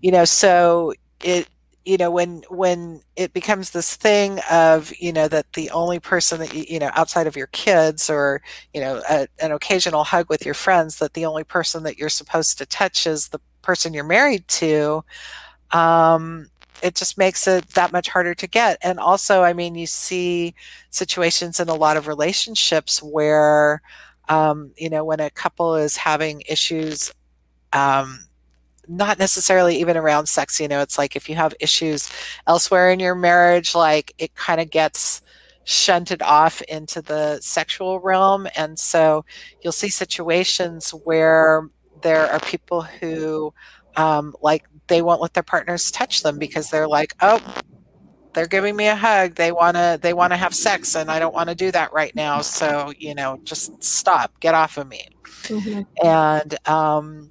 you 0.00 0.10
know 0.10 0.24
so 0.24 0.92
it 1.22 1.48
you 1.84 1.96
know 1.96 2.10
when 2.10 2.42
when 2.48 3.00
it 3.16 3.32
becomes 3.32 3.70
this 3.70 3.96
thing 3.96 4.40
of 4.50 4.92
you 4.98 5.12
know 5.12 5.28
that 5.28 5.52
the 5.52 5.70
only 5.70 6.00
person 6.00 6.40
that 6.40 6.54
you, 6.54 6.64
you 6.68 6.78
know 6.78 6.90
outside 6.94 7.26
of 7.26 7.36
your 7.36 7.48
kids 7.48 8.10
or 8.10 8.40
you 8.72 8.80
know 8.80 9.02
a, 9.08 9.26
an 9.40 9.52
occasional 9.52 10.04
hug 10.04 10.28
with 10.28 10.44
your 10.44 10.54
friends 10.54 10.98
that 10.98 11.14
the 11.14 11.24
only 11.24 11.44
person 11.44 11.82
that 11.84 11.98
you're 11.98 12.08
supposed 12.08 12.58
to 12.58 12.66
touch 12.66 13.06
is 13.06 13.28
the 13.28 13.40
person 13.62 13.94
you're 13.94 14.04
married 14.04 14.46
to 14.48 15.04
um, 15.72 16.46
it 16.82 16.94
just 16.94 17.16
makes 17.16 17.46
it 17.46 17.66
that 17.70 17.92
much 17.92 18.08
harder 18.08 18.34
to 18.34 18.46
get. 18.46 18.78
And 18.82 18.98
also 18.98 19.42
i 19.42 19.52
mean 19.52 19.74
you 19.74 19.86
see 19.86 20.54
situations 20.90 21.60
in 21.60 21.68
a 21.68 21.74
lot 21.74 21.96
of 21.96 22.06
relationships 22.08 23.02
where 23.02 23.82
um, 24.28 24.72
you 24.76 24.90
know 24.90 25.04
when 25.04 25.20
a 25.20 25.30
couple 25.30 25.74
is 25.76 25.96
having 25.96 26.42
issues 26.48 27.12
um, 27.72 28.20
not 28.88 29.18
necessarily 29.18 29.76
even 29.80 29.96
around 29.96 30.26
sex 30.26 30.60
you 30.60 30.68
know 30.68 30.80
it's 30.80 30.98
like 30.98 31.16
if 31.16 31.28
you 31.28 31.34
have 31.36 31.54
issues 31.60 32.10
elsewhere 32.46 32.90
in 32.90 33.00
your 33.00 33.14
marriage 33.14 33.74
like 33.74 34.12
it 34.18 34.34
kind 34.34 34.60
of 34.60 34.70
gets 34.70 35.22
shunted 35.64 36.22
off 36.22 36.60
into 36.62 37.02
the 37.02 37.40
sexual 37.40 38.00
realm. 38.00 38.46
And 38.56 38.78
so 38.78 39.24
you'll 39.62 39.72
see 39.72 39.88
situations 39.88 40.90
where 40.90 41.68
there 42.02 42.30
are 42.30 42.40
people 42.40 42.82
who 42.82 43.52
um, 43.96 44.34
like 44.42 44.64
they 44.86 45.02
won't 45.02 45.20
let 45.20 45.34
their 45.34 45.42
partners 45.42 45.90
touch 45.90 46.22
them 46.22 46.38
because 46.38 46.70
they're 46.70 46.88
like 46.88 47.14
oh 47.20 47.40
they're 48.34 48.46
giving 48.46 48.74
me 48.76 48.86
a 48.86 48.96
hug. 48.96 49.34
They 49.34 49.52
want 49.52 49.76
to 49.76 49.98
they 50.00 50.14
want 50.14 50.32
to 50.32 50.36
have 50.36 50.54
sex 50.54 50.96
and 50.96 51.10
i 51.10 51.18
don't 51.18 51.34
want 51.34 51.48
to 51.50 51.54
do 51.54 51.70
that 51.70 51.92
right 51.92 52.14
now. 52.14 52.40
So 52.40 52.92
you 52.98 53.14
know 53.14 53.38
just 53.44 53.82
stop. 53.82 54.38
Get 54.40 54.54
off 54.54 54.78
of 54.78 54.88
me. 54.88 55.08
Mm-hmm. 55.44 56.06
and 56.06 56.68
um, 56.68 57.30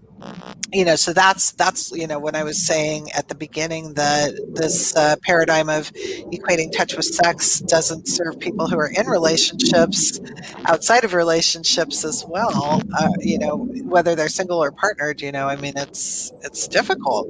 you 0.71 0.85
know 0.85 0.95
so 0.95 1.13
that's 1.13 1.51
that's 1.51 1.91
you 1.91 2.07
know 2.07 2.19
when 2.19 2.35
i 2.35 2.43
was 2.43 2.65
saying 2.65 3.11
at 3.11 3.27
the 3.27 3.35
beginning 3.35 3.93
that 3.95 4.31
this 4.53 4.95
uh, 4.95 5.15
paradigm 5.23 5.69
of 5.69 5.91
equating 6.31 6.71
touch 6.71 6.95
with 6.95 7.05
sex 7.05 7.59
doesn't 7.61 8.07
serve 8.07 8.39
people 8.39 8.67
who 8.67 8.77
are 8.77 8.91
in 8.95 9.07
relationships 9.07 10.19
outside 10.65 11.03
of 11.03 11.13
relationships 11.13 12.05
as 12.05 12.25
well 12.27 12.81
uh, 12.97 13.09
you 13.19 13.37
know 13.37 13.57
whether 13.83 14.15
they're 14.15 14.29
single 14.29 14.63
or 14.63 14.71
partnered 14.71 15.21
you 15.21 15.31
know 15.31 15.47
i 15.47 15.55
mean 15.55 15.73
it's 15.75 16.31
it's 16.43 16.67
difficult. 16.67 17.27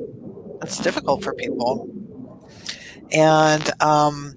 It's 0.61 0.77
difficult 0.77 1.23
for 1.23 1.33
people. 1.33 1.89
And 3.11 3.69
um 3.81 4.35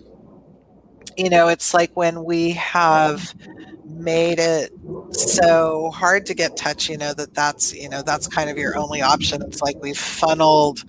you 1.17 1.31
know 1.31 1.49
it's 1.49 1.73
like 1.73 1.97
when 1.97 2.25
we 2.25 2.51
have 2.53 3.35
made 3.97 4.39
it 4.39 4.73
so 5.13 5.91
hard 5.91 6.27
to 6.27 6.35
get 6.35 6.57
touch 6.57 6.89
you 6.89 6.99
know 6.99 7.15
that 7.15 7.35
that's 7.35 7.73
you 7.75 7.89
know 7.89 8.03
that's 8.03 8.27
kind 8.27 8.51
of 8.51 8.59
your 8.59 8.77
only 8.77 9.03
option. 9.03 9.43
It's 9.43 9.63
like 9.63 9.77
we've 9.81 9.99
funneled 9.99 10.85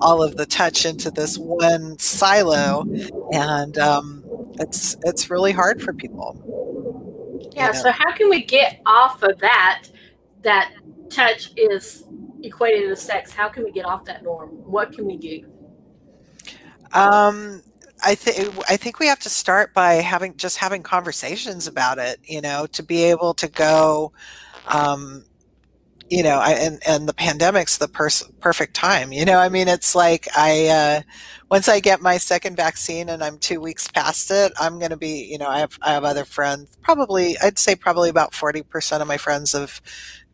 all 0.00 0.22
of 0.22 0.36
the 0.36 0.46
touch 0.46 0.84
into 0.84 1.10
this 1.10 1.38
one 1.38 1.98
silo 1.98 2.84
and 3.32 3.78
um, 3.78 4.24
it's 4.58 4.96
it's 5.04 5.30
really 5.30 5.52
hard 5.52 5.82
for 5.82 5.92
people 5.92 6.36
yeah 7.52 7.68
you 7.68 7.72
know? 7.72 7.82
so 7.82 7.90
how 7.90 8.12
can 8.12 8.28
we 8.28 8.44
get 8.44 8.80
off 8.86 9.22
of 9.22 9.38
that 9.38 9.88
that 10.42 10.72
touch 11.10 11.50
is 11.56 12.04
equated 12.42 12.88
to 12.88 12.96
sex? 12.96 13.32
How 13.32 13.48
can 13.48 13.64
we 13.64 13.72
get 13.72 13.84
off 13.84 14.04
that 14.04 14.22
norm? 14.22 14.50
What 14.50 14.92
can 14.92 15.06
we 15.06 15.16
do? 15.16 15.44
Um 16.92 17.62
I 18.04 18.14
think 18.14 18.54
I 18.68 18.76
think 18.76 18.98
we 18.98 19.06
have 19.06 19.18
to 19.20 19.30
start 19.30 19.74
by 19.74 19.94
having 19.94 20.36
just 20.36 20.58
having 20.58 20.82
conversations 20.82 21.66
about 21.66 21.98
it. 21.98 22.20
You 22.24 22.40
know, 22.40 22.66
to 22.72 22.82
be 22.82 23.04
able 23.04 23.34
to 23.34 23.48
go, 23.48 24.12
um, 24.68 25.24
you 26.10 26.22
know, 26.22 26.38
I, 26.38 26.52
and 26.52 26.80
and 26.86 27.08
the 27.08 27.14
pandemic's 27.14 27.78
the 27.78 27.88
pers- 27.88 28.28
perfect 28.40 28.74
time. 28.74 29.12
You 29.12 29.24
know, 29.24 29.38
I 29.38 29.48
mean, 29.48 29.68
it's 29.68 29.94
like 29.94 30.28
I 30.36 30.66
uh, 30.68 31.02
once 31.50 31.68
I 31.68 31.80
get 31.80 32.00
my 32.00 32.16
second 32.18 32.56
vaccine 32.56 33.08
and 33.08 33.22
I'm 33.22 33.38
two 33.38 33.60
weeks 33.60 33.88
past 33.88 34.30
it, 34.30 34.52
I'm 34.60 34.78
going 34.78 34.90
to 34.90 34.96
be. 34.96 35.24
You 35.30 35.38
know, 35.38 35.48
I 35.48 35.58
have 35.60 35.78
I 35.82 35.92
have 35.92 36.04
other 36.04 36.24
friends. 36.24 36.76
Probably, 36.82 37.36
I'd 37.42 37.58
say 37.58 37.74
probably 37.74 38.10
about 38.10 38.34
forty 38.34 38.62
percent 38.62 39.02
of 39.02 39.08
my 39.08 39.16
friends 39.16 39.52
have 39.52 39.80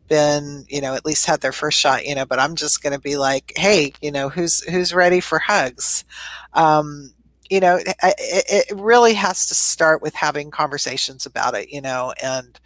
been 0.07 0.65
you 0.69 0.81
know 0.81 0.93
at 0.93 1.05
least 1.05 1.25
had 1.25 1.41
their 1.41 1.51
first 1.51 1.79
shot 1.79 2.05
you 2.05 2.13
know 2.13 2.27
but 2.27 2.39
i'm 2.39 2.55
just 2.55 2.83
going 2.83 2.93
to 2.93 2.99
be 2.99 3.17
like 3.17 3.51
hey 3.55 3.91
you 4.01 4.11
know 4.11 4.29
who's 4.29 4.61
who's 4.65 4.93
ready 4.93 5.19
for 5.19 5.39
hugs 5.39 6.05
um, 6.53 7.14
you 7.49 7.59
know, 7.59 7.77
it, 7.77 7.95
it, 8.01 8.75
really 8.75 9.13
has 9.13 9.47
to 9.47 9.55
start 9.55 10.01
with 10.01 10.15
having 10.15 10.51
conversations 10.51 11.25
about 11.25 11.53
it, 11.55 11.69
you 11.69 11.81
know, 11.81 12.13
and 12.21 12.59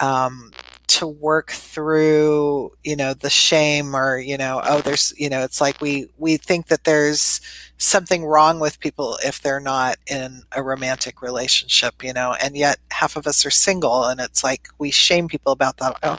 um, 0.00 0.50
to 0.86 1.06
work 1.06 1.50
through, 1.50 2.72
you 2.84 2.96
know, 2.96 3.12
the 3.12 3.30
shame 3.30 3.94
or, 3.94 4.18
you 4.18 4.38
know, 4.38 4.62
oh, 4.64 4.80
there's, 4.80 5.12
you 5.18 5.28
know, 5.28 5.42
it's 5.42 5.60
like 5.60 5.80
we 5.80 6.08
we 6.16 6.36
think 6.36 6.68
that 6.68 6.84
there's 6.84 7.40
something 7.78 8.24
wrong 8.24 8.58
with 8.58 8.80
people 8.80 9.16
if 9.24 9.40
they're 9.40 9.60
not 9.60 9.96
in 10.08 10.42
a 10.52 10.62
romantic 10.62 11.22
relationship, 11.22 12.02
you 12.02 12.12
know, 12.12 12.34
and 12.42 12.56
yet 12.56 12.78
half 12.90 13.16
of 13.16 13.26
us 13.26 13.46
are 13.46 13.50
single, 13.50 14.04
and 14.04 14.20
it's 14.20 14.42
like 14.42 14.68
we 14.78 14.90
shame 14.90 15.28
people 15.28 15.52
about 15.52 15.76
that. 15.78 15.96
Oh, 16.02 16.18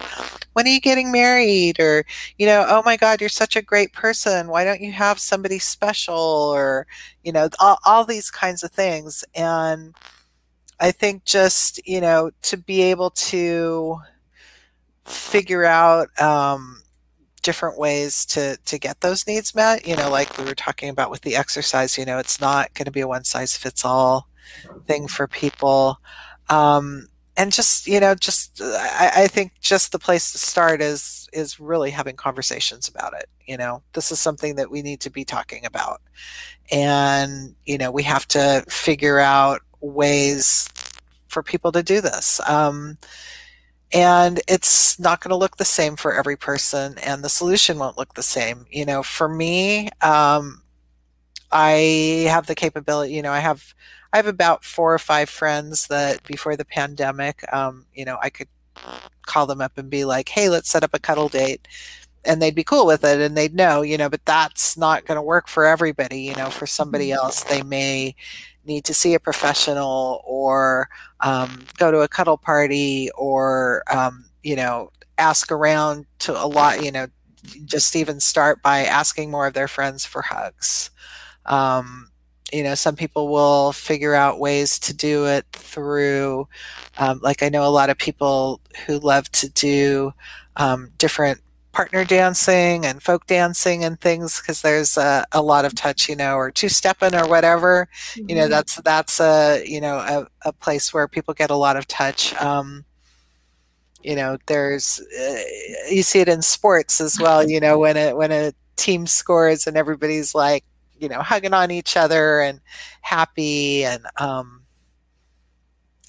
when 0.53 0.65
are 0.65 0.69
you 0.69 0.79
getting 0.79 1.11
married? 1.11 1.79
Or, 1.79 2.05
you 2.37 2.47
know, 2.47 2.65
oh 2.67 2.81
my 2.85 2.95
God, 2.97 3.19
you're 3.19 3.29
such 3.29 3.55
a 3.55 3.61
great 3.61 3.93
person. 3.93 4.47
Why 4.47 4.63
don't 4.63 4.81
you 4.81 4.93
have 4.93 5.19
somebody 5.19 5.59
special? 5.59 6.15
Or, 6.15 6.87
you 7.23 7.31
know, 7.31 7.49
all, 7.59 7.77
all 7.85 8.05
these 8.05 8.31
kinds 8.31 8.63
of 8.63 8.71
things. 8.71 9.23
And 9.35 9.93
I 10.79 10.91
think 10.91 11.25
just, 11.25 11.85
you 11.85 11.99
know, 11.99 12.31
to 12.43 12.57
be 12.57 12.81
able 12.83 13.09
to 13.11 13.99
figure 15.05 15.65
out, 15.65 16.07
um, 16.21 16.81
different 17.39 17.77
ways 17.77 18.25
to 18.25 18.57
to 18.65 18.77
get 18.77 19.01
those 19.01 19.25
needs 19.27 19.55
met 19.55 19.87
you 19.87 19.95
know 19.95 20.09
like 20.09 20.37
we 20.37 20.43
were 20.43 20.55
talking 20.55 20.89
about 20.89 21.11
with 21.11 21.21
the 21.21 21.35
exercise 21.35 21.97
you 21.97 22.05
know 22.05 22.17
it's 22.17 22.41
not 22.41 22.73
going 22.73 22.85
to 22.85 22.91
be 22.91 23.01
a 23.01 23.07
one 23.07 23.23
size 23.23 23.55
fits 23.55 23.85
all 23.85 24.29
thing 24.85 25.07
for 25.07 25.27
people. 25.27 25.99
Um, 26.49 27.07
and 27.37 27.51
just 27.53 27.87
you 27.87 27.99
know 27.99 28.15
just 28.15 28.61
I, 28.61 29.11
I 29.15 29.27
think 29.27 29.59
just 29.61 29.91
the 29.91 29.99
place 29.99 30.31
to 30.33 30.37
start 30.37 30.81
is 30.81 31.29
is 31.31 31.59
really 31.59 31.91
having 31.91 32.15
conversations 32.15 32.87
about 32.87 33.13
it 33.13 33.29
you 33.45 33.57
know? 33.57 33.81
This 33.93 34.11
is 34.11 34.19
something 34.19 34.55
that 34.55 34.69
we 34.69 34.83
need 34.83 34.99
to 35.01 35.09
be 35.09 35.25
talking 35.25 35.65
about. 35.65 36.01
And 36.71 37.55
you 37.65 37.77
know 37.77 37.91
we 37.91 38.03
have 38.03 38.27
to 38.29 38.63
figure 38.69 39.19
out 39.19 39.61
ways 39.81 40.69
for 41.27 41.41
people 41.41 41.71
to 41.71 41.81
do 41.81 42.01
this. 42.01 42.39
Um, 42.47 42.97
and 43.91 44.39
it's 44.47 44.99
not 44.99 45.21
going 45.21 45.29
to 45.29 45.37
look 45.37 45.57
the 45.57 45.65
same 45.65 45.95
for 45.95 46.13
every 46.13 46.37
person 46.37 46.95
and 46.99 47.23
the 47.23 47.29
solution 47.29 47.79
won't 47.79 47.97
look 47.97 48.13
the 48.13 48.23
same. 48.23 48.65
You 48.69 48.85
know 48.85 49.03
for 49.03 49.27
me 49.29 49.89
um, 50.01 50.61
i 51.51 52.25
have 52.29 52.45
the 52.47 52.55
capability 52.55 53.13
you 53.13 53.21
know 53.21 53.31
i 53.31 53.39
have 53.39 53.73
i 54.13 54.17
have 54.17 54.27
about 54.27 54.63
four 54.63 54.93
or 54.93 54.99
five 54.99 55.29
friends 55.29 55.87
that 55.87 56.23
before 56.23 56.55
the 56.55 56.65
pandemic 56.65 57.41
um, 57.53 57.85
you 57.93 58.05
know 58.05 58.17
i 58.21 58.29
could 58.29 58.47
call 59.25 59.45
them 59.45 59.61
up 59.61 59.77
and 59.77 59.89
be 59.89 60.05
like 60.05 60.29
hey 60.29 60.49
let's 60.49 60.69
set 60.69 60.83
up 60.83 60.93
a 60.93 60.99
cuddle 60.99 61.27
date 61.27 61.67
and 62.25 62.41
they'd 62.41 62.55
be 62.55 62.63
cool 62.63 62.85
with 62.85 63.03
it 63.03 63.19
and 63.19 63.35
they'd 63.35 63.55
know 63.55 63.81
you 63.81 63.97
know 63.97 64.09
but 64.09 64.23
that's 64.25 64.77
not 64.77 65.05
going 65.05 65.15
to 65.15 65.21
work 65.21 65.47
for 65.47 65.65
everybody 65.65 66.21
you 66.21 66.35
know 66.35 66.49
for 66.49 66.65
somebody 66.67 67.09
mm-hmm. 67.09 67.17
else 67.17 67.43
they 67.43 67.61
may 67.61 68.15
need 68.65 68.83
to 68.85 68.93
see 68.93 69.13
a 69.13 69.19
professional 69.19 70.21
or 70.25 70.89
um, 71.21 71.65
go 71.77 71.91
to 71.91 71.99
a 71.99 72.07
cuddle 72.07 72.37
party 72.37 73.09
or 73.17 73.83
um, 73.91 74.25
you 74.43 74.55
know 74.55 74.91
ask 75.17 75.51
around 75.51 76.05
to 76.19 76.31
a 76.31 76.45
lot 76.45 76.83
you 76.83 76.91
know 76.91 77.07
just 77.65 77.95
even 77.95 78.19
start 78.19 78.61
by 78.61 78.79
asking 78.79 79.31
more 79.31 79.47
of 79.47 79.53
their 79.53 79.67
friends 79.67 80.05
for 80.05 80.21
hugs 80.21 80.91
um, 81.45 82.09
you 82.53 82.63
know 82.63 82.75
some 82.75 82.95
people 82.95 83.27
will 83.27 83.71
figure 83.71 84.13
out 84.13 84.39
ways 84.39 84.79
to 84.79 84.93
do 84.93 85.25
it 85.25 85.45
through 85.51 86.47
um, 86.97 87.19
like 87.21 87.43
i 87.43 87.49
know 87.49 87.65
a 87.65 87.69
lot 87.69 87.89
of 87.89 87.97
people 87.97 88.61
who 88.85 88.99
love 88.99 89.29
to 89.31 89.49
do 89.49 90.13
um, 90.57 90.91
different 90.97 91.41
partner 91.71 92.03
dancing 92.03 92.85
and 92.85 93.01
folk 93.01 93.27
dancing 93.27 93.83
and 93.83 94.01
things 94.01 94.39
because 94.39 94.61
there's 94.61 94.97
a, 94.97 95.25
a, 95.31 95.41
lot 95.41 95.65
of 95.65 95.75
touch 95.75 96.09
you 96.09 96.15
know 96.15 96.35
or 96.35 96.49
two 96.49 96.69
stepping 96.69 97.13
or 97.13 97.27
whatever 97.27 97.87
mm-hmm. 98.13 98.29
you 98.29 98.35
know 98.35 98.43
mm-hmm. 98.43 98.51
that's 98.51 98.75
that's 98.81 99.19
a 99.19 99.63
you 99.65 99.79
know 99.79 99.97
a, 99.97 100.27
a, 100.47 100.53
place 100.53 100.93
where 100.93 101.07
people 101.07 101.33
get 101.33 101.51
a 101.51 101.55
lot 101.55 101.77
of 101.77 101.87
touch 101.87 102.33
um, 102.41 102.83
you 104.01 104.15
know 104.15 104.37
there's 104.47 104.99
uh, 105.19 105.41
you 105.89 106.01
see 106.01 106.19
it 106.19 106.29
in 106.29 106.41
sports 106.41 106.99
as 106.99 107.19
well 107.19 107.47
you 107.47 107.59
know 107.59 107.77
when 107.77 107.97
a 107.97 108.13
when 108.13 108.31
a 108.31 108.51
team 108.75 109.05
scores 109.05 109.67
and 109.67 109.77
everybody's 109.77 110.33
like 110.33 110.63
you 110.97 111.07
know 111.07 111.21
hugging 111.21 111.53
on 111.53 111.69
each 111.69 111.95
other 111.95 112.41
and 112.41 112.61
happy 113.01 113.85
and 113.85 114.05
um, 114.17 114.63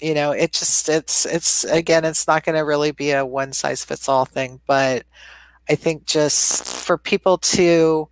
you 0.01 0.13
know 0.13 0.31
it 0.31 0.51
just 0.53 0.89
it's 0.89 1.25
it's 1.25 1.63
again 1.65 2.03
it's 2.03 2.27
not 2.27 2.43
going 2.43 2.55
to 2.55 2.61
really 2.61 2.91
be 2.91 3.11
a 3.11 3.25
one 3.25 3.53
size 3.53 3.85
fits 3.85 4.09
all 4.09 4.25
thing 4.25 4.59
but 4.65 5.03
I 5.71 5.75
think 5.75 6.05
just 6.05 6.65
for 6.65 6.97
people 6.97 7.37
to 7.37 8.09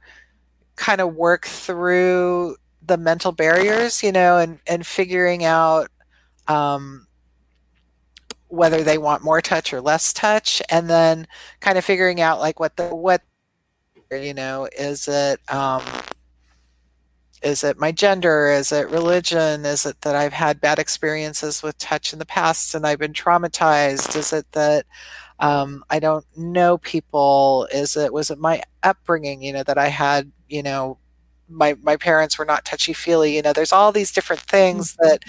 kind 0.78 1.01
of 1.01 1.14
work 1.14 1.45
through 1.45 2.55
the 2.82 2.95
mental 2.95 3.34
barriers, 3.34 4.01
you 4.01 4.14
know, 4.14 4.38
and, 4.38 4.60
and 4.66 4.88
figuring 4.88 5.43
out 5.43 5.89
um, 6.47 7.05
whether 8.47 8.82
they 8.82 8.97
want 8.97 9.26
more 9.26 9.41
touch 9.41 9.74
or 9.74 9.82
less 9.82 10.14
touch, 10.14 10.62
and 10.70 10.89
then 10.89 11.28
kind 11.60 11.78
of 11.78 11.84
figuring 11.84 12.22
out 12.22 12.39
like 12.39 12.62
what 12.62 12.78
the 12.78 12.95
what 12.95 13.24
you 14.10 14.34
know 14.34 14.70
is 14.78 15.10
it 15.10 15.41
um, 15.53 15.84
is 17.43 17.62
it 17.66 17.78
my 17.78 17.91
gender? 17.91 18.47
Is 18.47 18.72
it 18.72 18.89
religion? 18.89 19.66
Is 19.66 19.86
it 19.86 19.99
that 20.01 20.16
i've 20.16 20.34
had 20.34 20.62
bad 20.62 20.80
experiences 20.80 21.62
with 21.62 21.78
touch 21.78 22.14
in 22.14 22.20
the 22.20 22.26
past 22.26 22.74
and 22.74 22.88
i've 22.88 22.99
been 22.99 23.12
traumatized? 23.12 24.16
Is 24.16 24.32
it 24.32 24.49
that 24.53 24.86
um, 25.40 25.84
I 25.90 26.00
don't 26.00 26.26
know 26.36 26.78
people. 26.78 27.68
Is 27.72 27.96
it 27.96 28.14
was 28.14 28.30
it 28.30 28.40
my 28.40 28.62
upbringing? 28.84 29.42
You 29.42 29.54
know 29.54 29.64
that 29.64 29.78
I 29.78 29.88
had. 29.88 30.32
You 30.48 30.64
know, 30.64 30.98
my 31.48 31.76
my 31.82 31.96
parents 31.96 32.38
were 32.38 32.46
not 32.46 32.66
touchy 32.66 32.94
feely. 32.94 33.36
You 33.36 33.42
know, 33.42 33.54
there's 33.54 33.74
all 33.74 33.92
these 33.92 34.12
different 34.12 34.42
things 34.42 34.94
mm-hmm. 34.94 35.08
that 35.08 35.24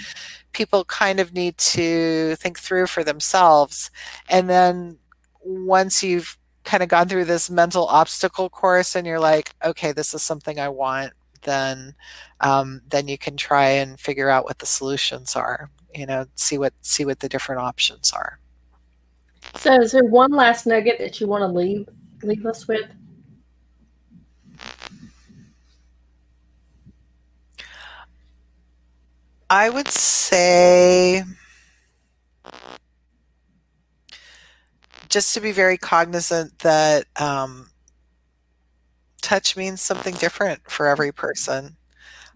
people 0.53 0.83
kind 0.85 1.19
of 1.19 1.33
need 1.33 1.57
to 1.57 2.35
think 2.37 2.59
through 2.59 2.87
for 2.87 3.03
themselves, 3.03 3.91
and 4.29 4.49
then 4.49 4.97
once 5.43 6.03
you've 6.03 6.37
kind 6.63 6.83
of 6.83 6.89
gone 6.89 7.07
through 7.07 7.25
this 7.25 7.49
mental 7.49 7.87
obstacle 7.87 8.49
course 8.49 8.95
and 8.95 9.07
you're 9.07 9.19
like 9.19 9.55
okay 9.65 9.91
this 9.91 10.13
is 10.13 10.21
something 10.21 10.59
i 10.59 10.69
want 10.69 11.11
then 11.43 11.95
um, 12.41 12.81
then 12.87 13.07
you 13.07 13.17
can 13.17 13.35
try 13.35 13.65
and 13.65 13.99
figure 13.99 14.29
out 14.29 14.45
what 14.45 14.59
the 14.59 14.65
solutions 14.65 15.35
are 15.35 15.71
you 15.95 16.05
know 16.05 16.25
see 16.35 16.57
what 16.57 16.73
see 16.81 17.03
what 17.03 17.19
the 17.19 17.29
different 17.29 17.61
options 17.61 18.11
are 18.13 18.39
so, 19.55 19.81
is 19.81 19.91
there 19.91 20.03
one 20.03 20.31
last 20.31 20.65
nugget 20.65 20.99
that 20.99 21.19
you 21.19 21.27
want 21.27 21.41
to 21.41 21.47
leave 21.47 21.87
leave 22.23 22.45
us 22.45 22.67
with? 22.67 22.89
I 29.49 29.69
would 29.69 29.89
say 29.89 31.23
just 35.09 35.33
to 35.33 35.41
be 35.41 35.51
very 35.51 35.77
cognizant 35.77 36.57
that 36.59 37.05
um, 37.17 37.69
touch 39.21 39.57
means 39.57 39.81
something 39.81 40.15
different 40.15 40.61
for 40.71 40.87
every 40.87 41.11
person. 41.11 41.75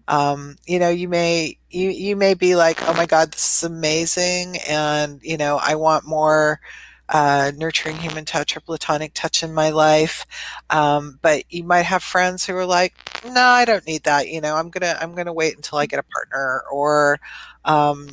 Um, 0.08 0.56
you 0.66 0.78
know, 0.78 0.90
you 0.90 1.08
may 1.08 1.58
you 1.70 1.88
you 1.90 2.14
may 2.16 2.34
be 2.34 2.54
like, 2.54 2.86
oh 2.88 2.92
my 2.92 3.06
God, 3.06 3.32
this 3.32 3.56
is 3.56 3.64
amazing, 3.64 4.58
and 4.68 5.18
you 5.22 5.36
know, 5.36 5.58
I 5.60 5.74
want 5.74 6.06
more 6.06 6.60
uh, 7.08 7.52
nurturing 7.56 7.96
human 7.96 8.24
touch 8.24 8.56
or 8.56 8.60
platonic 8.60 9.12
touch 9.14 9.42
in 9.42 9.54
my 9.54 9.70
life. 9.70 10.26
Um, 10.70 11.18
but 11.22 11.44
you 11.52 11.64
might 11.64 11.82
have 11.82 12.02
friends 12.02 12.44
who 12.46 12.56
are 12.56 12.66
like, 12.66 12.94
no, 13.24 13.42
I 13.42 13.64
don't 13.64 13.86
need 13.86 14.04
that. 14.04 14.28
You 14.28 14.40
know, 14.40 14.56
I'm 14.56 14.70
gonna 14.70 14.96
I'm 15.00 15.14
gonna 15.14 15.32
wait 15.32 15.56
until 15.56 15.78
I 15.78 15.86
get 15.86 15.98
a 15.98 16.02
partner, 16.02 16.62
or 16.70 17.18
um, 17.64 18.10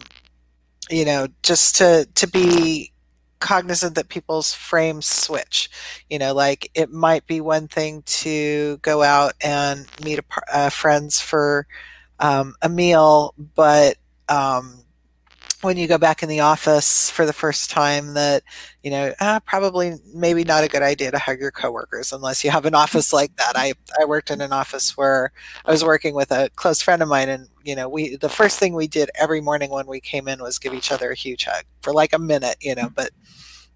you 0.89 1.05
know, 1.05 1.27
just 1.41 1.75
to 1.77 2.07
to 2.15 2.27
be 2.27 2.91
cognizant 3.39 3.95
that 3.95 4.07
people's 4.07 4.53
frames 4.53 5.05
switch. 5.05 5.69
You 6.09 6.19
know, 6.19 6.33
like 6.33 6.71
it 6.73 6.91
might 6.91 7.27
be 7.27 7.41
one 7.41 7.67
thing 7.67 8.03
to 8.03 8.77
go 8.77 9.03
out 9.03 9.33
and 9.41 9.87
meet 10.03 10.19
a, 10.19 10.23
uh, 10.51 10.69
friends 10.69 11.19
for 11.19 11.67
um, 12.19 12.55
a 12.61 12.69
meal, 12.69 13.33
but 13.55 13.97
um, 14.29 14.82
when 15.63 15.77
you 15.77 15.87
go 15.87 15.97
back 15.97 16.21
in 16.23 16.29
the 16.29 16.41
office 16.41 17.09
for 17.09 17.25
the 17.25 17.33
first 17.33 17.69
time 17.69 18.13
that 18.13 18.43
you 18.83 18.91
know 18.91 19.13
uh, 19.19 19.39
probably 19.41 19.95
maybe 20.13 20.43
not 20.43 20.63
a 20.63 20.67
good 20.67 20.81
idea 20.81 21.11
to 21.11 21.17
hug 21.19 21.39
your 21.39 21.51
coworkers 21.51 22.11
unless 22.11 22.43
you 22.43 22.51
have 22.51 22.65
an 22.65 22.75
office 22.75 23.13
like 23.13 23.35
that. 23.37 23.53
I 23.55 23.73
i 23.99 24.05
worked 24.05 24.31
in 24.31 24.41
an 24.41 24.53
office 24.53 24.97
where 24.97 25.31
i 25.65 25.71
was 25.71 25.83
working 25.83 26.13
with 26.15 26.31
a 26.31 26.49
close 26.55 26.81
friend 26.81 27.01
of 27.01 27.07
mine 27.09 27.29
and 27.29 27.47
you 27.63 27.75
know 27.75 27.87
we 27.87 28.15
the 28.17 28.29
first 28.29 28.59
thing 28.59 28.73
we 28.73 28.87
did 28.87 29.09
every 29.19 29.41
morning 29.41 29.69
when 29.69 29.87
we 29.87 29.99
came 29.99 30.27
in 30.27 30.41
was 30.41 30.59
give 30.59 30.73
each 30.73 30.91
other 30.91 31.11
a 31.11 31.15
huge 31.15 31.45
hug 31.45 31.63
for 31.81 31.93
like 31.93 32.13
a 32.13 32.19
minute 32.19 32.57
you 32.61 32.75
know 32.75 32.89
but 32.89 33.11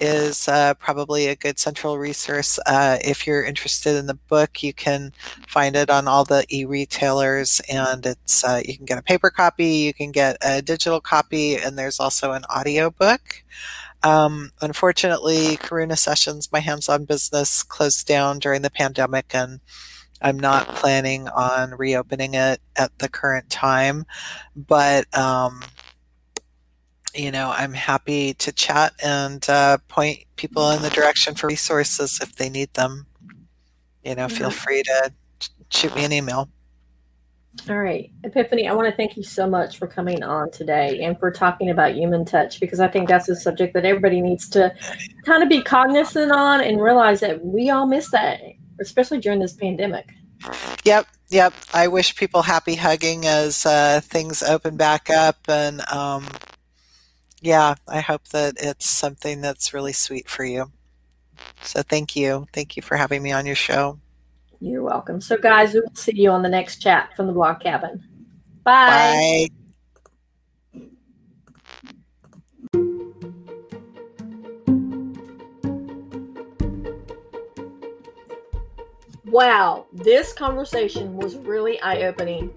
is 0.02 0.48
uh, 0.48 0.74
probably 0.74 1.28
a 1.28 1.36
good 1.36 1.60
central 1.60 1.98
resource. 2.00 2.60
Uh, 2.66 2.98
if 3.06 3.26
you're 3.28 3.44
interested 3.44 3.96
in 3.96 4.08
the 4.08 4.16
book, 4.16 4.64
you 4.64 4.74
can 4.74 5.14
find 5.48 5.76
it 5.76 5.90
on 5.90 6.08
all 6.08 6.26
the 6.26 6.44
e-retailers, 6.50 7.62
and 7.70 8.06
it's 8.06 8.44
uh, 8.44 8.62
you 8.66 8.76
can 8.76 8.86
get 8.86 8.98
a 8.98 9.04
paper 9.04 9.30
copy, 9.30 9.66
you 9.66 9.94
can 9.94 10.12
get 10.12 10.38
a 10.42 10.62
digital 10.62 11.00
copy, 11.00 11.56
and 11.56 11.78
there's 11.78 12.00
also 12.00 12.32
an 12.34 12.44
audio 12.50 12.90
book. 12.90 13.44
Um, 14.04 14.52
unfortunately, 14.62 15.58
Karuna 15.58 15.98
Sessions, 15.98 16.52
my 16.52 16.60
hands-on 16.60 17.06
business, 17.06 17.62
closed 17.62 18.08
down 18.08 18.40
during 18.40 18.64
the 18.64 18.72
pandemic, 18.72 19.36
and 19.36 19.60
I'm 20.22 20.40
not 20.40 20.68
planning 20.68 21.28
on 21.28 21.72
reopening 21.72 22.34
it 22.34 22.62
at 22.76 22.98
the 22.98 23.10
current 23.10 23.50
time, 23.50 24.06
but 24.56 25.06
um, 25.18 25.62
you 27.14 27.32
know, 27.32 27.54
I'm 27.56 27.74
happy 27.74 28.34
to 28.36 28.52
chat 28.52 28.94
and 29.04 29.48
uh, 29.50 29.78
point 29.88 30.26
people 30.36 30.72
in 30.72 30.82
the 30.82 30.90
direction 30.90 31.36
for 31.36 31.48
resources 31.48 32.20
if 32.22 32.36
they 32.36 32.50
need 32.50 32.74
them. 32.74 33.06
You 34.04 34.16
know, 34.16 34.28
feel 34.28 34.50
free 34.50 34.84
to 34.84 35.14
shoot 35.70 35.96
me 35.96 36.06
an 36.06 36.14
email. 36.14 36.50
All 37.70 37.78
right, 37.78 38.10
Epiphany, 38.24 38.68
I 38.68 38.74
want 38.74 38.90
to 38.90 38.96
thank 38.96 39.18
you 39.18 39.24
so 39.24 39.46
much 39.46 39.78
for 39.78 39.86
coming 39.86 40.24
on 40.24 40.52
today 40.52 41.04
and 41.04 41.20
for 41.20 41.30
talking 41.30 41.70
about 41.70 41.96
human 41.96 42.24
touch 42.24 42.62
because 42.62 42.80
I 42.80 42.88
think 42.88 43.10
that's 43.10 43.28
a 43.28 43.36
subject 43.36 43.74
that 43.74 43.84
everybody 43.84 44.22
needs 44.22 44.48
to 44.50 44.74
kind 45.26 45.44
of 45.44 45.50
be 45.50 45.62
cognizant 45.62 46.32
on 46.32 46.62
and 46.62 46.82
realize 46.82 47.20
that 47.20 47.44
we 47.46 47.70
all 47.70 47.86
miss 47.86 48.10
that, 48.12 48.40
especially 48.80 49.20
during 49.20 49.40
this 49.40 49.54
pandemic. 49.54 50.10
Yep, 50.86 51.08
yep. 51.30 51.54
I 51.74 51.88
wish 51.88 52.16
people 52.16 52.42
happy 52.42 52.76
hugging 52.76 53.26
as 53.26 53.66
uh, 53.66 54.00
things 54.02 54.42
open 54.42 54.78
back 54.78 55.10
up. 55.10 55.38
And 55.48 55.82
um, 55.92 56.26
yeah, 57.42 57.76
I 57.88 58.00
hope 58.00 58.28
that 58.30 58.56
it's 58.60 58.88
something 58.88 59.42
that's 59.42 59.74
really 59.74 59.94
sweet 59.94 60.30
for 60.30 60.46
you. 60.46 60.72
So 61.64 61.82
thank 61.82 62.16
you. 62.16 62.48
Thank 62.54 62.78
you 62.78 62.84
for 62.84 62.96
having 62.96 63.24
me 63.24 63.32
on 63.32 63.46
your 63.46 63.56
show. 63.56 64.00
You're 64.60 64.84
welcome. 64.84 65.20
So, 65.20 65.38
guys, 65.38 65.74
we'll 65.74 65.84
see 65.96 66.14
you 66.16 66.30
on 66.30 66.44
the 66.44 66.50
next 66.50 66.78
chat 66.78 67.16
from 67.16 67.26
the 67.26 67.34
blog 67.34 67.60
cabin. 67.60 68.04
Bye. 68.64 69.48
Bye. 69.50 69.62
Wow, 79.26 79.88
this 79.94 80.34
conversation 80.34 81.16
was 81.16 81.38
really 81.38 81.82
eye 81.82 82.04
opening. 82.04 82.52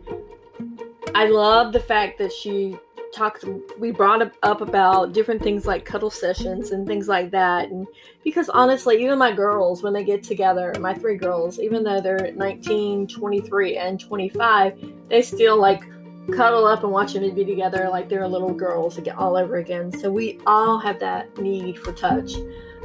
I 1.15 1.29
love 1.29 1.73
the 1.73 1.81
fact 1.81 2.19
that 2.19 2.33
she 2.33 2.77
talked 3.15 3.45
we 3.79 3.91
brought 3.91 4.33
up 4.43 4.61
about 4.61 5.13
different 5.13 5.43
things 5.43 5.67
like 5.67 5.85
cuddle 5.85 6.11
sessions 6.11 6.73
and 6.73 6.87
things 6.87 7.09
like 7.09 7.31
that. 7.31 7.71
And 7.71 7.87
because 8.23 8.49
honestly 8.49 9.03
even 9.03 9.19
my 9.19 9.33
girls 9.33 9.83
when 9.83 9.93
they 9.93 10.05
get 10.05 10.23
together 10.23 10.75
my 10.81 10.95
three 10.95 11.17
girls 11.17 11.59
even 11.59 11.85
though 11.85 12.01
they're 12.01 12.33
19 12.35 13.07
23 13.07 13.77
and 13.77 14.01
25 14.01 14.93
they 15.09 15.23
still 15.23 15.59
like 15.59 15.83
cuddle 16.35 16.67
up 16.67 16.83
and 16.83 16.93
watch 16.93 17.15
a 17.15 17.21
movie 17.21 17.45
together 17.45 17.89
like 17.91 18.09
they're 18.09 18.27
little 18.27 18.55
girls 18.55 18.99
all 19.17 19.37
over 19.37 19.57
again. 19.57 19.93
So 19.93 20.11
we 20.11 20.41
all 20.47 20.79
have 20.79 20.99
that 21.01 21.37
need 21.39 21.79
for 21.79 21.93
touch. 21.93 22.35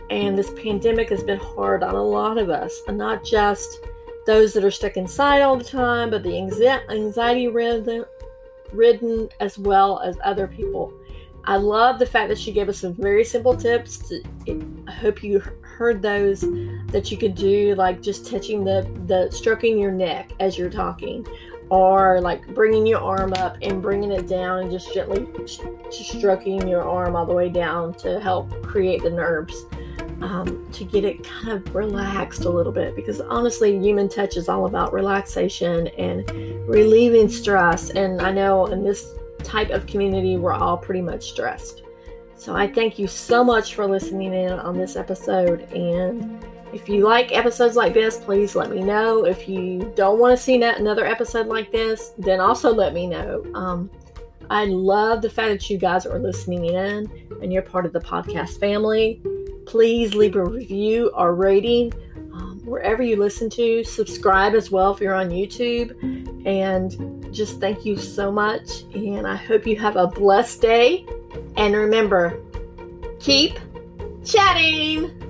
And 0.09 0.37
this 0.37 0.51
pandemic 0.51 1.09
has 1.09 1.23
been 1.23 1.39
hard 1.39 1.83
on 1.83 1.95
a 1.95 2.03
lot 2.03 2.37
of 2.37 2.49
us 2.49 2.81
and 2.87 2.97
not 2.97 3.23
just 3.23 3.79
those 4.25 4.53
that 4.53 4.63
are 4.63 4.71
stuck 4.71 4.97
inside 4.97 5.41
all 5.41 5.55
the 5.55 5.63
time 5.63 6.09
but 6.09 6.21
the 6.23 6.37
anxiety 6.37 7.47
ridden 7.47 8.05
ridden 8.73 9.29
as 9.39 9.57
well 9.57 9.99
as 9.99 10.17
other 10.23 10.47
people. 10.47 10.93
I 11.45 11.55
love 11.55 11.99
the 11.99 12.05
fact 12.05 12.29
that 12.29 12.37
she 12.37 12.51
gave 12.51 12.69
us 12.69 12.79
some 12.79 12.93
very 12.93 13.23
simple 13.23 13.55
tips. 13.55 13.97
To, 14.09 14.23
I 14.87 14.91
hope 14.91 15.23
you 15.23 15.39
heard 15.61 16.01
those 16.01 16.41
that 16.87 17.09
you 17.11 17.17
could 17.17 17.35
do, 17.35 17.75
like 17.75 18.01
just 18.01 18.29
touching 18.29 18.63
the 18.63 18.87
the 19.07 19.29
stroking 19.31 19.79
your 19.79 19.91
neck 19.91 20.33
as 20.39 20.57
you're 20.57 20.69
talking, 20.69 21.25
or 21.69 22.19
like 22.21 22.45
bringing 22.53 22.85
your 22.85 22.99
arm 22.99 23.33
up 23.33 23.57
and 23.61 23.81
bringing 23.81 24.11
it 24.11 24.27
down 24.27 24.59
and 24.59 24.71
just 24.71 24.93
gently 24.93 25.27
stroking 25.89 26.67
your 26.67 26.83
arm 26.83 27.15
all 27.15 27.25
the 27.25 27.33
way 27.33 27.49
down 27.49 27.93
to 27.95 28.19
help 28.19 28.61
create 28.61 29.01
the 29.01 29.09
nerves 29.09 29.65
um, 30.21 30.69
to 30.71 30.83
get 30.83 31.03
it 31.03 31.23
kind 31.23 31.49
of 31.49 31.75
relaxed 31.75 32.45
a 32.45 32.49
little 32.49 32.71
bit 32.71 32.95
because 32.95 33.21
honestly, 33.21 33.77
human 33.79 34.09
touch 34.09 34.37
is 34.37 34.49
all 34.49 34.65
about 34.65 34.93
relaxation 34.93 35.87
and 35.97 36.29
relieving 36.67 37.29
stress. 37.29 37.89
And 37.89 38.21
I 38.21 38.31
know 38.31 38.67
in 38.67 38.83
this 38.83 39.13
type 39.43 39.69
of 39.69 39.85
community, 39.87 40.37
we're 40.37 40.53
all 40.53 40.77
pretty 40.77 41.01
much 41.01 41.29
stressed. 41.31 41.83
So 42.35 42.55
I 42.55 42.71
thank 42.71 42.97
you 42.97 43.07
so 43.07 43.43
much 43.43 43.75
for 43.75 43.85
listening 43.85 44.33
in 44.33 44.51
on 44.51 44.77
this 44.77 44.95
episode. 44.95 45.61
And 45.73 46.43
if 46.71 46.87
you 46.87 47.05
like 47.05 47.35
episodes 47.35 47.75
like 47.75 47.93
this, 47.93 48.17
please 48.17 48.55
let 48.55 48.69
me 48.69 48.81
know. 48.81 49.25
If 49.25 49.49
you 49.49 49.91
don't 49.95 50.19
want 50.19 50.37
to 50.37 50.41
see 50.41 50.61
another 50.61 51.05
episode 51.05 51.47
like 51.47 51.71
this, 51.71 52.13
then 52.17 52.39
also 52.39 52.73
let 52.73 52.93
me 52.93 53.07
know. 53.07 53.43
Um, 53.53 53.89
I 54.49 54.65
love 54.65 55.21
the 55.21 55.29
fact 55.29 55.49
that 55.49 55.69
you 55.69 55.77
guys 55.77 56.05
are 56.05 56.19
listening 56.19 56.65
in 56.65 57.11
and 57.41 57.53
you're 57.53 57.61
part 57.61 57.85
of 57.85 57.93
the 57.93 57.99
podcast 57.99 58.59
family 58.59 59.21
please 59.69 60.15
leave 60.15 60.35
a 60.35 60.43
review 60.43 61.11
or 61.13 61.35
rating 61.35 61.93
um, 62.33 62.59
wherever 62.65 63.03
you 63.03 63.15
listen 63.15 63.51
to. 63.51 63.83
Subscribe 63.83 64.55
as 64.55 64.71
well 64.71 64.91
if 64.91 64.99
you're 64.99 65.13
on 65.13 65.29
YouTube. 65.29 65.95
And 66.45 67.31
just 67.31 67.59
thank 67.59 67.85
you 67.85 67.95
so 67.95 68.31
much. 68.31 68.81
And 68.95 69.27
I 69.27 69.35
hope 69.35 69.67
you 69.67 69.77
have 69.77 69.95
a 69.95 70.07
blessed 70.07 70.61
day. 70.61 71.05
And 71.55 71.75
remember, 71.75 72.41
keep 73.19 73.59
chatting. 74.25 75.28